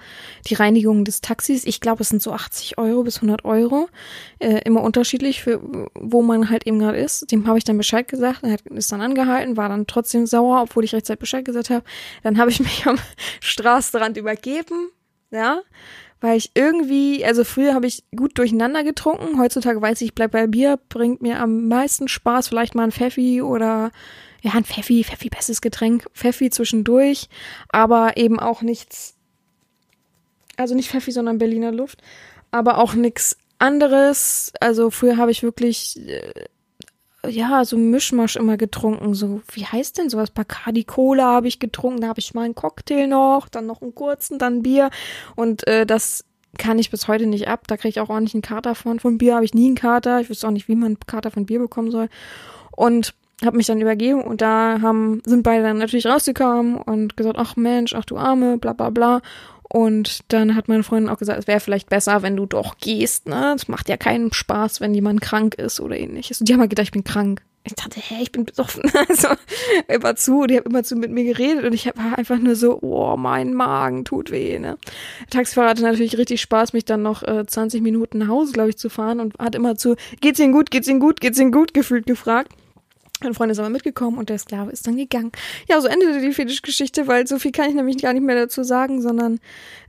die 0.46 0.54
Reinigung 0.54 1.04
des 1.04 1.20
Taxis. 1.20 1.64
Ich 1.64 1.80
glaube, 1.80 2.02
es 2.02 2.10
sind 2.10 2.22
so 2.22 2.32
80 2.32 2.78
Euro 2.78 3.02
bis 3.02 3.16
100 3.16 3.44
Euro, 3.44 3.88
äh, 4.38 4.60
immer 4.64 4.82
unterschiedlich, 4.82 5.42
für 5.42 5.60
wo 5.94 6.22
man 6.22 6.50
halt 6.50 6.66
eben 6.66 6.78
gerade 6.78 6.98
ist. 6.98 7.32
Dem 7.32 7.46
habe 7.46 7.58
ich 7.58 7.64
dann 7.64 7.78
Bescheid 7.78 8.06
gesagt, 8.06 8.42
er 8.42 8.58
ist 8.76 8.92
dann 8.92 9.00
angehalten, 9.00 9.56
war 9.56 9.68
dann 9.68 9.86
trotzdem 9.86 10.26
sauer, 10.26 10.62
obwohl 10.62 10.84
ich 10.84 10.94
rechtzeitig 10.94 11.20
Bescheid 11.20 11.44
gesagt 11.44 11.70
habe. 11.70 11.84
Dann 12.22 12.38
habe 12.38 12.50
ich 12.50 12.60
mich 12.60 12.86
am 12.86 12.98
Straßenrand 13.40 14.16
übergeben, 14.16 14.90
ja, 15.30 15.60
weil 16.26 16.38
ich 16.38 16.50
irgendwie, 16.54 17.24
also 17.24 17.44
früher 17.44 17.72
habe 17.72 17.86
ich 17.86 18.02
gut 18.16 18.36
durcheinander 18.36 18.82
getrunken, 18.82 19.38
heutzutage 19.38 19.80
weiß 19.80 20.00
ich, 20.00 20.12
bleib 20.12 20.32
bei 20.32 20.48
Bier, 20.48 20.76
bringt 20.88 21.22
mir 21.22 21.38
am 21.38 21.68
meisten 21.68 22.08
Spaß, 22.08 22.48
vielleicht 22.48 22.74
mal 22.74 22.82
ein 22.82 22.90
Pfeffi 22.90 23.42
oder 23.42 23.92
ja, 24.42 24.50
ein 24.54 24.64
Pfeffi, 24.64 25.04
Pfeffi 25.04 25.28
bestes 25.28 25.60
Getränk, 25.60 26.08
Pfeffi 26.14 26.50
zwischendurch, 26.50 27.28
aber 27.68 28.16
eben 28.16 28.40
auch 28.40 28.62
nichts, 28.62 29.14
also 30.56 30.74
nicht 30.74 30.90
Pfeffi, 30.90 31.12
sondern 31.12 31.38
Berliner 31.38 31.70
Luft, 31.70 32.02
aber 32.50 32.78
auch 32.78 32.94
nichts 32.94 33.36
anderes. 33.60 34.52
Also 34.58 34.90
früher 34.90 35.18
habe 35.18 35.30
ich 35.30 35.44
wirklich 35.44 35.96
äh, 36.08 36.32
ja, 37.28 37.64
so 37.64 37.76
Mischmasch 37.76 38.36
immer 38.36 38.56
getrunken. 38.56 39.14
So, 39.14 39.40
wie 39.52 39.64
heißt 39.64 39.98
denn 39.98 40.10
sowas? 40.10 40.30
Bacardi 40.30 40.84
Cola 40.84 41.24
habe 41.24 41.48
ich 41.48 41.58
getrunken, 41.58 42.00
da 42.00 42.08
habe 42.08 42.20
ich 42.20 42.34
mal 42.34 42.42
einen 42.42 42.54
Cocktail 42.54 43.06
noch, 43.06 43.48
dann 43.48 43.66
noch 43.66 43.82
einen 43.82 43.94
kurzen, 43.94 44.38
dann 44.38 44.62
Bier. 44.62 44.90
Und 45.34 45.66
äh, 45.66 45.86
das 45.86 46.24
kann 46.58 46.78
ich 46.78 46.90
bis 46.90 47.08
heute 47.08 47.26
nicht 47.26 47.48
ab. 47.48 47.66
Da 47.66 47.76
kriege 47.76 47.90
ich 47.90 48.00
auch 48.00 48.08
ordentlich 48.08 48.34
einen 48.34 48.42
Kater 48.42 48.74
von. 48.74 49.00
Von 49.00 49.18
Bier 49.18 49.34
habe 49.34 49.44
ich 49.44 49.54
nie 49.54 49.66
einen 49.66 49.74
Kater. 49.74 50.20
Ich 50.20 50.30
wüsste 50.30 50.46
auch 50.46 50.52
nicht, 50.52 50.68
wie 50.68 50.74
man 50.74 50.86
einen 50.86 51.00
Kater 51.06 51.30
von 51.30 51.46
Bier 51.46 51.58
bekommen 51.58 51.90
soll. 51.90 52.08
Und 52.72 53.14
habe 53.44 53.56
mich 53.56 53.66
dann 53.66 53.80
übergeben 53.80 54.22
und 54.22 54.40
da 54.40 54.78
haben, 54.80 55.20
sind 55.26 55.42
beide 55.42 55.62
dann 55.62 55.78
natürlich 55.78 56.06
rausgekommen 56.06 56.76
und 56.76 57.16
gesagt, 57.16 57.36
ach 57.38 57.54
Mensch, 57.56 57.94
ach 57.94 58.04
du 58.06 58.16
Arme, 58.16 58.56
bla 58.56 58.72
bla 58.72 58.88
bla. 58.90 59.20
Und 59.68 60.20
dann 60.28 60.54
hat 60.54 60.68
meine 60.68 60.82
Freundin 60.82 61.10
auch 61.10 61.18
gesagt, 61.18 61.38
es 61.38 61.46
wäre 61.46 61.60
vielleicht 61.60 61.88
besser, 61.88 62.22
wenn 62.22 62.36
du 62.36 62.46
doch 62.46 62.78
gehst, 62.78 63.26
ne? 63.26 63.54
Es 63.56 63.68
macht 63.68 63.88
ja 63.88 63.96
keinen 63.96 64.32
Spaß, 64.32 64.80
wenn 64.80 64.94
jemand 64.94 65.20
krank 65.20 65.54
ist 65.54 65.80
oder 65.80 65.98
ähnliches. 65.98 66.40
Und 66.40 66.48
die 66.48 66.52
haben 66.52 66.60
halt 66.60 66.70
gedacht, 66.70 66.86
ich 66.86 66.92
bin 66.92 67.04
krank. 67.04 67.42
Ich 67.64 67.74
dachte, 67.74 67.98
hä, 67.98 68.22
ich 68.22 68.30
bin 68.30 68.44
besoffen. 68.44 68.82
Also 69.08 69.28
immer 69.88 70.14
zu, 70.14 70.46
die 70.46 70.56
haben 70.56 70.66
immer 70.66 70.84
zu 70.84 70.94
mit 70.94 71.10
mir 71.10 71.24
geredet 71.24 71.64
und 71.64 71.72
ich 71.72 71.86
war 71.86 72.16
einfach 72.16 72.38
nur 72.38 72.54
so, 72.54 72.78
oh, 72.80 73.16
mein 73.16 73.54
Magen 73.54 74.04
tut 74.04 74.30
weh, 74.30 74.58
ne? 74.58 74.78
Der 75.22 75.30
Taxifahrer 75.30 75.70
hatte 75.70 75.82
natürlich 75.82 76.16
richtig 76.16 76.40
Spaß, 76.40 76.72
mich 76.72 76.84
dann 76.84 77.02
noch 77.02 77.24
äh, 77.24 77.44
20 77.44 77.82
Minuten 77.82 78.18
nach 78.18 78.28
Hause, 78.28 78.52
glaube 78.52 78.70
ich, 78.70 78.78
zu 78.78 78.88
fahren 78.88 79.18
und 79.18 79.36
hat 79.38 79.56
immer 79.56 79.76
zu, 79.76 79.96
geht's 80.20 80.38
Ihnen 80.38 80.52
gut, 80.52 80.70
geht's 80.70 80.86
Ihnen 80.86 81.00
gut, 81.00 81.20
geht's 81.20 81.38
Ihnen 81.38 81.50
gut 81.50 81.74
gefühlt 81.74 82.06
gefragt. 82.06 82.52
Mein 83.22 83.32
Freund 83.32 83.50
ist 83.50 83.58
aber 83.58 83.70
mitgekommen 83.70 84.18
und 84.18 84.28
der 84.28 84.38
Sklave 84.38 84.70
ist 84.70 84.86
dann 84.86 84.96
gegangen. 84.96 85.32
Ja, 85.68 85.80
so 85.80 85.88
endete 85.88 86.20
die 86.20 86.32
Fetischgeschichte, 86.32 87.06
weil 87.06 87.26
so 87.26 87.38
viel 87.38 87.50
kann 87.50 87.68
ich 87.70 87.74
nämlich 87.74 87.98
gar 87.98 88.12
nicht 88.12 88.22
mehr 88.22 88.36
dazu 88.36 88.62
sagen, 88.62 89.00
sondern 89.00 89.40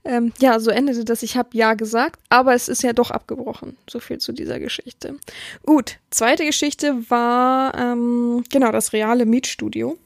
ähm, 0.06 0.32
ja, 0.40 0.60
so 0.62 0.72
endete 0.72 1.04
das. 1.04 1.24
Ich 1.24 1.36
habe 1.36 1.50
ja 1.52 1.74
gesagt, 1.74 2.22
aber 2.30 2.54
es 2.54 2.70
ist 2.70 2.84
ja 2.84 2.94
doch 2.94 3.12
abgebrochen. 3.12 3.76
So 3.90 4.00
viel 4.00 4.20
zu 4.20 4.32
dieser 4.32 4.60
Geschichte. 4.60 5.18
Gut, 5.66 5.98
zweite 6.10 6.46
Geschichte 6.46 7.10
war 7.10 7.78
ähm, 7.78 8.44
genau 8.50 8.72
das 8.72 8.94
reale 8.94 9.26
Mietstudio. 9.26 9.98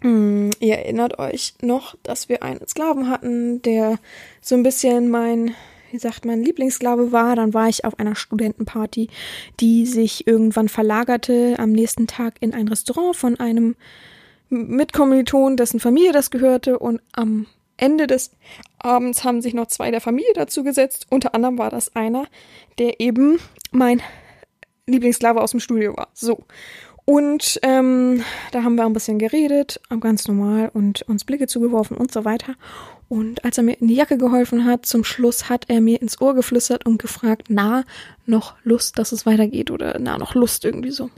Hm, 0.00 0.50
ihr 0.60 0.78
erinnert 0.78 1.18
euch 1.18 1.54
noch, 1.60 1.94
dass 2.02 2.30
wir 2.30 2.42
einen 2.42 2.66
Sklaven 2.66 3.10
hatten, 3.10 3.60
der 3.60 3.98
so 4.40 4.54
ein 4.54 4.62
bisschen 4.62 5.10
mein 5.10 5.54
wie 5.90 5.98
sagt 5.98 6.24
man, 6.24 6.42
Lieblingssklave 6.42 7.12
war. 7.12 7.36
Dann 7.36 7.54
war 7.54 7.68
ich 7.68 7.84
auf 7.84 7.98
einer 7.98 8.14
Studentenparty, 8.14 9.08
die 9.60 9.86
sich 9.86 10.26
irgendwann 10.26 10.68
verlagerte 10.68 11.56
am 11.58 11.72
nächsten 11.72 12.06
Tag 12.06 12.34
in 12.40 12.54
ein 12.54 12.68
Restaurant 12.68 13.16
von 13.16 13.38
einem 13.38 13.76
Mitkommiliton, 14.48 15.56
dessen 15.56 15.80
Familie 15.80 16.12
das 16.12 16.30
gehörte. 16.30 16.78
Und 16.78 17.00
am 17.12 17.46
Ende 17.76 18.06
des 18.06 18.32
Abends 18.78 19.24
haben 19.24 19.40
sich 19.40 19.54
noch 19.54 19.66
zwei 19.66 19.90
der 19.90 20.00
Familie 20.00 20.32
dazu 20.34 20.64
gesetzt. 20.64 21.06
Unter 21.10 21.34
anderem 21.34 21.58
war 21.58 21.70
das 21.70 21.94
einer, 21.96 22.26
der 22.78 23.00
eben 23.00 23.38
mein 23.70 24.02
Lieblingssklave 24.86 25.40
aus 25.40 25.52
dem 25.52 25.60
Studio 25.60 25.96
war. 25.96 26.08
So. 26.14 26.44
Und 27.04 27.58
ähm, 27.62 28.22
da 28.52 28.62
haben 28.62 28.76
wir 28.76 28.84
ein 28.84 28.92
bisschen 28.92 29.18
geredet, 29.18 29.80
ganz 30.00 30.28
normal 30.28 30.70
und 30.72 31.02
uns 31.08 31.24
Blicke 31.24 31.46
zugeworfen 31.46 31.96
und 31.96 32.12
so 32.12 32.24
weiter. 32.24 32.54
Und 33.10 33.44
als 33.44 33.58
er 33.58 33.64
mir 33.64 33.72
in 33.80 33.88
die 33.88 33.96
Jacke 33.96 34.18
geholfen 34.18 34.64
hat, 34.64 34.86
zum 34.86 35.02
Schluss 35.02 35.48
hat 35.48 35.64
er 35.66 35.80
mir 35.80 36.00
ins 36.00 36.20
Ohr 36.20 36.32
geflüstert 36.32 36.86
und 36.86 37.02
gefragt, 37.02 37.48
na, 37.48 37.82
noch 38.24 38.54
Lust, 38.62 39.00
dass 39.00 39.10
es 39.10 39.26
weitergeht 39.26 39.72
oder 39.72 39.98
na, 39.98 40.16
noch 40.16 40.36
Lust 40.36 40.64
irgendwie 40.64 40.92
so. 40.92 41.10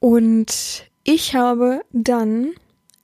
Und 0.00 0.86
ich 1.04 1.34
habe 1.34 1.82
dann 1.92 2.52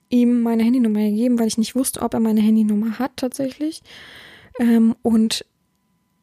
ihm 0.08 0.40
meine 0.40 0.62
Handynummer 0.62 1.00
gegeben, 1.00 1.38
weil 1.38 1.48
ich 1.48 1.58
nicht 1.58 1.74
wusste, 1.74 2.00
ob 2.00 2.14
er 2.14 2.20
meine 2.20 2.40
Handynummer 2.40 2.98
hat 2.98 3.18
tatsächlich. 3.18 3.82
Ähm, 4.58 4.96
und 5.02 5.44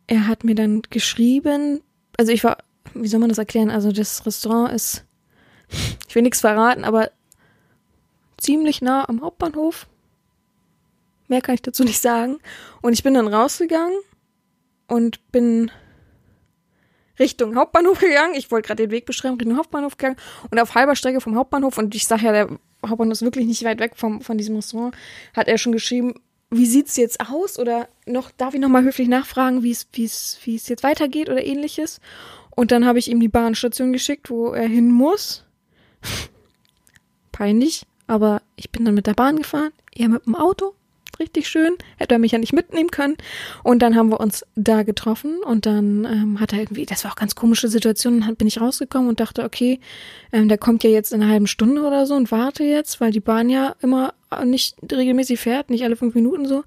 er 0.07 0.27
hat 0.27 0.43
mir 0.43 0.55
dann 0.55 0.81
geschrieben, 0.89 1.81
also 2.17 2.31
ich 2.31 2.43
war, 2.43 2.57
wie 2.95 3.07
soll 3.07 3.19
man 3.19 3.29
das 3.29 3.37
erklären? 3.37 3.69
Also 3.69 3.91
das 3.91 4.25
Restaurant 4.25 4.73
ist, 4.73 5.05
ich 6.09 6.15
will 6.15 6.23
nichts 6.23 6.41
verraten, 6.41 6.83
aber 6.83 7.11
ziemlich 8.39 8.81
nah 8.81 9.07
am 9.07 9.21
Hauptbahnhof. 9.21 9.85
Mehr 11.31 11.41
kann 11.41 11.55
ich 11.55 11.61
dazu 11.61 11.85
nicht 11.85 12.01
sagen. 12.01 12.39
Und 12.81 12.91
ich 12.91 13.03
bin 13.03 13.13
dann 13.13 13.29
rausgegangen 13.29 13.97
und 14.87 15.31
bin 15.31 15.71
Richtung 17.19 17.55
Hauptbahnhof 17.55 17.99
gegangen. 17.99 18.35
Ich 18.35 18.51
wollte 18.51 18.67
gerade 18.67 18.83
den 18.83 18.91
Weg 18.91 19.05
beschreiben, 19.05 19.37
Richtung 19.37 19.57
Hauptbahnhof 19.57 19.95
gegangen. 19.95 20.17
Und 20.51 20.59
auf 20.59 20.75
halber 20.75 20.93
Strecke 20.93 21.21
vom 21.21 21.37
Hauptbahnhof, 21.37 21.77
und 21.77 21.95
ich 21.95 22.05
sage 22.05 22.25
ja, 22.25 22.31
der 22.33 22.49
Hauptbahnhof 22.85 23.13
ist 23.13 23.21
wirklich 23.21 23.45
nicht 23.45 23.63
weit 23.63 23.79
weg 23.79 23.93
vom, 23.95 24.19
von 24.19 24.37
diesem 24.37 24.57
Restaurant, 24.57 24.93
hat 25.33 25.47
er 25.47 25.57
schon 25.57 25.71
geschrieben, 25.71 26.15
wie 26.49 26.65
sieht's 26.65 26.97
jetzt 26.97 27.21
aus? 27.21 27.57
Oder 27.57 27.87
noch, 28.05 28.29
darf 28.31 28.53
ich 28.53 28.59
nochmal 28.59 28.83
höflich 28.83 29.07
nachfragen, 29.07 29.63
wie 29.63 29.71
es, 29.71 29.87
es, 29.97 30.37
es 30.45 30.67
jetzt 30.67 30.83
weitergeht 30.83 31.29
oder 31.29 31.45
ähnliches? 31.45 32.01
Und 32.53 32.73
dann 32.73 32.85
habe 32.85 32.99
ich 32.99 33.09
ihm 33.09 33.21
die 33.21 33.29
Bahnstation 33.29 33.93
geschickt, 33.93 34.29
wo 34.29 34.51
er 34.51 34.67
hin 34.67 34.91
muss. 34.91 35.45
Peinlich, 37.31 37.85
aber 38.05 38.41
ich 38.57 38.69
bin 38.69 38.83
dann 38.83 38.95
mit 38.95 39.07
der 39.07 39.13
Bahn 39.13 39.37
gefahren, 39.37 39.71
er 39.95 40.09
mit 40.09 40.25
dem 40.25 40.35
Auto 40.35 40.75
richtig 41.21 41.47
schön. 41.47 41.75
Hätte 41.97 42.15
er 42.15 42.19
mich 42.19 42.33
ja 42.33 42.39
nicht 42.39 42.51
mitnehmen 42.51 42.91
können. 42.91 43.15
Und 43.63 43.79
dann 43.81 43.95
haben 43.95 44.09
wir 44.09 44.19
uns 44.19 44.45
da 44.55 44.83
getroffen 44.83 45.39
und 45.43 45.65
dann 45.65 46.05
ähm, 46.05 46.39
hat 46.39 46.51
er 46.51 46.59
irgendwie, 46.59 46.85
das 46.85 47.03
war 47.03 47.11
auch 47.11 47.15
ganz 47.15 47.35
komische 47.35 47.69
Situation, 47.69 48.21
dann 48.21 48.35
bin 48.35 48.47
ich 48.47 48.59
rausgekommen 48.59 49.07
und 49.07 49.19
dachte, 49.19 49.43
okay, 49.43 49.79
ähm, 50.33 50.49
der 50.49 50.57
kommt 50.57 50.83
ja 50.83 50.89
jetzt 50.89 51.13
in 51.13 51.21
einer 51.21 51.31
halben 51.31 51.47
Stunde 51.47 51.81
oder 51.81 52.05
so 52.05 52.15
und 52.15 52.31
warte 52.31 52.63
jetzt, 52.63 52.99
weil 52.99 53.11
die 53.11 53.19
Bahn 53.19 53.49
ja 53.49 53.75
immer 53.81 54.13
nicht 54.45 54.77
regelmäßig 54.91 55.39
fährt, 55.39 55.69
nicht 55.69 55.83
alle 55.83 55.95
fünf 55.95 56.15
Minuten 56.15 56.45
so. 56.45 56.63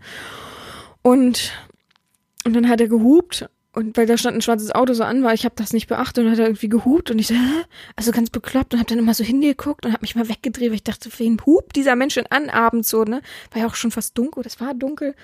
Und, 1.03 1.53
und 2.45 2.55
dann 2.55 2.69
hat 2.69 2.81
er 2.81 2.89
gehupt 2.89 3.47
und 3.75 3.97
weil 3.97 4.07
da 4.07 4.17
stand 4.17 4.37
ein 4.37 4.43
schwarzes 4.43 4.75
Auto 4.75 4.93
so 4.93 5.03
an 5.03 5.23
war, 5.23 5.35
ich 5.35 5.45
habe 5.45 5.55
das 5.57 5.73
nicht 5.73 5.89
beachtet 5.89 6.25
und 6.25 6.31
hat 6.31 6.39
er 6.39 6.47
irgendwie 6.47 6.69
gehupt 6.69 7.11
und 7.11 7.19
ich 7.19 7.27
so, 7.27 7.35
Hä? 7.35 7.65
also 7.97 8.13
ganz 8.13 8.31
bekloppt 8.31 8.73
und 8.73 8.81
habe 8.81 8.89
dann 8.89 8.99
immer 8.99 9.15
so 9.15 9.25
hingeguckt 9.25 9.85
und 9.85 9.93
habe 9.93 10.03
mich 10.03 10.15
mal 10.15 10.29
weggedreht, 10.29 10.69
weil 10.69 10.77
ich 10.77 10.85
dachte, 10.85 11.11
wen 11.19 11.41
hupt 11.45 11.77
dieser 11.77 11.97
Mensch 11.97 12.15
denn 12.15 12.27
an 12.31 12.51
abends 12.51 12.89
so, 12.89 13.05
ne? 13.05 13.21
War 13.53 13.63
ja 13.63 13.67
auch 13.67 13.75
schon 13.75 13.91
fast 13.91 14.17
dunkel, 14.17 14.43
das 14.43 14.61
war 14.61 14.75
dunkel. 14.75 15.15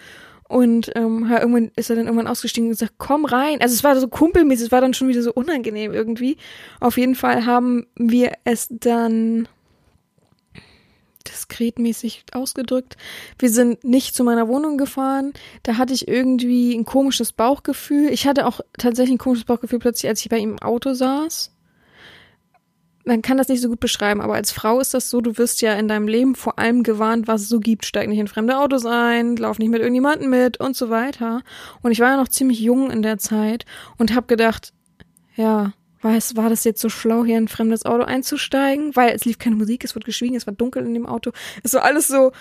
Und 0.48 0.90
ähm, 0.96 1.30
irgendwann 1.30 1.70
ist 1.76 1.90
er 1.90 1.96
dann 1.96 2.07
irgendwann 2.07 2.26
ausgestiegen 2.26 2.66
und 2.66 2.72
gesagt, 2.72 2.94
komm 2.98 3.24
rein. 3.24 3.61
Also 3.61 3.72
es 3.72 3.84
war 3.84 3.98
so 4.01 4.09
kumpelmäßig, 4.09 4.66
es 4.66 4.72
war 4.72 4.80
dann 4.80 4.94
schon 4.94 5.07
wieder 5.07 5.22
so 5.22 5.32
unangenehm 5.32 5.92
irgendwie. 5.92 6.38
Auf 6.80 6.98
jeden 6.98 7.14
Fall 7.14 7.46
haben 7.46 7.86
wir 7.94 8.32
es 8.42 8.66
dann 8.68 9.46
diskretmäßig 11.28 12.24
ausgedrückt. 12.32 12.96
Wir 13.38 13.50
sind 13.50 13.84
nicht 13.84 14.14
zu 14.14 14.24
meiner 14.24 14.48
Wohnung 14.48 14.78
gefahren. 14.78 15.32
Da 15.62 15.76
hatte 15.76 15.92
ich 15.92 16.08
irgendwie 16.08 16.74
ein 16.74 16.84
komisches 16.84 17.32
Bauchgefühl. 17.32 18.08
Ich 18.10 18.26
hatte 18.26 18.46
auch 18.46 18.60
tatsächlich 18.78 19.16
ein 19.16 19.18
komisches 19.18 19.44
Bauchgefühl 19.44 19.78
plötzlich, 19.78 20.08
als 20.08 20.20
ich 20.20 20.28
bei 20.28 20.38
ihm 20.38 20.52
im 20.52 20.58
Auto 20.60 20.94
saß. 20.94 21.52
Man 23.04 23.22
kann 23.22 23.38
das 23.38 23.48
nicht 23.48 23.62
so 23.62 23.68
gut 23.68 23.80
beschreiben, 23.80 24.20
aber 24.20 24.34
als 24.34 24.52
Frau 24.52 24.78
ist 24.78 24.92
das 24.92 25.08
so, 25.08 25.20
du 25.20 25.38
wirst 25.38 25.62
ja 25.62 25.74
in 25.74 25.88
deinem 25.88 26.06
Leben 26.06 26.34
vor 26.34 26.58
allem 26.58 26.82
gewarnt, 26.82 27.28
was 27.28 27.42
es 27.42 27.48
so 27.48 27.58
gibt. 27.58 27.86
Steig 27.86 28.08
nicht 28.08 28.18
in 28.18 28.28
fremde 28.28 28.58
Autos 28.58 28.84
ein, 28.84 29.36
lauf 29.36 29.58
nicht 29.58 29.70
mit 29.70 29.80
irgendjemandem 29.80 30.30
mit 30.30 30.60
und 30.60 30.76
so 30.76 30.90
weiter. 30.90 31.42
Und 31.82 31.92
ich 31.92 32.00
war 32.00 32.10
ja 32.10 32.16
noch 32.16 32.28
ziemlich 32.28 32.60
jung 32.60 32.90
in 32.90 33.02
der 33.02 33.18
Zeit 33.18 33.64
und 33.96 34.14
habe 34.14 34.26
gedacht, 34.26 34.72
ja, 35.34 35.72
war, 36.01 36.16
es, 36.16 36.36
war 36.36 36.48
das 36.48 36.64
jetzt 36.64 36.80
so 36.80 36.88
schlau, 36.88 37.24
hier 37.24 37.38
in 37.38 37.44
ein 37.44 37.48
fremdes 37.48 37.84
Auto 37.84 38.05
einzusteigen? 38.05 38.96
Weil 38.96 39.14
es 39.14 39.24
lief 39.24 39.38
keine 39.38 39.57
Musik, 39.57 39.84
es 39.84 39.94
wurde 39.94 40.07
geschwiegen, 40.07 40.36
es 40.36 40.46
war 40.46 40.55
dunkel 40.55 40.84
in 40.84 40.94
dem 40.94 41.07
Auto. 41.07 41.32
Es 41.62 41.74
war 41.74 41.84
alles 41.84 42.09
so, 42.09 42.32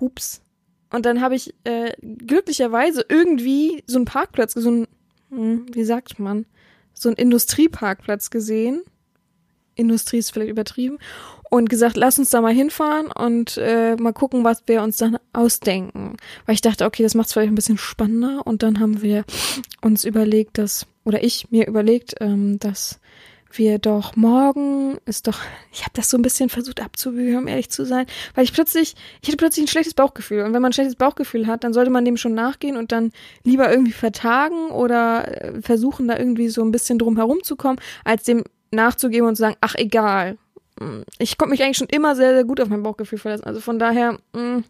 hups. 0.00 0.42
Und 0.90 1.06
dann 1.06 1.20
habe 1.20 1.34
ich 1.34 1.54
äh, 1.64 1.92
glücklicherweise 2.00 3.04
irgendwie 3.08 3.82
so 3.86 3.96
einen 3.98 4.04
Parkplatz, 4.04 4.54
so 4.54 4.70
ein, 4.70 4.86
hm, 5.30 5.66
wie 5.72 5.84
sagt 5.84 6.18
man, 6.18 6.46
so 6.92 7.08
einen 7.08 7.16
Industrieparkplatz 7.16 8.30
gesehen. 8.30 8.82
Industrie 9.74 10.18
ist 10.18 10.30
vielleicht 10.30 10.50
übertrieben. 10.50 10.98
Und 11.50 11.68
gesagt, 11.68 11.96
lass 11.96 12.18
uns 12.18 12.30
da 12.30 12.40
mal 12.40 12.54
hinfahren 12.54 13.12
und 13.12 13.58
äh, 13.58 13.96
mal 13.96 14.12
gucken, 14.12 14.44
was 14.44 14.62
wir 14.66 14.82
uns 14.82 14.96
dann 14.96 15.18
ausdenken. 15.32 16.16
Weil 16.46 16.54
ich 16.54 16.62
dachte, 16.62 16.84
okay, 16.84 17.02
das 17.02 17.14
macht 17.14 17.26
es 17.26 17.32
vielleicht 17.32 17.52
ein 17.52 17.56
bisschen 17.56 17.78
spannender. 17.78 18.46
Und 18.46 18.62
dann 18.62 18.80
haben 18.80 19.02
wir 19.02 19.24
uns 19.80 20.04
überlegt, 20.04 20.58
dass, 20.58 20.86
oder 21.04 21.22
ich 21.22 21.50
mir 21.50 21.66
überlegt, 21.66 22.14
ähm, 22.20 22.58
dass 22.58 23.00
wir 23.56 23.78
doch 23.78 24.16
morgen 24.16 24.98
ist 25.06 25.26
doch, 25.28 25.38
ich 25.72 25.82
habe 25.82 25.92
das 25.94 26.10
so 26.10 26.18
ein 26.18 26.22
bisschen 26.22 26.48
versucht 26.48 26.82
abzuwühlen, 26.82 27.38
um 27.38 27.48
ehrlich 27.48 27.70
zu 27.70 27.84
sein, 27.84 28.06
weil 28.34 28.44
ich 28.44 28.52
plötzlich, 28.52 28.94
ich 29.22 29.28
hatte 29.28 29.36
plötzlich 29.36 29.64
ein 29.64 29.68
schlechtes 29.68 29.94
Bauchgefühl 29.94 30.40
und 30.40 30.52
wenn 30.52 30.62
man 30.62 30.70
ein 30.70 30.72
schlechtes 30.72 30.96
Bauchgefühl 30.96 31.46
hat, 31.46 31.64
dann 31.64 31.72
sollte 31.72 31.90
man 31.90 32.04
dem 32.04 32.16
schon 32.16 32.34
nachgehen 32.34 32.76
und 32.76 32.92
dann 32.92 33.12
lieber 33.44 33.70
irgendwie 33.70 33.92
vertagen 33.92 34.70
oder 34.70 35.42
äh, 35.42 35.62
versuchen 35.62 36.08
da 36.08 36.18
irgendwie 36.18 36.48
so 36.48 36.62
ein 36.62 36.72
bisschen 36.72 36.98
drum 36.98 37.16
herum 37.16 37.42
zu 37.42 37.56
kommen, 37.56 37.78
als 38.04 38.24
dem 38.24 38.44
nachzugeben 38.70 39.28
und 39.28 39.36
zu 39.36 39.40
sagen, 39.40 39.56
ach 39.60 39.76
egal. 39.76 40.36
Mm, 40.80 41.02
Ich 41.18 41.38
konnte 41.38 41.52
mich 41.52 41.62
eigentlich 41.62 41.76
schon 41.76 41.88
immer 41.88 42.16
sehr, 42.16 42.34
sehr 42.34 42.44
gut 42.44 42.60
auf 42.60 42.68
mein 42.68 42.82
Bauchgefühl 42.82 43.18
verlassen. 43.18 43.44
Also 43.44 43.60
von 43.60 43.78
daher, 43.78 44.18
mh, 44.32 44.64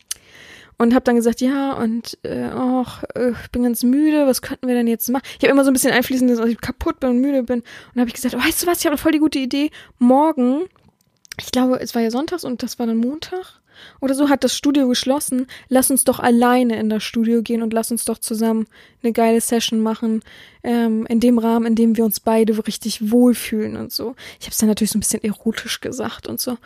und 0.79 0.95
habe 0.95 1.05
dann 1.05 1.17
gesagt, 1.17 1.41
ja, 1.41 1.73
und 1.73 2.19
äh, 2.23 2.49
och, 2.53 3.03
äh, 3.15 3.31
ich 3.31 3.51
bin 3.51 3.63
ganz 3.63 3.83
müde, 3.83 4.27
was 4.27 4.43
könnten 4.43 4.67
wir 4.67 4.75
denn 4.75 4.87
jetzt 4.87 5.09
machen? 5.09 5.25
Ich 5.39 5.45
habe 5.45 5.53
immer 5.53 5.65
so 5.65 5.71
ein 5.71 5.75
bisschen 5.75 5.93
einfließend, 5.93 6.31
dass 6.31 6.47
ich 6.47 6.61
kaputt 6.61 7.01
bin 7.01 7.11
und 7.11 7.21
müde 7.21 7.43
bin. 7.43 7.63
Und 7.95 8.01
habe 8.01 8.09
ich 8.09 8.15
gesagt, 8.15 8.35
weißt 8.35 8.63
du 8.63 8.67
was, 8.67 8.81
ich 8.81 8.87
habe 8.87 8.99
voll 8.99 9.13
die 9.13 9.19
gute 9.19 9.39
Idee. 9.39 9.71
Morgen, 9.99 10.65
ich 11.41 11.51
glaube, 11.53 11.81
es 11.81 11.95
war 11.95 12.03
ja 12.03 12.11
sonntags 12.11 12.45
und 12.45 12.63
das 12.63 12.79
war 12.79 12.87
dann 12.87 12.97
Montag 12.97 13.61
oder 14.01 14.15
so, 14.15 14.29
hat 14.29 14.45
das 14.45 14.57
Studio 14.57 14.89
geschlossen. 14.89 15.47
Lass 15.69 15.91
uns 15.91 16.05
doch 16.05 16.21
alleine 16.21 16.79
in 16.79 16.89
das 16.89 17.03
Studio 17.03 17.43
gehen 17.43 17.63
und 17.63 17.73
lass 17.73 17.91
uns 17.91 18.05
doch 18.05 18.19
zusammen 18.19 18.67
eine 19.03 19.13
geile 19.13 19.41
Session 19.41 19.81
machen, 19.81 20.23
ähm, 20.65 21.07
in 21.07 21.21
dem 21.21 21.39
Rahmen, 21.39 21.67
in 21.67 21.75
dem 21.75 21.97
wir 21.97 22.05
uns 22.05 22.21
beide 22.21 22.67
richtig 22.67 23.11
wohlfühlen 23.11 23.77
und 23.77 23.93
so. 23.93 24.17
Ich 24.41 24.47
habe 24.47 24.53
es 24.53 24.59
dann 24.59 24.69
natürlich 24.69 24.91
so 24.91 24.99
ein 24.99 25.01
bisschen 25.01 25.23
erotisch 25.23 25.81
gesagt 25.81 26.27
und 26.27 26.41
so. 26.41 26.57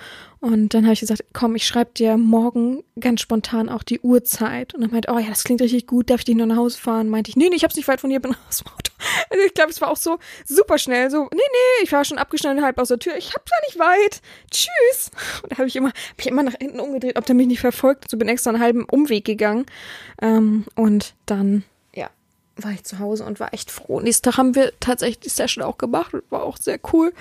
Und 0.41 0.73
dann 0.73 0.85
habe 0.85 0.93
ich 0.93 1.01
gesagt, 1.01 1.25
komm, 1.33 1.57
ich 1.57 1.67
schreibe 1.67 1.91
dir 1.95 2.17
morgen 2.17 2.85
ganz 3.01 3.21
spontan 3.21 3.69
auch 3.69 3.83
die 3.83 3.99
Uhrzeit. 4.01 4.73
Und 4.73 4.83
dann 4.83 4.93
meinte, 4.93 5.13
oh 5.13 5.19
ja, 5.19 5.29
das 5.29 5.43
klingt 5.43 5.61
richtig 5.61 5.89
gut, 5.89 6.11
darf 6.11 6.21
ich 6.21 6.27
dich 6.27 6.37
noch 6.37 6.47
nach 6.47 6.57
Hause 6.57 6.79
fahren? 6.79 7.09
Meinte 7.09 7.31
ich, 7.31 7.37
nee, 7.37 7.49
nee, 7.49 7.57
ich 7.57 7.65
hab's 7.65 7.75
nicht 7.75 7.89
weit 7.89 8.01
von 8.01 8.11
hier, 8.11 8.21
bin 8.21 8.37
aus 8.49 8.59
dem 8.59 8.69
Auto. 8.69 8.93
Also 9.31 9.45
ich 9.45 9.55
glaube, 9.55 9.71
es 9.71 9.81
war 9.81 9.91
auch 9.91 9.97
so 9.97 10.19
super 10.45 10.79
schnell, 10.79 11.11
so, 11.11 11.25
nee, 11.25 11.29
nee, 11.33 11.85
ich 11.85 11.93
war 11.93 12.05
schon 12.05 12.19
abgeschnitten 12.19 12.63
halb 12.63 12.79
aus 12.79 12.89
der 12.89 12.99
Tür, 12.99 13.17
ich 13.17 13.35
hab's 13.35 13.51
ja 13.51 13.57
nicht 13.67 13.79
weit. 13.79 14.23
Tschüss. 14.51 15.11
Und 15.43 15.53
da 15.53 15.59
habe 15.59 15.69
ich 15.69 15.77
immer, 15.77 15.89
hab 15.89 16.19
ich 16.19 16.27
immer 16.27 16.43
nach 16.45 16.55
hinten 16.55 16.81
umgedreht, 16.81 17.19
ob 17.19 17.27
der 17.27 17.35
mich 17.35 17.49
nicht 17.49 17.61
verfolgt. 17.61 18.11
So 18.11 18.17
bin 18.17 18.29
extra 18.29 18.51
einen 18.51 18.61
halben 18.61 18.85
Umweg 18.85 19.25
gegangen. 19.25 19.67
Ähm, 20.23 20.65
und 20.75 21.15
dann, 21.27 21.65
war 22.59 22.73
ich 22.73 22.85
zu 22.85 22.99
Hause 22.99 23.25
und 23.25 23.41
war 23.41 23.55
echt 23.55 23.71
froh. 23.71 24.01
Nächsten 24.01 24.25
Tag 24.25 24.39
haben 24.39 24.55
wir 24.55 24.73
tatsächlich 24.81 25.21
die 25.21 25.29
Session 25.29 25.63
auch 25.63 25.79
gemacht, 25.79 26.13
war 26.31 26.43
auch 26.43 26.57
sehr 26.57 26.79
cool. 26.93 27.13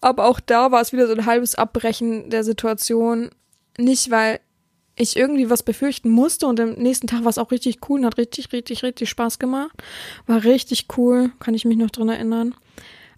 Aber 0.00 0.26
auch 0.26 0.40
da 0.40 0.72
war 0.72 0.80
es 0.80 0.92
wieder 0.92 1.06
so 1.06 1.14
ein 1.14 1.26
halbes 1.26 1.54
Abbrechen 1.54 2.30
der 2.30 2.44
Situation. 2.44 3.30
Nicht, 3.78 4.10
weil 4.10 4.40
ich 4.96 5.16
irgendwie 5.16 5.48
was 5.48 5.62
befürchten 5.62 6.10
musste 6.10 6.46
und 6.46 6.60
am 6.60 6.72
nächsten 6.72 7.06
Tag 7.06 7.22
war 7.22 7.30
es 7.30 7.38
auch 7.38 7.50
richtig 7.50 7.78
cool 7.88 8.00
und 8.00 8.06
hat 8.06 8.18
richtig, 8.18 8.52
richtig, 8.52 8.82
richtig 8.82 9.08
Spaß 9.08 9.38
gemacht. 9.38 9.72
War 10.26 10.44
richtig 10.44 10.88
cool, 10.96 11.32
kann 11.40 11.54
ich 11.54 11.64
mich 11.64 11.78
noch 11.78 11.90
dran 11.90 12.08
erinnern. 12.08 12.54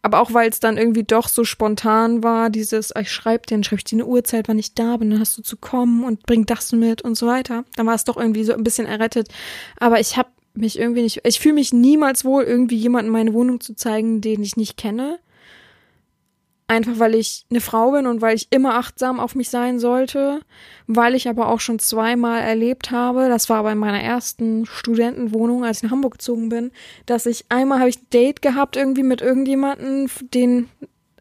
Aber 0.03 0.21
auch 0.21 0.35
weil 0.35 0.51
es 0.51 0.59
dann 0.59 0.79
irgendwie 0.79 1.05
doch 1.05 1.29
so 1.29 1.45
spontan 1.45 2.25
war, 2.25 2.51
dieses, 2.51 2.93
ich 2.99 3.11
schreibe 3.11 3.47
dir, 3.47 3.55
dann 3.55 3.65
schreibe 3.65 3.81
ich 3.81 3.85
dir 3.85 3.97
eine 3.97 4.07
Uhrzeit, 4.07 4.49
wann 4.49 4.59
ich 4.59 4.75
da 4.75 4.97
bin, 4.97 5.11
dann 5.11 5.21
hast 5.21 5.39
du 5.39 5.43
zu 5.43 5.57
kommen 5.57 6.05
und 6.05 6.25
bring 6.25 6.45
das 6.45 6.73
mit 6.73 7.03
und 7.03 7.15
so 7.15 7.29
weiter. 7.29 7.65
Dann 7.77 7.87
war 7.87 7.95
es 7.95 8.05
doch 8.05 8.17
irgendwie 8.17 8.43
so 8.43 8.53
ein 8.53 8.65
bisschen 8.65 8.87
errettet. 8.87 9.29
Aber 9.79 10.01
ich 10.01 10.17
habe 10.17 10.29
mich 10.55 10.79
irgendwie 10.79 11.03
nicht, 11.03 11.21
ich 11.25 11.41
fühle 11.41 11.55
mich 11.55 11.73
niemals 11.73 12.25
wohl, 12.25 12.45
irgendwie 12.45 12.77
jemanden 12.77 13.11
meine 13.11 13.33
Wohnung 13.33 13.61
zu 13.61 13.75
zeigen, 13.75 14.21
den 14.21 14.43
ich 14.43 14.57
nicht 14.57 14.77
kenne. 14.77 15.19
Einfach 16.69 16.99
weil 16.99 17.15
ich 17.15 17.45
eine 17.51 17.61
Frau 17.61 17.91
bin 17.91 18.07
und 18.07 18.23
weil 18.23 18.35
ich 18.35 18.49
immer 18.51 18.77
achtsam 18.77 19.21
auf 19.21 19.35
mich 19.35 19.51
sein 19.51 19.79
sollte, 19.79 20.41
weil 20.87 21.15
ich 21.15 21.29
aber 21.29 21.49
auch 21.49 21.61
schon 21.61 21.79
zweimal 21.79 22.41
erlebt 22.41 22.91
habe, 22.91 23.29
das 23.29 23.51
war 23.51 23.59
aber 23.59 23.73
in 23.73 23.79
meiner 23.79 24.01
ersten 24.01 24.65
Studentenwohnung, 24.65 25.65
als 25.65 25.79
ich 25.79 25.83
nach 25.83 25.91
Hamburg 25.91 26.15
gezogen 26.15 26.49
bin, 26.49 26.71
dass 27.05 27.27
ich 27.27 27.45
einmal 27.51 27.81
habe 27.81 27.91
ich 27.91 27.99
ein 27.99 28.11
Date 28.11 28.41
gehabt 28.41 28.77
irgendwie 28.77 29.03
mit 29.03 29.21
irgendjemanden, 29.21 30.11
den 30.33 30.69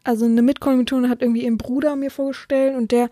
also 0.04 0.24
eine 0.24 0.42
Mitkommilitonin 0.42 1.10
hat 1.10 1.22
irgendwie 1.22 1.44
ihren 1.44 1.58
Bruder 1.58 1.96
mir 1.96 2.10
vorgestellt 2.10 2.76
und 2.76 2.90
der 2.90 3.10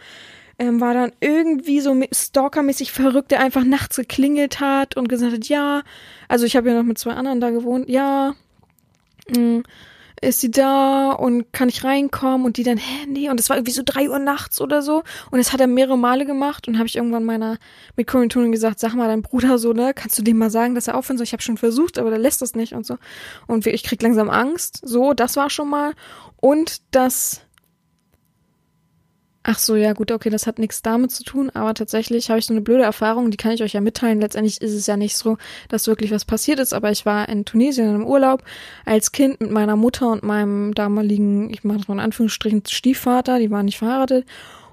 ähm, 0.60 0.80
war 0.80 0.92
dann 0.92 1.12
irgendwie 1.20 1.80
so 1.80 1.96
stalkermäßig 2.12 2.92
verrückt, 2.92 3.30
der 3.30 3.40
einfach 3.40 3.64
nachts 3.64 3.96
geklingelt 3.96 4.60
hat 4.60 4.96
und 4.96 5.08
gesagt 5.08 5.32
hat, 5.32 5.46
ja, 5.46 5.82
also 6.28 6.44
ich 6.44 6.54
habe 6.54 6.68
ja 6.68 6.76
noch 6.76 6.84
mit 6.84 6.98
zwei 6.98 7.12
anderen 7.12 7.40
da 7.40 7.50
gewohnt, 7.50 7.88
ja, 7.88 8.34
mh, 9.34 9.62
ist 10.20 10.40
sie 10.40 10.50
da 10.50 11.12
und 11.12 11.50
kann 11.54 11.70
ich 11.70 11.82
reinkommen? 11.82 12.44
Und 12.44 12.58
die 12.58 12.62
dann, 12.62 12.76
hä, 12.76 13.06
nee, 13.06 13.30
und 13.30 13.40
es 13.40 13.48
war 13.48 13.56
irgendwie 13.56 13.72
so 13.72 13.82
drei 13.82 14.10
Uhr 14.10 14.18
nachts 14.18 14.60
oder 14.60 14.82
so. 14.82 15.02
Und 15.30 15.38
das 15.38 15.54
hat 15.54 15.62
er 15.62 15.66
mehrere 15.66 15.96
Male 15.96 16.26
gemacht. 16.26 16.68
Und 16.68 16.76
habe 16.76 16.86
ich 16.86 16.96
irgendwann 16.96 17.24
meiner 17.24 17.56
Mitkommilitonin 17.96 18.52
gesagt, 18.52 18.80
sag 18.80 18.94
mal, 18.94 19.08
dein 19.08 19.22
Bruder 19.22 19.58
so, 19.58 19.72
ne, 19.72 19.94
kannst 19.94 20.18
du 20.18 20.22
dem 20.22 20.36
mal 20.36 20.50
sagen, 20.50 20.74
dass 20.74 20.88
er 20.88 20.98
aufhören 20.98 21.16
soll? 21.16 21.24
Ich 21.24 21.32
habe 21.32 21.42
schon 21.42 21.56
versucht, 21.56 21.98
aber 21.98 22.10
der 22.10 22.18
lässt 22.18 22.42
das 22.42 22.54
nicht 22.54 22.74
und 22.74 22.84
so. 22.84 22.98
Und 23.46 23.66
ich 23.66 23.82
krieg 23.82 24.02
langsam 24.02 24.28
Angst, 24.28 24.82
so, 24.84 25.14
das 25.14 25.36
war 25.36 25.48
schon 25.48 25.70
mal. 25.70 25.94
Und 26.36 26.82
das 26.90 27.40
Ach 29.42 29.58
so, 29.58 29.74
ja 29.74 29.94
gut, 29.94 30.12
okay, 30.12 30.28
das 30.28 30.46
hat 30.46 30.58
nichts 30.58 30.82
damit 30.82 31.12
zu 31.12 31.24
tun, 31.24 31.48
aber 31.48 31.72
tatsächlich 31.72 32.28
habe 32.28 32.38
ich 32.38 32.44
so 32.44 32.52
eine 32.52 32.60
blöde 32.60 32.82
Erfahrung, 32.82 33.30
die 33.30 33.38
kann 33.38 33.52
ich 33.52 33.62
euch 33.62 33.72
ja 33.72 33.80
mitteilen. 33.80 34.20
Letztendlich 34.20 34.60
ist 34.60 34.74
es 34.74 34.86
ja 34.86 34.98
nicht 34.98 35.16
so, 35.16 35.38
dass 35.68 35.86
wirklich 35.86 36.10
was 36.10 36.26
passiert 36.26 36.58
ist, 36.58 36.74
aber 36.74 36.90
ich 36.90 37.06
war 37.06 37.26
in 37.26 37.46
Tunesien 37.46 37.94
im 37.94 38.06
Urlaub 38.06 38.42
als 38.84 39.12
Kind 39.12 39.40
mit 39.40 39.50
meiner 39.50 39.76
Mutter 39.76 40.10
und 40.10 40.22
meinem 40.22 40.74
damaligen, 40.74 41.48
ich 41.48 41.64
mache 41.64 41.78
das 41.78 41.88
mal 41.88 41.94
in 41.94 42.00
Anführungsstrichen, 42.00 42.64
Stiefvater, 42.68 43.38
die 43.38 43.50
waren 43.50 43.64
nicht 43.64 43.78
verheiratet. 43.78 44.26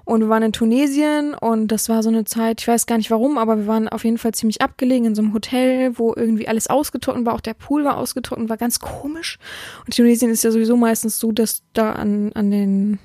Und 0.04 0.20
wir 0.20 0.28
waren 0.28 0.42
in 0.42 0.52
Tunesien 0.52 1.34
und 1.34 1.68
das 1.68 1.88
war 1.88 2.02
so 2.02 2.08
eine 2.10 2.24
Zeit, 2.24 2.60
ich 2.60 2.68
weiß 2.68 2.86
gar 2.86 2.96
nicht 2.98 3.10
warum, 3.10 3.38
aber 3.38 3.58
wir 3.58 3.66
waren 3.66 3.88
auf 3.88 4.04
jeden 4.04 4.16
Fall 4.18 4.32
ziemlich 4.32 4.60
abgelegen 4.60 5.06
in 5.06 5.14
so 5.14 5.22
einem 5.22 5.34
Hotel, 5.34 5.98
wo 5.98 6.14
irgendwie 6.14 6.48
alles 6.48 6.68
ausgetrocknet 6.68 7.26
war, 7.26 7.34
auch 7.34 7.42
der 7.42 7.54
Pool 7.54 7.84
war 7.84 7.96
ausgetrocknet, 7.96 8.50
war 8.50 8.56
ganz 8.58 8.80
komisch. 8.80 9.38
Und 9.86 9.96
Tunesien 9.96 10.30
ist 10.30 10.44
ja 10.44 10.50
sowieso 10.50 10.76
meistens 10.76 11.18
so, 11.18 11.32
dass 11.32 11.62
da 11.72 11.92
an, 11.92 12.32
an 12.34 12.50
den 12.50 12.98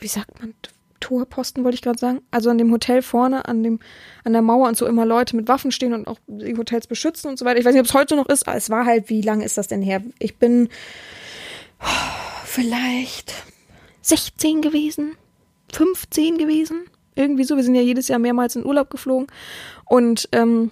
wie 0.00 0.08
sagt 0.08 0.40
man, 0.40 0.54
Torposten 1.00 1.62
wollte 1.64 1.76
ich 1.76 1.82
gerade 1.82 1.98
sagen, 1.98 2.20
also 2.30 2.50
an 2.50 2.58
dem 2.58 2.72
Hotel 2.72 3.02
vorne, 3.02 3.46
an 3.46 3.62
dem, 3.62 3.80
an 4.24 4.32
der 4.32 4.42
Mauer 4.42 4.68
und 4.68 4.76
so 4.76 4.86
immer 4.86 5.06
Leute 5.06 5.36
mit 5.36 5.48
Waffen 5.48 5.70
stehen 5.70 5.92
und 5.92 6.08
auch 6.08 6.18
die 6.26 6.56
Hotels 6.56 6.86
beschützen 6.86 7.30
und 7.30 7.38
so 7.38 7.44
weiter. 7.44 7.60
Ich 7.60 7.64
weiß 7.64 7.74
nicht, 7.74 7.80
ob 7.80 7.86
es 7.86 7.94
heute 7.94 8.16
noch 8.16 8.28
ist, 8.28 8.48
aber 8.48 8.56
es 8.56 8.70
war 8.70 8.86
halt, 8.86 9.08
wie 9.08 9.20
lange 9.20 9.44
ist 9.44 9.58
das 9.58 9.68
denn 9.68 9.82
her? 9.82 10.02
Ich 10.18 10.36
bin 10.36 10.68
vielleicht 12.44 13.34
16 14.02 14.62
gewesen, 14.62 15.16
15 15.72 16.38
gewesen, 16.38 16.86
irgendwie 17.14 17.44
so. 17.44 17.56
Wir 17.56 17.64
sind 17.64 17.74
ja 17.74 17.82
jedes 17.82 18.08
Jahr 18.08 18.18
mehrmals 18.18 18.56
in 18.56 18.64
Urlaub 18.64 18.90
geflogen 18.90 19.26
und 19.84 20.28
ähm, 20.32 20.70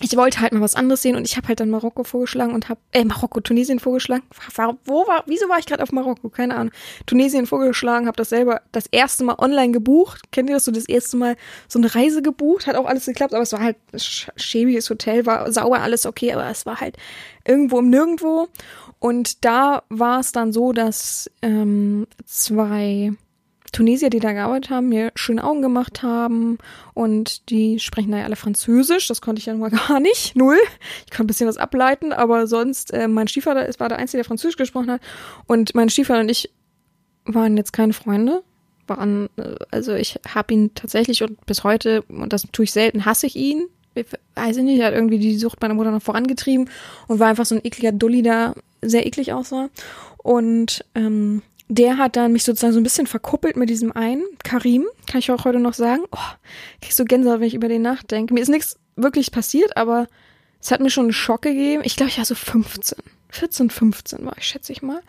ich 0.00 0.16
wollte 0.16 0.40
halt 0.40 0.52
mal 0.52 0.60
was 0.60 0.74
anderes 0.74 1.02
sehen 1.02 1.16
und 1.16 1.26
ich 1.26 1.36
habe 1.36 1.48
halt 1.48 1.60
dann 1.60 1.68
Marokko 1.70 2.04
vorgeschlagen 2.04 2.54
und 2.54 2.68
habe 2.68 2.80
äh 2.92 3.04
Marokko 3.04 3.40
Tunesien 3.40 3.78
vorgeschlagen. 3.80 4.22
War, 4.54 4.78
wo 4.84 5.06
war 5.06 5.24
wieso 5.26 5.48
war 5.48 5.58
ich 5.58 5.66
gerade 5.66 5.82
auf 5.82 5.92
Marokko? 5.92 6.30
Keine 6.30 6.56
Ahnung. 6.56 6.72
Tunesien 7.06 7.46
vorgeschlagen, 7.46 8.06
habe 8.06 8.16
das 8.16 8.30
selber 8.30 8.62
das 8.72 8.86
erste 8.90 9.24
Mal 9.24 9.36
online 9.38 9.72
gebucht. 9.72 10.32
Kennt 10.32 10.48
ihr 10.48 10.56
das 10.56 10.64
so 10.64 10.72
das 10.72 10.86
erste 10.86 11.16
Mal 11.16 11.36
so 11.68 11.78
eine 11.78 11.94
Reise 11.94 12.22
gebucht? 12.22 12.66
Hat 12.66 12.76
auch 12.76 12.86
alles 12.86 13.06
geklappt, 13.06 13.34
aber 13.34 13.42
es 13.42 13.52
war 13.52 13.60
halt 13.60 13.76
schäbiges 14.36 14.88
Hotel, 14.88 15.26
war 15.26 15.52
sauber 15.52 15.80
alles 15.80 16.06
okay, 16.06 16.32
aber 16.32 16.48
es 16.48 16.64
war 16.64 16.80
halt 16.80 16.96
irgendwo 17.46 17.80
im 17.80 17.90
Nirgendwo 17.90 18.48
und 19.00 19.44
da 19.44 19.82
war 19.88 20.20
es 20.20 20.32
dann 20.32 20.52
so, 20.52 20.72
dass 20.72 21.30
ähm, 21.42 22.06
zwei 22.26 23.12
Tunesier, 23.70 24.10
die 24.10 24.20
da 24.20 24.32
gearbeitet 24.32 24.70
haben, 24.70 24.88
mir 24.88 25.12
schöne 25.14 25.44
Augen 25.44 25.62
gemacht 25.62 26.02
haben 26.02 26.58
und 26.94 27.50
die 27.50 27.78
sprechen 27.78 28.10
da 28.10 28.18
ja 28.18 28.24
alle 28.24 28.36
Französisch. 28.36 29.06
Das 29.08 29.20
konnte 29.20 29.40
ich 29.40 29.46
ja 29.46 29.52
nun 29.52 29.60
mal 29.60 29.70
gar 29.88 30.00
nicht. 30.00 30.36
Null. 30.36 30.58
Ich 31.04 31.10
kann 31.10 31.24
ein 31.24 31.26
bisschen 31.26 31.48
was 31.48 31.56
ableiten, 31.56 32.12
aber 32.12 32.46
sonst, 32.46 32.92
äh, 32.92 33.08
mein 33.08 33.28
Stiefvater 33.28 33.68
war 33.78 33.88
der 33.88 33.98
Einzige, 33.98 34.18
der 34.18 34.24
Französisch 34.24 34.56
gesprochen 34.56 34.90
hat. 34.90 35.00
Und 35.46 35.74
mein 35.74 35.88
Stiefvater 35.88 36.20
und 36.20 36.30
ich 36.30 36.50
waren 37.24 37.56
jetzt 37.56 37.72
keine 37.72 37.92
Freunde. 37.92 38.42
Waren, 38.86 39.28
äh, 39.36 39.54
also 39.70 39.94
ich 39.94 40.18
habe 40.26 40.54
ihn 40.54 40.74
tatsächlich 40.74 41.22
und 41.22 41.44
bis 41.46 41.64
heute, 41.64 42.02
und 42.02 42.32
das 42.32 42.46
tue 42.52 42.64
ich 42.64 42.72
selten, 42.72 43.04
hasse 43.04 43.26
ich 43.26 43.36
ihn. 43.36 43.68
Ich 43.94 44.06
weiß 44.36 44.56
ich 44.56 44.62
nicht, 44.62 44.80
er 44.80 44.86
hat 44.86 44.94
irgendwie 44.94 45.18
die 45.18 45.36
Sucht 45.36 45.60
meiner 45.60 45.74
Mutter 45.74 45.90
noch 45.90 46.02
vorangetrieben 46.02 46.70
und 47.08 47.18
war 47.18 47.28
einfach 47.28 47.44
so 47.44 47.56
ein 47.56 47.64
ekliger 47.64 47.92
Dulli, 47.92 48.22
der 48.22 48.54
sehr 48.82 49.06
eklig 49.06 49.32
aussah. 49.32 49.68
Und 50.18 50.84
ähm, 50.94 51.42
der 51.70 51.98
hat 51.98 52.16
dann 52.16 52.32
mich 52.32 52.42
sozusagen 52.42 52.72
so 52.72 52.80
ein 52.80 52.82
bisschen 52.82 53.06
verkuppelt 53.06 53.56
mit 53.56 53.70
diesem 53.70 53.92
einen, 53.92 54.24
Karim, 54.42 54.86
kann 55.08 55.20
ich 55.20 55.30
auch 55.30 55.44
heute 55.44 55.60
noch 55.60 55.74
sagen. 55.74 56.02
Oh, 56.10 56.18
krieg 56.80 56.92
so 56.92 57.04
Gänsehaut, 57.04 57.38
wenn 57.38 57.46
ich 57.46 57.54
über 57.54 57.68
den 57.68 57.82
nachdenke. 57.82 58.34
Mir 58.34 58.40
ist 58.40 58.48
nichts 58.48 58.76
wirklich 58.96 59.30
passiert, 59.30 59.76
aber 59.76 60.08
es 60.60 60.72
hat 60.72 60.80
mir 60.80 60.90
schon 60.90 61.04
einen 61.04 61.12
Schock 61.12 61.42
gegeben. 61.42 61.82
Ich 61.84 61.94
glaube, 61.94 62.10
ich 62.10 62.18
war 62.18 62.24
so 62.24 62.34
15, 62.34 62.98
14, 63.28 63.70
15 63.70 64.26
war 64.26 64.36
ich, 64.36 64.46
schätze 64.46 64.72
ich 64.72 64.82
mal. 64.82 65.00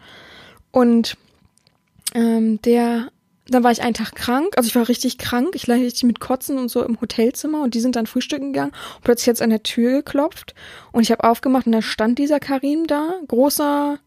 Und 0.69 1.17
ähm, 2.13 2.61
der, 2.61 3.09
dann 3.47 3.63
war 3.63 3.71
ich 3.71 3.81
einen 3.81 3.95
Tag 3.95 4.13
krank, 4.13 4.53
also 4.55 4.67
ich 4.67 4.75
war 4.75 4.87
richtig 4.87 5.17
krank, 5.17 5.55
ich 5.55 5.65
lag 5.65 5.77
richtig 5.77 6.03
mit 6.03 6.19
Kotzen 6.19 6.59
und 6.59 6.69
so 6.69 6.83
im 6.83 7.01
Hotelzimmer 7.01 7.63
und 7.63 7.73
die 7.73 7.81
sind 7.81 7.95
dann 7.95 8.05
frühstücken 8.05 8.53
gegangen 8.53 8.71
und 8.97 9.03
plötzlich 9.03 9.29
hat's 9.29 9.41
an 9.41 9.49
der 9.49 9.63
Tür 9.63 10.03
geklopft 10.03 10.53
und 10.91 11.01
ich 11.01 11.11
habe 11.11 11.23
aufgemacht 11.23 11.65
und 11.65 11.71
da 11.71 11.81
stand 11.81 12.19
dieser 12.19 12.39
Karim 12.39 12.85
da, 12.85 13.15
großer, 13.27 13.97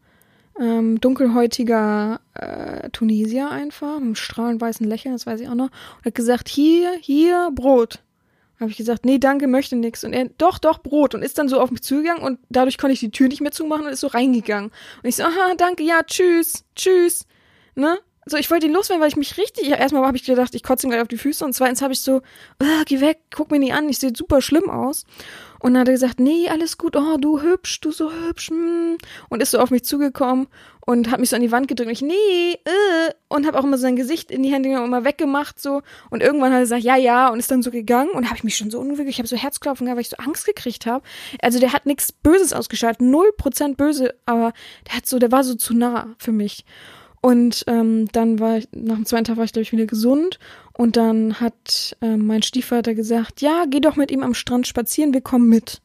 ähm, 0.59 0.99
dunkelhäutiger 1.01 2.19
äh, 2.33 2.89
Tunesier 2.89 3.49
einfach, 3.49 3.95
mit 3.95 4.03
einem 4.03 4.15
strahlend 4.15 4.61
weißen 4.61 4.87
Lächeln, 4.87 5.13
das 5.13 5.25
weiß 5.25 5.39
ich 5.41 5.49
auch 5.49 5.55
noch, 5.55 5.69
und 5.97 6.05
hat 6.05 6.15
gesagt, 6.15 6.49
hier, 6.49 6.93
hier, 6.99 7.51
Brot. 7.53 7.99
Habe 8.59 8.71
ich 8.71 8.77
gesagt, 8.77 9.03
nee, 9.05 9.17
danke, 9.17 9.47
möchte 9.47 9.75
nix. 9.75 10.05
Und 10.05 10.13
er, 10.13 10.29
doch, 10.37 10.59
doch, 10.59 10.79
Brot. 10.79 11.13
Und 11.13 11.23
ist 11.23 11.37
dann 11.37 11.49
so 11.49 11.59
auf 11.59 11.71
mich 11.71 11.83
zugegangen 11.83 12.23
und 12.23 12.39
dadurch 12.49 12.77
konnte 12.77 12.93
ich 12.93 13.01
die 13.01 13.11
Tür 13.11 13.27
nicht 13.27 13.41
mehr 13.41 13.51
zumachen 13.51 13.85
und 13.85 13.91
ist 13.91 13.99
so 13.99 14.07
reingegangen. 14.07 14.71
Und 15.03 15.09
ich 15.09 15.17
so, 15.17 15.23
aha, 15.23 15.55
danke, 15.57 15.83
ja, 15.83 16.01
tschüss, 16.03 16.63
tschüss. 16.73 17.25
Ne? 17.75 17.99
So, 18.25 18.37
ich 18.37 18.49
wollte 18.49 18.65
ihn 18.65 18.73
loswerden, 18.73 19.01
weil 19.01 19.09
ich 19.09 19.17
mich 19.17 19.37
richtig, 19.37 19.67
ja, 19.67 19.75
erstmal 19.75 20.03
habe 20.05 20.17
ich 20.17 20.23
gedacht, 20.23 20.55
ich 20.55 20.63
kotze 20.63 20.87
ihm 20.87 20.89
gleich 20.89 21.01
auf 21.01 21.07
die 21.07 21.17
Füße 21.17 21.45
und 21.45 21.53
zweitens 21.53 21.81
habe 21.81 21.93
ich 21.93 21.99
so, 21.99 22.21
geh 22.85 23.01
weg, 23.01 23.19
guck 23.35 23.51
mir 23.51 23.59
nicht 23.59 23.73
an, 23.73 23.87
ich 23.87 23.99
sehe 23.99 24.13
super 24.15 24.41
schlimm 24.41 24.69
aus. 24.69 25.05
Und 25.59 25.73
dann 25.73 25.81
hat 25.81 25.87
er 25.87 25.93
gesagt, 25.93 26.19
nee, 26.19 26.47
alles 26.49 26.77
gut, 26.77 26.95
oh, 26.95 27.17
du 27.17 27.41
hübsch, 27.41 27.81
du 27.81 27.91
so 27.91 28.11
hübsch, 28.11 28.49
hm. 28.49 28.97
und 29.29 29.41
ist 29.41 29.51
so 29.51 29.59
auf 29.59 29.71
mich 29.71 29.83
zugekommen 29.83 30.47
und 30.85 31.09
hat 31.09 31.19
mich 31.19 31.29
so 31.29 31.35
an 31.35 31.41
die 31.41 31.51
Wand 31.51 31.67
gedrückt 31.67 31.87
und 31.87 31.93
ich, 31.93 32.01
nee, 32.01 32.53
äh, 32.53 33.13
und 33.27 33.47
habe 33.47 33.57
auch 33.57 33.63
immer 33.63 33.77
sein 33.77 33.95
Gesicht 33.95 34.31
in 34.31 34.43
die 34.43 34.51
Hände 34.51 34.69
genommen, 34.69 34.87
immer 34.87 35.03
weggemacht 35.03 35.59
so 35.59 35.81
und 36.09 36.21
irgendwann 36.21 36.51
hat 36.51 36.59
er 36.59 36.61
gesagt, 36.61 36.83
ja, 36.83 36.95
ja, 36.95 37.29
und 37.29 37.39
ist 37.39 37.49
dann 37.49 37.63
so 37.63 37.71
gegangen 37.71 38.11
und 38.11 38.25
habe 38.25 38.37
ich 38.37 38.43
mich 38.43 38.55
schon 38.55 38.69
so 38.69 38.79
unwürdig, 38.79 39.15
ich 39.15 39.19
habe 39.19 39.27
so 39.27 39.35
Herzklopfen 39.35 39.85
gehabt, 39.85 39.97
weil 39.97 40.03
ich 40.03 40.09
so 40.09 40.17
Angst 40.17 40.45
gekriegt 40.45 40.85
habe. 40.85 41.03
Also 41.41 41.59
der 41.59 41.73
hat 41.73 41.85
nichts 41.85 42.11
Böses 42.11 42.53
ausgeschaltet, 42.53 43.01
null 43.01 43.31
Prozent 43.37 43.77
böse, 43.77 44.13
aber 44.25 44.53
der 44.87 44.97
hat 44.97 45.07
so, 45.07 45.19
der 45.19 45.31
war 45.31 45.43
so 45.43 45.55
zu 45.55 45.73
nah 45.73 46.15
für 46.19 46.31
mich. 46.31 46.65
Und 47.25 47.63
ähm, 47.65 48.07
dann 48.11 48.39
war 48.39 48.57
ich, 48.57 48.67
nach 48.71 48.97
dem 48.97 49.05
zweiten 49.07 49.23
Tag 49.23 49.37
war 49.37 49.45
ich, 49.45 49.51
glaube 49.51 49.63
ich, 49.63 49.71
wieder 49.71 49.87
gesund. 49.87 50.37
Und 50.73 50.95
dann 50.95 51.39
hat 51.39 51.97
ähm, 52.01 52.27
mein 52.27 52.43
Stiefvater 52.43 52.93
gesagt, 52.93 53.41
ja, 53.41 53.65
geh 53.67 53.79
doch 53.79 53.95
mit 53.95 54.11
ihm 54.11 54.21
am 54.21 54.35
Strand 54.35 54.67
spazieren, 54.67 55.11
wir 55.11 55.21
kommen 55.21 55.49
mit. 55.49 55.81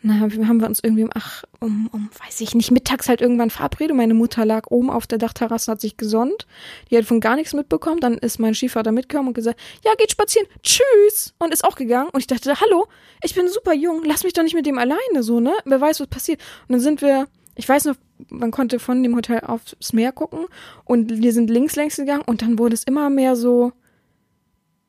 Na, 0.00 0.18
haben 0.18 0.60
wir 0.62 0.66
uns 0.66 0.80
irgendwie 0.82 1.04
um, 1.04 1.10
ach, 1.12 1.44
um, 1.60 1.90
um, 1.92 2.08
weiß 2.24 2.40
ich 2.40 2.54
nicht, 2.54 2.70
mittags 2.70 3.10
halt 3.10 3.20
irgendwann 3.20 3.50
verabredet. 3.50 3.94
Meine 3.94 4.14
Mutter 4.14 4.46
lag 4.46 4.70
oben 4.70 4.88
auf 4.88 5.06
der 5.06 5.18
Dachterrasse 5.18 5.70
hat 5.70 5.82
sich 5.82 5.98
gesonnt. 5.98 6.46
Die 6.90 6.96
hat 6.96 7.04
von 7.04 7.20
gar 7.20 7.36
nichts 7.36 7.52
mitbekommen. 7.52 8.00
Dann 8.00 8.16
ist 8.16 8.38
mein 8.38 8.54
Stiefvater 8.54 8.92
mitgekommen 8.92 9.28
und 9.28 9.34
gesagt, 9.34 9.60
ja, 9.84 9.90
geht 9.98 10.10
spazieren, 10.10 10.48
tschüss. 10.62 11.34
Und 11.38 11.52
ist 11.52 11.64
auch 11.64 11.76
gegangen. 11.76 12.08
Und 12.14 12.20
ich 12.20 12.28
dachte, 12.28 12.58
hallo, 12.58 12.86
ich 13.22 13.34
bin 13.34 13.46
super 13.46 13.74
jung, 13.74 14.04
lass 14.06 14.24
mich 14.24 14.32
doch 14.32 14.42
nicht 14.42 14.54
mit 14.54 14.64
dem 14.64 14.78
alleine, 14.78 15.22
so, 15.22 15.38
ne? 15.38 15.52
Wer 15.66 15.82
weiß, 15.82 16.00
was 16.00 16.06
passiert. 16.06 16.40
Und 16.66 16.72
dann 16.72 16.80
sind 16.80 17.02
wir, 17.02 17.28
ich 17.54 17.68
weiß 17.68 17.86
noch, 17.86 17.96
man 18.30 18.50
konnte 18.50 18.78
von 18.78 19.02
dem 19.02 19.16
Hotel 19.16 19.40
aufs 19.40 19.92
Meer 19.92 20.12
gucken 20.12 20.46
und 20.84 21.22
wir 21.22 21.32
sind 21.32 21.50
links 21.50 21.76
längs 21.76 21.96
gegangen 21.96 22.22
und 22.24 22.42
dann 22.42 22.58
wurde 22.58 22.74
es 22.74 22.84
immer 22.84 23.10
mehr 23.10 23.36
so 23.36 23.72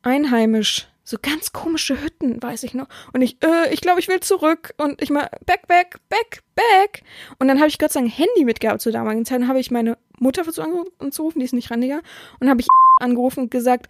einheimisch. 0.02 0.88
So 1.06 1.18
ganz 1.22 1.52
komische 1.52 2.02
Hütten, 2.02 2.42
weiß 2.42 2.64
ich 2.64 2.74
noch. 2.74 2.88
Und 3.12 3.22
ich, 3.22 3.36
äh, 3.44 3.74
ich 3.74 3.82
glaube, 3.82 4.00
ich 4.00 4.08
will 4.08 4.22
zurück. 4.22 4.74
Und 4.78 5.02
ich 5.02 5.10
mal, 5.10 5.30
back, 5.46 5.68
back, 5.68 6.00
back, 6.08 6.44
back. 6.56 7.04
Und 7.40 7.50
dann 7.50 7.60
habe 7.60 7.68
ich 7.68 7.78
Gott 7.78 7.92
sei 7.92 8.00
Dank 8.00 8.14
ein 8.14 8.16
Handy 8.16 8.46
mitgehabt 8.46 8.80
zur 8.80 8.94
damaligen 8.94 9.26
Zeit. 9.26 9.42
Dann 9.42 9.50
habe 9.50 9.60
ich 9.60 9.70
meine 9.70 9.98
Mutter 10.18 10.46
versucht 10.46 10.70
anzurufen, 11.00 11.40
die 11.40 11.46
ist 11.46 11.54
nicht 11.54 11.72
rangegangen. 11.72 12.06
Und 12.40 12.50
habe 12.50 12.62
ich 12.62 12.68
angerufen 13.02 13.42
und 13.42 13.52
gesagt, 13.52 13.90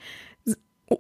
oh, 0.90 1.00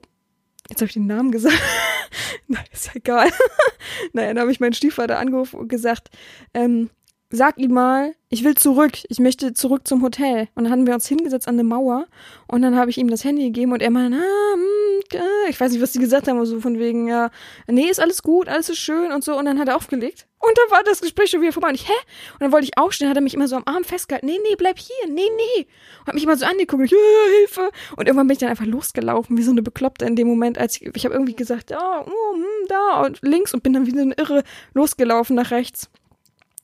jetzt 0.69 0.82
habe 0.82 0.86
ich 0.86 0.93
den 0.93 1.07
Namen 1.07 1.32
gesagt. 1.32 1.59
Nein, 2.47 2.65
ist 2.71 2.88
ja 2.88 2.91
egal. 2.93 3.32
naja, 4.13 4.28
dann 4.36 4.41
habe 4.41 4.51
ich 4.51 4.59
meinen 4.59 4.74
Stiefvater 4.74 5.17
angerufen 5.17 5.59
und 5.59 5.67
gesagt, 5.67 6.11
ähm, 6.53 6.91
sag 7.36 7.57
ihm 7.57 7.73
mal, 7.73 8.13
ich 8.29 8.43
will 8.43 8.53
zurück, 8.55 8.91
ich 9.09 9.19
möchte 9.19 9.53
zurück 9.53 9.88
zum 9.88 10.03
Hotel. 10.03 10.47
Und 10.53 10.65
dann 10.65 10.71
hatten 10.71 10.88
wir 10.88 10.93
uns 10.93 11.07
hingesetzt 11.07 11.47
an 11.47 11.55
eine 11.55 11.63
Mauer 11.63 12.05
und 12.47 12.61
dann 12.61 12.75
habe 12.75 12.91
ich 12.91 12.99
ihm 12.99 13.09
das 13.09 13.23
Handy 13.23 13.45
gegeben 13.45 13.73
und 13.73 13.81
er 13.81 13.89
meinte, 13.89 14.19
ah, 14.19 14.55
mh, 14.55 15.15
äh, 15.15 15.49
ich 15.49 15.59
weiß 15.59 15.71
nicht, 15.71 15.81
was 15.81 15.91
die 15.91 15.99
gesagt 15.99 16.27
haben, 16.27 16.38
aber 16.38 16.45
so 16.45 16.59
von 16.59 16.77
wegen, 16.77 17.07
ja, 17.07 17.31
nee, 17.67 17.89
ist 17.89 17.99
alles 17.99 18.21
gut, 18.21 18.47
alles 18.47 18.69
ist 18.69 18.77
schön 18.77 19.11
und 19.11 19.23
so. 19.23 19.36
Und 19.36 19.45
dann 19.45 19.59
hat 19.59 19.67
er 19.67 19.75
aufgelegt. 19.75 20.27
Und 20.39 20.51
dann 20.57 20.77
war 20.77 20.84
das 20.84 21.01
Gespräch 21.01 21.31
schon 21.31 21.41
wieder 21.41 21.53
vorbei. 21.53 21.69
Und 21.69 21.75
ich, 21.75 21.88
hä? 21.88 21.93
Und 22.34 22.41
dann 22.41 22.51
wollte 22.51 22.65
ich 22.65 22.77
aufstehen, 22.77 23.09
hat 23.09 23.15
er 23.15 23.23
mich 23.23 23.34
immer 23.34 23.47
so 23.47 23.55
am 23.55 23.63
Arm 23.65 23.84
festgehalten. 23.84 24.27
Nee, 24.27 24.39
nee, 24.47 24.55
bleib 24.55 24.77
hier, 24.77 25.07
nee, 25.07 25.21
nee. 25.36 25.65
Und 26.01 26.07
hat 26.07 26.13
mich 26.13 26.23
immer 26.23 26.38
so 26.38 26.45
angeguckt, 26.45 26.84
und 26.84 26.89
Hilfe. 26.89 27.71
Und 27.95 28.07
irgendwann 28.07 28.27
bin 28.27 28.34
ich 28.34 28.39
dann 28.39 28.49
einfach 28.49 28.65
losgelaufen, 28.65 29.38
wie 29.38 29.43
so 29.43 29.51
eine 29.51 29.63
Bekloppte 29.63 30.05
in 30.05 30.15
dem 30.15 30.27
Moment, 30.27 30.59
als 30.59 30.79
ich, 30.79 30.95
ich 30.95 31.05
habe 31.05 31.15
irgendwie 31.15 31.36
gesagt, 31.36 31.71
ja, 31.71 32.05
oh, 32.05 32.34
hm, 32.34 32.67
da 32.67 33.01
und 33.05 33.19
links 33.23 33.53
und 33.53 33.63
bin 33.63 33.73
dann 33.73 33.88
wie 33.88 33.91
so 33.91 34.01
eine 34.01 34.13
Irre 34.15 34.43
losgelaufen 34.73 35.36
nach 35.36 35.49
rechts 35.49 35.89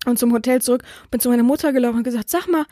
und 0.06 0.18
zum 0.18 0.32
Hotel 0.34 0.62
zurück, 0.62 0.84
bin 1.12 1.20
zu 1.20 1.30
meiner 1.30 1.43
Mutter 1.43 1.74
gelaufen 1.74 1.97
und 1.97 2.04
gesagt, 2.04 2.30
sag 2.30 2.47
mal, 2.47 2.66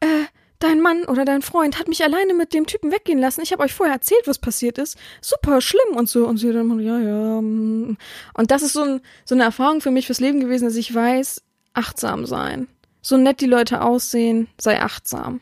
äh, 0.00 0.24
dein 0.58 0.80
Mann 0.80 1.04
oder 1.04 1.24
dein 1.24 1.42
Freund 1.42 1.78
hat 1.78 1.88
mich 1.88 2.02
alleine 2.02 2.34
mit 2.34 2.52
dem 2.52 2.66
Typen 2.66 2.90
weggehen 2.90 3.18
lassen. 3.18 3.42
Ich 3.42 3.52
habe 3.52 3.62
euch 3.62 3.74
vorher 3.74 3.94
erzählt, 3.94 4.26
was 4.26 4.38
passiert 4.38 4.78
ist. 4.78 4.96
Super 5.20 5.60
schlimm 5.60 5.96
und 5.96 6.08
so. 6.08 6.26
Und 6.26 6.38
sie 6.38 6.52
dann, 6.52 6.80
ja, 6.80 6.98
ja. 6.98 7.40
Mm. 7.40 7.96
Und 8.34 8.50
das 8.50 8.62
ist 8.62 8.72
so, 8.72 8.82
ein, 8.82 9.00
so 9.24 9.34
eine 9.34 9.44
Erfahrung 9.44 9.80
für 9.80 9.90
mich 9.90 10.06
fürs 10.06 10.20
Leben 10.20 10.40
gewesen, 10.40 10.64
dass 10.64 10.76
ich 10.76 10.92
weiß, 10.92 11.42
achtsam 11.74 12.26
sein. 12.26 12.68
So 13.02 13.16
nett 13.16 13.40
die 13.40 13.46
Leute 13.46 13.82
aussehen, 13.82 14.48
sei 14.58 14.80
achtsam. 14.80 15.40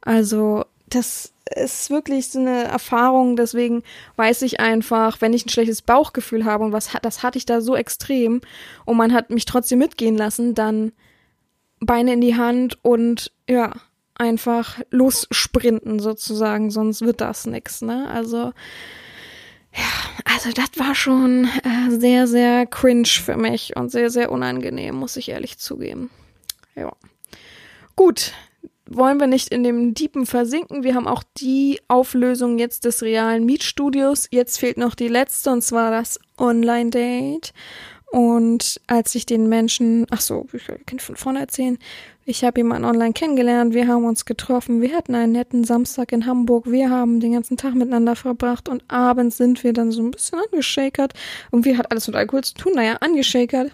Also, 0.00 0.64
das 0.88 1.31
ist 1.54 1.90
wirklich 1.90 2.28
so 2.28 2.38
eine 2.38 2.64
Erfahrung, 2.64 3.36
deswegen 3.36 3.82
weiß 4.16 4.42
ich 4.42 4.60
einfach, 4.60 5.20
wenn 5.20 5.32
ich 5.32 5.44
ein 5.44 5.50
schlechtes 5.50 5.82
Bauchgefühl 5.82 6.44
habe 6.44 6.64
und 6.64 6.72
was 6.72 6.90
das 7.02 7.22
hatte 7.22 7.38
ich 7.38 7.46
da 7.46 7.60
so 7.60 7.76
extrem 7.76 8.40
und 8.84 8.96
man 8.96 9.12
hat 9.12 9.30
mich 9.30 9.44
trotzdem 9.44 9.78
mitgehen 9.78 10.16
lassen, 10.16 10.54
dann 10.54 10.92
Beine 11.80 12.12
in 12.12 12.20
die 12.20 12.36
Hand 12.36 12.78
und 12.82 13.32
ja, 13.48 13.72
einfach 14.14 14.80
lossprinten 14.90 15.98
sozusagen, 15.98 16.70
sonst 16.70 17.02
wird 17.02 17.20
das 17.20 17.46
nix, 17.46 17.82
ne? 17.82 18.08
Also 18.08 18.52
ja, 19.74 20.24
also 20.24 20.50
das 20.52 20.70
war 20.76 20.94
schon 20.94 21.48
äh, 21.64 21.90
sehr, 21.90 22.26
sehr 22.26 22.66
cringe 22.66 23.06
für 23.06 23.36
mich 23.36 23.74
und 23.74 23.90
sehr, 23.90 24.10
sehr 24.10 24.30
unangenehm, 24.30 24.94
muss 24.94 25.16
ich 25.16 25.30
ehrlich 25.30 25.58
zugeben. 25.58 26.10
Ja. 26.74 26.92
Gut, 27.96 28.32
wollen 28.96 29.20
wir 29.20 29.26
nicht 29.26 29.48
in 29.48 29.62
dem 29.62 29.94
Diepen 29.94 30.26
versinken. 30.26 30.84
Wir 30.84 30.94
haben 30.94 31.06
auch 31.06 31.22
die 31.38 31.80
Auflösung 31.88 32.58
jetzt 32.58 32.84
des 32.84 33.02
realen 33.02 33.44
Mietstudios. 33.44 34.28
Jetzt 34.30 34.58
fehlt 34.58 34.76
noch 34.76 34.94
die 34.94 35.08
letzte 35.08 35.50
und 35.50 35.62
zwar 35.62 35.90
das 35.90 36.18
Online-Date. 36.38 37.52
Und 38.12 38.78
als 38.88 39.14
ich 39.14 39.24
den 39.24 39.48
Menschen, 39.48 40.06
ach 40.10 40.20
so, 40.20 40.46
ich 40.52 40.66
kann 40.84 40.98
von 40.98 41.16
vorne 41.16 41.40
erzählen. 41.40 41.78
Ich 42.26 42.44
habe 42.44 42.60
jemanden 42.60 42.84
online 42.84 43.14
kennengelernt, 43.14 43.72
wir 43.72 43.88
haben 43.88 44.04
uns 44.04 44.26
getroffen, 44.26 44.82
wir 44.82 44.94
hatten 44.94 45.14
einen 45.14 45.32
netten 45.32 45.64
Samstag 45.64 46.12
in 46.12 46.26
Hamburg, 46.26 46.70
wir 46.70 46.90
haben 46.90 47.20
den 47.20 47.32
ganzen 47.32 47.56
Tag 47.56 47.74
miteinander 47.74 48.14
verbracht 48.14 48.68
und 48.68 48.84
abends 48.86 49.38
sind 49.38 49.64
wir 49.64 49.72
dann 49.72 49.90
so 49.90 50.02
ein 50.02 50.10
bisschen 50.10 50.38
angeschakert. 50.38 51.14
Irgendwie 51.50 51.76
hat 51.76 51.90
alles 51.90 52.06
mit 52.06 52.14
Alkohol 52.14 52.44
zu 52.44 52.54
tun, 52.54 52.72
naja, 52.74 52.98
angeschakert 53.00 53.72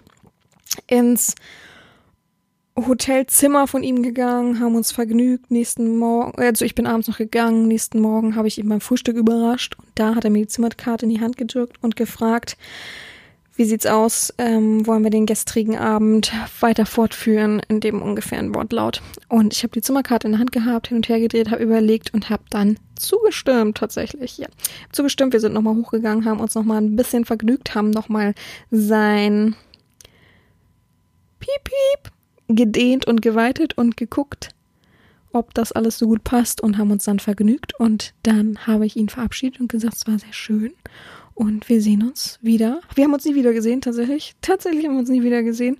ins 0.87 1.35
Hotelzimmer 2.87 3.67
von 3.67 3.83
ihm 3.83 4.03
gegangen, 4.03 4.59
haben 4.59 4.75
uns 4.75 4.91
vergnügt. 4.91 5.51
Nächsten 5.51 5.97
Morgen, 5.97 6.39
also 6.41 6.65
ich 6.65 6.75
bin 6.75 6.87
abends 6.87 7.07
noch 7.07 7.17
gegangen. 7.17 7.67
Nächsten 7.67 7.99
Morgen 7.99 8.35
habe 8.35 8.47
ich 8.47 8.57
ihn 8.57 8.69
beim 8.69 8.81
Frühstück 8.81 9.17
überrascht 9.17 9.75
und 9.77 9.87
da 9.95 10.15
hat 10.15 10.25
er 10.25 10.29
mir 10.29 10.39
die 10.39 10.47
Zimmerkarte 10.47 11.05
in 11.05 11.11
die 11.11 11.21
Hand 11.21 11.37
gedrückt 11.37 11.77
und 11.81 11.95
gefragt, 11.95 12.57
wie 13.59 13.65
sieht's 13.65 13.85
aus? 13.85 14.33
Ähm, 14.37 14.87
wollen 14.87 15.03
wir 15.03 15.09
den 15.09 15.25
gestrigen 15.25 15.77
Abend 15.77 16.31
weiter 16.61 16.85
fortführen 16.85 17.61
in 17.67 17.81
dem 17.81 18.01
ungefähren 18.01 18.55
Wortlaut? 18.55 19.01
Und 19.27 19.53
ich 19.53 19.63
habe 19.63 19.73
die 19.73 19.81
Zimmerkarte 19.81 20.27
in 20.27 20.31
der 20.31 20.39
Hand 20.39 20.53
gehabt, 20.53 20.87
hin 20.87 20.95
und 20.95 21.09
her 21.09 21.19
gedreht, 21.19 21.51
habe 21.51 21.61
überlegt 21.61 22.13
und 22.13 22.29
habe 22.29 22.43
dann 22.49 22.77
zugestimmt 22.95 23.77
tatsächlich. 23.77 24.37
Ja, 24.37 24.47
zugestimmt. 24.93 25.33
Wir 25.33 25.41
sind 25.41 25.53
nochmal 25.53 25.75
hochgegangen, 25.75 26.23
haben 26.23 26.39
uns 26.39 26.55
nochmal 26.55 26.77
ein 26.77 26.95
bisschen 26.95 27.25
vergnügt, 27.25 27.75
haben 27.75 27.89
nochmal 27.89 28.33
sein 28.71 29.55
Piep 31.41 31.63
Piep 31.65 32.13
gedehnt 32.49 33.07
und 33.07 33.21
geweitet 33.21 33.77
und 33.77 33.95
geguckt, 33.95 34.49
ob 35.31 35.53
das 35.53 35.71
alles 35.71 35.97
so 35.97 36.07
gut 36.07 36.23
passt 36.23 36.61
und 36.61 36.77
haben 36.77 36.91
uns 36.91 37.05
dann 37.05 37.19
vergnügt 37.19 37.79
und 37.79 38.13
dann 38.23 38.65
habe 38.65 38.85
ich 38.85 38.95
ihn 38.95 39.09
verabschiedet 39.09 39.59
und 39.59 39.71
gesagt, 39.71 39.95
es 39.95 40.07
war 40.07 40.17
sehr 40.17 40.33
schön 40.33 40.73
und 41.35 41.69
wir 41.69 41.81
sehen 41.81 42.03
uns 42.03 42.39
wieder. 42.41 42.81
Wir 42.95 43.05
haben 43.05 43.13
uns 43.13 43.25
nie 43.25 43.35
wieder 43.35 43.53
gesehen, 43.53 43.81
tatsächlich. 43.81 44.35
Tatsächlich 44.41 44.85
haben 44.85 44.93
wir 44.93 44.99
uns 44.99 45.09
nie 45.09 45.23
wieder 45.23 45.43
gesehen. 45.43 45.77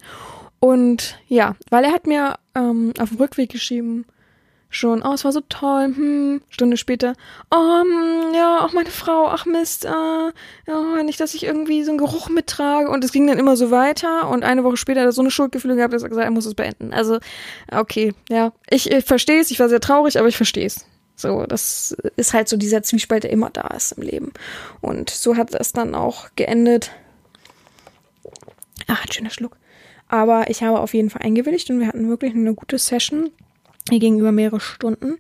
Und 0.59 1.19
ja, 1.27 1.55
weil 1.69 1.83
er 1.83 1.91
hat 1.91 2.05
mir 2.05 2.35
ähm, 2.55 2.93
auf 2.99 3.09
dem 3.09 3.17
Rückweg 3.17 3.49
geschrieben, 3.49 4.05
schon, 4.69 5.01
oh, 5.03 5.13
es 5.13 5.25
war 5.25 5.31
so 5.31 5.41
toll, 5.49 5.85
hm, 5.85 6.41
Stunde 6.49 6.77
später, 6.77 7.13
oh, 7.51 7.81
hm, 7.81 8.33
ja, 8.33 8.59
auch 8.61 8.73
meine 8.73 8.89
Frau, 8.89 9.27
ach 9.27 9.45
Mist, 9.45 9.85
äh, 9.85 9.89
ja, 9.89 11.03
nicht, 11.03 11.19
dass 11.19 11.33
ich 11.33 11.43
irgendwie 11.43 11.83
so 11.83 11.91
einen 11.91 11.97
Geruch 11.97 12.29
mittrage 12.29 12.89
und 12.89 13.03
es 13.03 13.11
ging 13.11 13.25
dann 13.27 13.39
immer 13.39 13.57
so 13.57 13.71
weiter 13.71 14.29
und 14.29 14.43
eine 14.43 14.63
Woche 14.63 14.77
später 14.77 15.01
hat 15.01 15.07
er 15.07 15.11
so 15.11 15.21
eine 15.21 15.31
Schuldgefühle 15.31 15.75
gehabt, 15.75 15.93
dass 15.93 16.03
er 16.03 16.09
gesagt, 16.09 16.25
er 16.25 16.31
muss 16.31 16.45
es 16.45 16.53
beenden. 16.53 16.93
Also, 16.93 17.19
okay, 17.71 18.13
ja, 18.29 18.51
ich, 18.69 18.91
ich 18.91 19.05
verstehe 19.05 19.41
es, 19.41 19.51
ich 19.51 19.59
war 19.59 19.69
sehr 19.69 19.81
traurig, 19.81 20.19
aber 20.19 20.27
ich 20.27 20.37
verstehe 20.37 20.67
es. 20.67 20.85
So, 21.15 21.45
das 21.45 21.97
ist 22.15 22.33
halt 22.33 22.47
so 22.47 22.55
dieser 22.55 22.81
Zwiespalt, 22.81 23.23
der 23.23 23.31
immer 23.31 23.49
da 23.49 23.67
ist 23.75 23.91
im 23.93 24.03
Leben. 24.03 24.31
Und 24.79 25.09
so 25.09 25.35
hat 25.35 25.53
es 25.53 25.73
dann 25.73 25.93
auch 25.93 26.29
geendet. 26.37 26.91
Ach, 28.87 29.03
ein 29.03 29.11
schöner 29.11 29.29
Schluck. 29.29 29.57
Aber 30.07 30.49
ich 30.49 30.63
habe 30.63 30.79
auf 30.79 30.93
jeden 30.93 31.09
Fall 31.09 31.23
eingewilligt 31.23 31.69
und 31.69 31.81
wir 31.81 31.87
hatten 31.87 32.07
wirklich 32.07 32.33
eine 32.33 32.53
gute 32.53 32.77
Session. 32.77 33.31
Hier 33.89 33.99
gegenüber 33.99 34.31
mehrere 34.31 34.59
Stunden. 34.59 35.17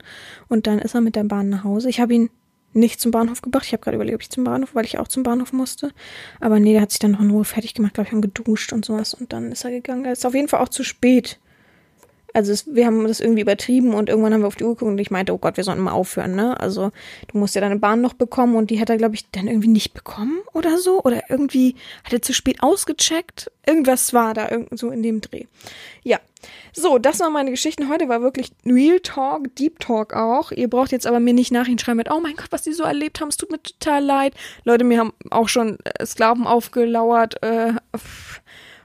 Und 0.47 0.67
dann 0.67 0.79
ist 0.79 0.95
er 0.95 1.01
mit 1.01 1.15
der 1.15 1.23
Bahn 1.23 1.49
nach 1.49 1.63
Hause. 1.63 1.89
Ich 1.89 1.99
habe 1.99 2.13
ihn 2.13 2.29
nicht 2.73 2.99
zum 2.99 3.11
Bahnhof 3.11 3.41
gebracht. 3.41 3.65
Ich 3.65 3.73
habe 3.73 3.81
gerade 3.81 3.95
überlegt, 3.95 4.15
ob 4.15 4.21
ich 4.21 4.29
zum 4.29 4.43
Bahnhof, 4.43 4.75
weil 4.75 4.85
ich 4.85 4.99
auch 4.99 5.07
zum 5.07 5.23
Bahnhof 5.23 5.53
musste. 5.53 5.91
Aber 6.39 6.59
nee, 6.59 6.73
der 6.73 6.81
hat 6.81 6.91
sich 6.91 6.99
dann 6.99 7.11
noch 7.11 7.21
in 7.21 7.31
Ruhe 7.31 7.45
fertig 7.45 7.73
gemacht, 7.73 7.93
glaube 7.93 8.07
ich, 8.07 8.13
und 8.13 8.21
geduscht 8.21 8.73
und 8.73 8.85
sowas. 8.85 9.13
Und 9.13 9.33
dann 9.33 9.51
ist 9.51 9.63
er 9.63 9.71
gegangen. 9.71 10.05
Er 10.05 10.13
ist 10.13 10.25
auf 10.25 10.35
jeden 10.35 10.47
Fall 10.47 10.61
auch 10.61 10.69
zu 10.69 10.83
spät 10.83 11.39
Also 12.33 12.51
es, 12.51 12.73
wir 12.73 12.85
haben 12.85 13.07
das 13.07 13.19
irgendwie 13.19 13.41
übertrieben 13.41 13.93
und 13.93 14.09
irgendwann 14.09 14.33
haben 14.33 14.41
wir 14.41 14.47
auf 14.47 14.55
die 14.55 14.63
Uhr 14.63 14.75
geguckt 14.75 14.91
und 14.91 14.99
ich 14.99 15.11
meinte, 15.11 15.33
oh 15.33 15.37
Gott, 15.37 15.57
wir 15.57 15.63
sollten 15.63 15.81
mal 15.81 15.91
aufhören, 15.91 16.35
ne? 16.35 16.59
Also 16.59 16.91
du 17.27 17.37
musst 17.37 17.55
ja 17.55 17.61
deine 17.61 17.77
Bahn 17.77 18.01
noch 18.01 18.13
bekommen 18.13 18.55
und 18.55 18.69
die 18.69 18.79
hat 18.79 18.89
er, 18.89 18.97
glaube 18.97 19.15
ich, 19.15 19.29
dann 19.31 19.47
irgendwie 19.47 19.67
nicht 19.67 19.93
bekommen 19.93 20.41
oder 20.53 20.77
so. 20.77 21.01
Oder 21.03 21.23
irgendwie 21.29 21.75
hat 22.03 22.13
er 22.13 22.21
zu 22.21 22.33
spät 22.33 22.61
ausgecheckt. 22.61 23.51
Irgendwas 23.65 24.13
war 24.13 24.33
da 24.33 24.49
irgend 24.49 24.77
so 24.77 24.89
in 24.89 25.03
dem 25.03 25.21
Dreh. 25.21 25.45
Ja. 26.03 26.19
So, 26.73 26.99
das 26.99 27.19
waren 27.19 27.33
meine 27.33 27.51
Geschichten. 27.51 27.89
Heute 27.89 28.07
war 28.07 28.21
wirklich 28.21 28.51
Real 28.65 28.99
Talk, 29.01 29.53
Deep 29.55 29.79
Talk 29.79 30.13
auch. 30.13 30.51
Ihr 30.51 30.69
braucht 30.69 30.91
jetzt 30.91 31.05
aber 31.05 31.19
mir 31.19 31.33
nicht 31.33 31.51
nachhinschreiben 31.51 31.97
mit, 31.97 32.09
oh 32.09 32.21
mein 32.21 32.35
Gott, 32.35 32.51
was 32.51 32.61
die 32.61 32.71
so 32.71 32.83
erlebt 32.83 33.19
haben, 33.19 33.27
es 33.27 33.37
tut 33.37 33.51
mir 33.51 33.61
total 33.61 34.03
leid. 34.03 34.33
Leute, 34.63 34.85
mir 34.85 34.99
haben 34.99 35.13
auch 35.31 35.49
schon 35.49 35.77
äh, 35.83 36.05
Sklaven 36.05 36.47
aufgelauert, 36.47 37.43
äh, 37.43 37.73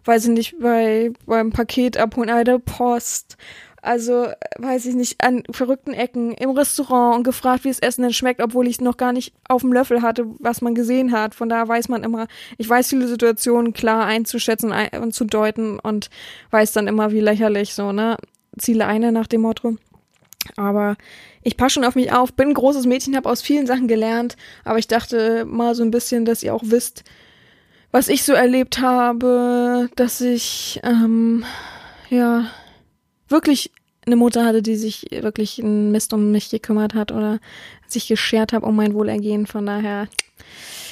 weiß 0.04 0.24
ich 0.24 0.30
nicht, 0.30 0.58
bei, 0.60 1.12
beim 1.26 1.50
Paket 1.50 1.96
abholen, 1.96 2.28
bei 2.28 2.44
der 2.44 2.58
Post. 2.58 3.36
Also, 3.82 4.28
weiß 4.56 4.86
ich 4.86 4.94
nicht, 4.94 5.22
an 5.22 5.42
verrückten 5.50 5.92
Ecken 5.92 6.32
im 6.32 6.50
Restaurant 6.50 7.16
und 7.16 7.22
gefragt, 7.22 7.64
wie 7.64 7.68
das 7.68 7.80
Essen 7.80 8.00
denn 8.02 8.14
schmeckt, 8.14 8.40
obwohl 8.40 8.66
ich 8.66 8.80
noch 8.80 8.96
gar 8.96 9.12
nicht 9.12 9.34
auf 9.46 9.60
dem 9.60 9.74
Löffel 9.74 10.00
hatte, 10.00 10.24
was 10.38 10.62
man 10.62 10.74
gesehen 10.74 11.12
hat. 11.12 11.34
Von 11.34 11.50
daher 11.50 11.68
weiß 11.68 11.88
man 11.88 12.02
immer, 12.02 12.26
ich 12.56 12.66
weiß 12.66 12.88
viele 12.88 13.06
Situationen 13.08 13.74
klar 13.74 14.06
einzuschätzen 14.06 14.72
und 15.02 15.12
zu 15.14 15.26
deuten 15.26 15.78
und 15.78 16.08
weiß 16.50 16.72
dann 16.72 16.88
immer, 16.88 17.12
wie 17.12 17.20
lächerlich 17.20 17.74
so, 17.74 17.92
ne? 17.92 18.16
Ziele 18.58 18.86
eine 18.86 19.12
nach 19.12 19.26
dem 19.26 19.42
Motto. 19.42 19.76
Aber 20.56 20.96
ich 21.42 21.58
passe 21.58 21.74
schon 21.74 21.84
auf 21.84 21.94
mich 21.94 22.12
auf, 22.12 22.32
bin 22.32 22.48
ein 22.48 22.54
großes 22.54 22.86
Mädchen, 22.86 23.16
habe 23.16 23.28
aus 23.28 23.42
vielen 23.42 23.66
Sachen 23.66 23.88
gelernt, 23.88 24.36
aber 24.64 24.78
ich 24.78 24.88
dachte 24.88 25.44
mal 25.44 25.74
so 25.74 25.82
ein 25.82 25.90
bisschen, 25.90 26.24
dass 26.24 26.42
ihr 26.42 26.54
auch 26.54 26.62
wisst, 26.64 27.04
was 27.94 28.08
ich 28.08 28.24
so 28.24 28.32
erlebt 28.32 28.80
habe, 28.80 29.88
dass 29.94 30.20
ich 30.20 30.80
ähm, 30.82 31.44
ja 32.10 32.50
wirklich 33.28 33.70
eine 34.04 34.16
Mutter 34.16 34.44
hatte, 34.44 34.62
die 34.62 34.74
sich 34.74 35.06
wirklich 35.12 35.62
einen 35.62 35.92
Mist 35.92 36.12
um 36.12 36.32
mich 36.32 36.50
gekümmert 36.50 36.94
hat 36.94 37.12
oder 37.12 37.38
sich 37.86 38.08
geschert 38.08 38.52
hat 38.52 38.64
um 38.64 38.74
mein 38.74 38.94
Wohlergehen. 38.94 39.46
Von 39.46 39.66
daher, 39.66 40.08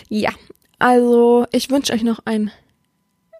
ja. 0.09 0.30
Also, 0.78 1.44
ich 1.50 1.70
wünsche 1.70 1.92
euch 1.92 2.05
noch 2.05 2.20
ein 2.24 2.53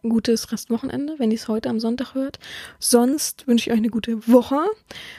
gutes 0.03 0.51
Restwochenende, 0.51 1.15
wenn 1.19 1.31
ihr 1.31 1.37
es 1.37 1.47
heute 1.47 1.71
am 1.71 1.79
Sonntag 1.79 2.17
hört. 2.17 2.41
Sonst 2.81 3.47
wünsche 3.47 3.71
ich 3.71 3.73
euch 3.73 3.79
eine 3.79 3.91
gute 3.91 4.27
Woche, 4.27 4.59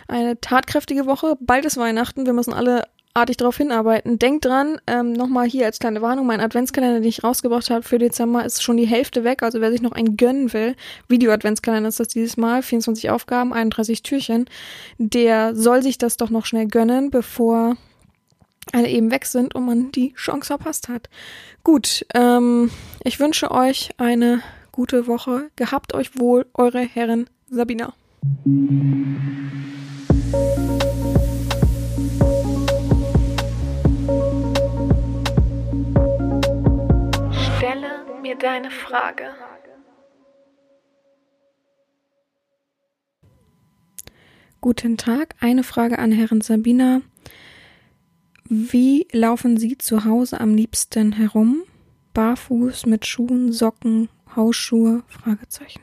eine 0.09 0.37
tatkräftige 0.41 1.05
Woche. 1.05 1.37
Bald 1.39 1.63
ist 1.63 1.77
Weihnachten. 1.77 2.25
Wir 2.25 2.33
müssen 2.33 2.53
alle 2.53 2.83
artig 3.14 3.38
darauf 3.38 3.57
hinarbeiten. 3.57 4.18
Denkt 4.18 4.45
dran, 4.45 4.80
ähm, 4.88 5.14
nochmal 5.14 5.47
hier 5.47 5.66
als 5.66 5.80
kleine 5.80 6.01
Warnung, 6.01 6.26
mein 6.26 6.41
Adventskalender, 6.41 6.99
den 6.99 7.07
ich 7.07 7.24
rausgebracht 7.24 7.70
habe 7.70 7.84
für 7.84 7.99
Dezember, 7.99 8.43
ist 8.43 8.64
schon 8.64 8.78
die 8.78 8.88
Hälfte 8.88 9.24
weg. 9.24 9.43
Also 9.43 9.61
wer 9.61 9.72
sich 9.72 9.82
noch 9.82 9.91
einen 9.91 10.18
gönnen 10.18 10.53
will, 10.53 10.76
Video-Adventskalender 11.07 11.89
ist 11.89 11.99
das 11.99 12.07
dieses 12.07 12.38
Mal, 12.38 12.64
24 12.64 13.09
Aufgaben, 13.09 13.53
31 13.53 14.03
Türchen, 14.03 14.45
der 14.97 15.55
soll 15.55 15.84
sich 15.84 15.97
das 15.97 16.18
doch 16.18 16.30
noch 16.30 16.45
schnell 16.45 16.68
gönnen, 16.68 17.11
bevor 17.11 17.78
alle 18.72 18.88
eben 18.88 19.11
weg 19.11 19.26
sind 19.26 19.55
und 19.55 19.66
man 19.66 19.91
die 19.91 20.14
Chance 20.14 20.47
verpasst 20.47 20.88
hat. 20.89 21.09
Gut, 21.64 22.05
ähm, 22.14 22.72
ich 23.03 23.20
wünsche 23.20 23.51
euch 23.51 23.89
eine 23.97 24.41
gute 24.72 25.05
Woche. 25.07 25.49
Gehabt 25.55 25.93
euch 25.93 26.18
wohl, 26.18 26.45
eure 26.53 26.80
Herren 26.80 27.30
Sabina. 27.49 27.93
Mir 38.34 38.39
deine 38.39 38.71
Frage. 38.71 39.34
Guten 44.61 44.97
Tag, 44.97 45.36
eine 45.41 45.63
Frage 45.63 45.99
an 45.99 46.11
Herrn 46.11 46.41
Sabina. 46.41 47.01
Wie 48.45 49.07
laufen 49.11 49.57
Sie 49.57 49.77
zu 49.77 50.05
Hause 50.05 50.39
am 50.39 50.55
liebsten 50.55 51.11
herum? 51.13 51.63
Barfuß, 52.13 52.86
mit 52.86 53.05
Schuhen, 53.05 53.51
Socken, 53.51 54.09
Hausschuhe? 54.36 55.03
Fragezeichen. 55.07 55.81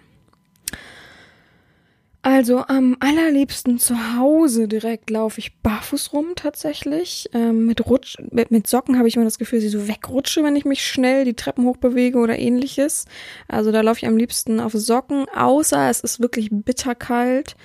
Also 2.23 2.59
am 2.67 2.99
allerliebsten 3.01 3.79
zu 3.79 4.17
Hause 4.19 4.69
direkt 4.69 5.09
laufe 5.09 5.39
ich 5.39 5.57
barfuß 5.63 6.13
rum 6.13 6.33
tatsächlich. 6.37 7.31
Ähm, 7.33 7.65
mit, 7.65 7.87
Rutsch, 7.87 8.17
mit, 8.31 8.51
mit 8.51 8.67
Socken 8.67 8.99
habe 8.99 9.09
ich 9.09 9.17
immer 9.17 9.25
das 9.25 9.39
Gefühl, 9.39 9.63
ich 9.63 9.71
so 9.71 9.89
wegrutsche, 9.89 10.45
wenn 10.45 10.55
ich 10.55 10.67
mich 10.67 10.87
schnell 10.87 11.25
die 11.25 11.35
Treppen 11.35 11.65
hochbewege 11.65 12.19
oder 12.19 12.39
ähnliches. 12.39 13.07
Also 13.49 13.73
da 13.73 13.81
laufe 13.81 14.01
ich 14.01 14.07
am 14.07 14.19
liebsten 14.19 14.61
auf 14.61 14.73
Socken, 14.73 15.27
außer 15.35 15.89
es 15.89 16.01
ist 16.01 16.21
wirklich 16.21 16.51
bitterkalt 16.51 17.57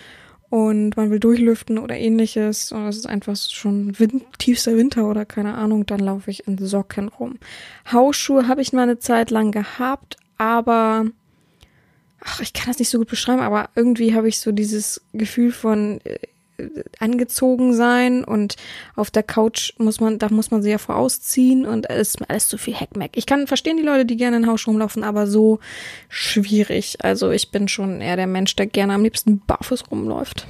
und 0.49 0.95
man 0.95 1.11
will 1.11 1.19
durchlüften 1.19 1.77
oder 1.77 1.97
ähnliches. 1.97 2.71
Und 2.71 2.87
es 2.87 2.95
ist 2.95 3.07
einfach 3.07 3.35
schon 3.35 3.99
wind, 3.99 4.23
tiefster 4.37 4.77
Winter 4.77 5.09
oder 5.09 5.25
keine 5.25 5.55
Ahnung, 5.55 5.85
dann 5.85 5.99
laufe 5.99 6.31
ich 6.31 6.47
in 6.47 6.57
Socken 6.57 7.09
rum. 7.09 7.39
Hausschuhe 7.91 8.47
habe 8.47 8.61
ich 8.61 8.71
mal 8.71 8.83
eine 8.83 8.99
Zeit 8.99 9.31
lang 9.31 9.51
gehabt, 9.51 10.15
aber 10.37 11.07
ach, 12.25 12.41
ich 12.41 12.53
kann 12.53 12.67
das 12.67 12.79
nicht 12.79 12.89
so 12.89 12.97
gut 12.97 13.09
beschreiben, 13.09 13.41
aber 13.41 13.69
irgendwie 13.75 14.13
habe 14.13 14.27
ich 14.27 14.39
so 14.39 14.51
dieses 14.51 15.01
Gefühl 15.13 15.51
von 15.51 16.01
äh, 16.03 16.17
angezogen 16.99 17.73
sein 17.73 18.23
und 18.23 18.55
auf 18.95 19.11
der 19.11 19.23
Couch 19.23 19.73
muss 19.77 19.99
man, 19.99 20.19
da 20.19 20.29
muss 20.29 20.51
man 20.51 20.61
sie 20.61 20.71
ja 20.71 20.77
vorausziehen 20.77 21.65
und 21.65 21.89
alles, 21.89 22.17
alles 22.27 22.47
zu 22.47 22.57
viel 22.57 22.73
Heckmeck. 22.73 23.11
Ich 23.15 23.25
kann 23.25 23.47
verstehen 23.47 23.77
die 23.77 23.83
Leute, 23.83 24.05
die 24.05 24.17
gerne 24.17 24.37
in 24.37 24.47
Haus 24.47 24.65
rumlaufen, 24.65 25.03
aber 25.03 25.27
so 25.27 25.59
schwierig. 26.09 26.97
Also 27.03 27.31
ich 27.31 27.51
bin 27.51 27.67
schon 27.67 28.01
eher 28.01 28.15
der 28.15 28.27
Mensch, 28.27 28.55
der 28.55 28.67
gerne 28.67 28.93
am 28.93 29.03
liebsten 29.03 29.39
barfuß 29.45 29.91
rumläuft. 29.91 30.47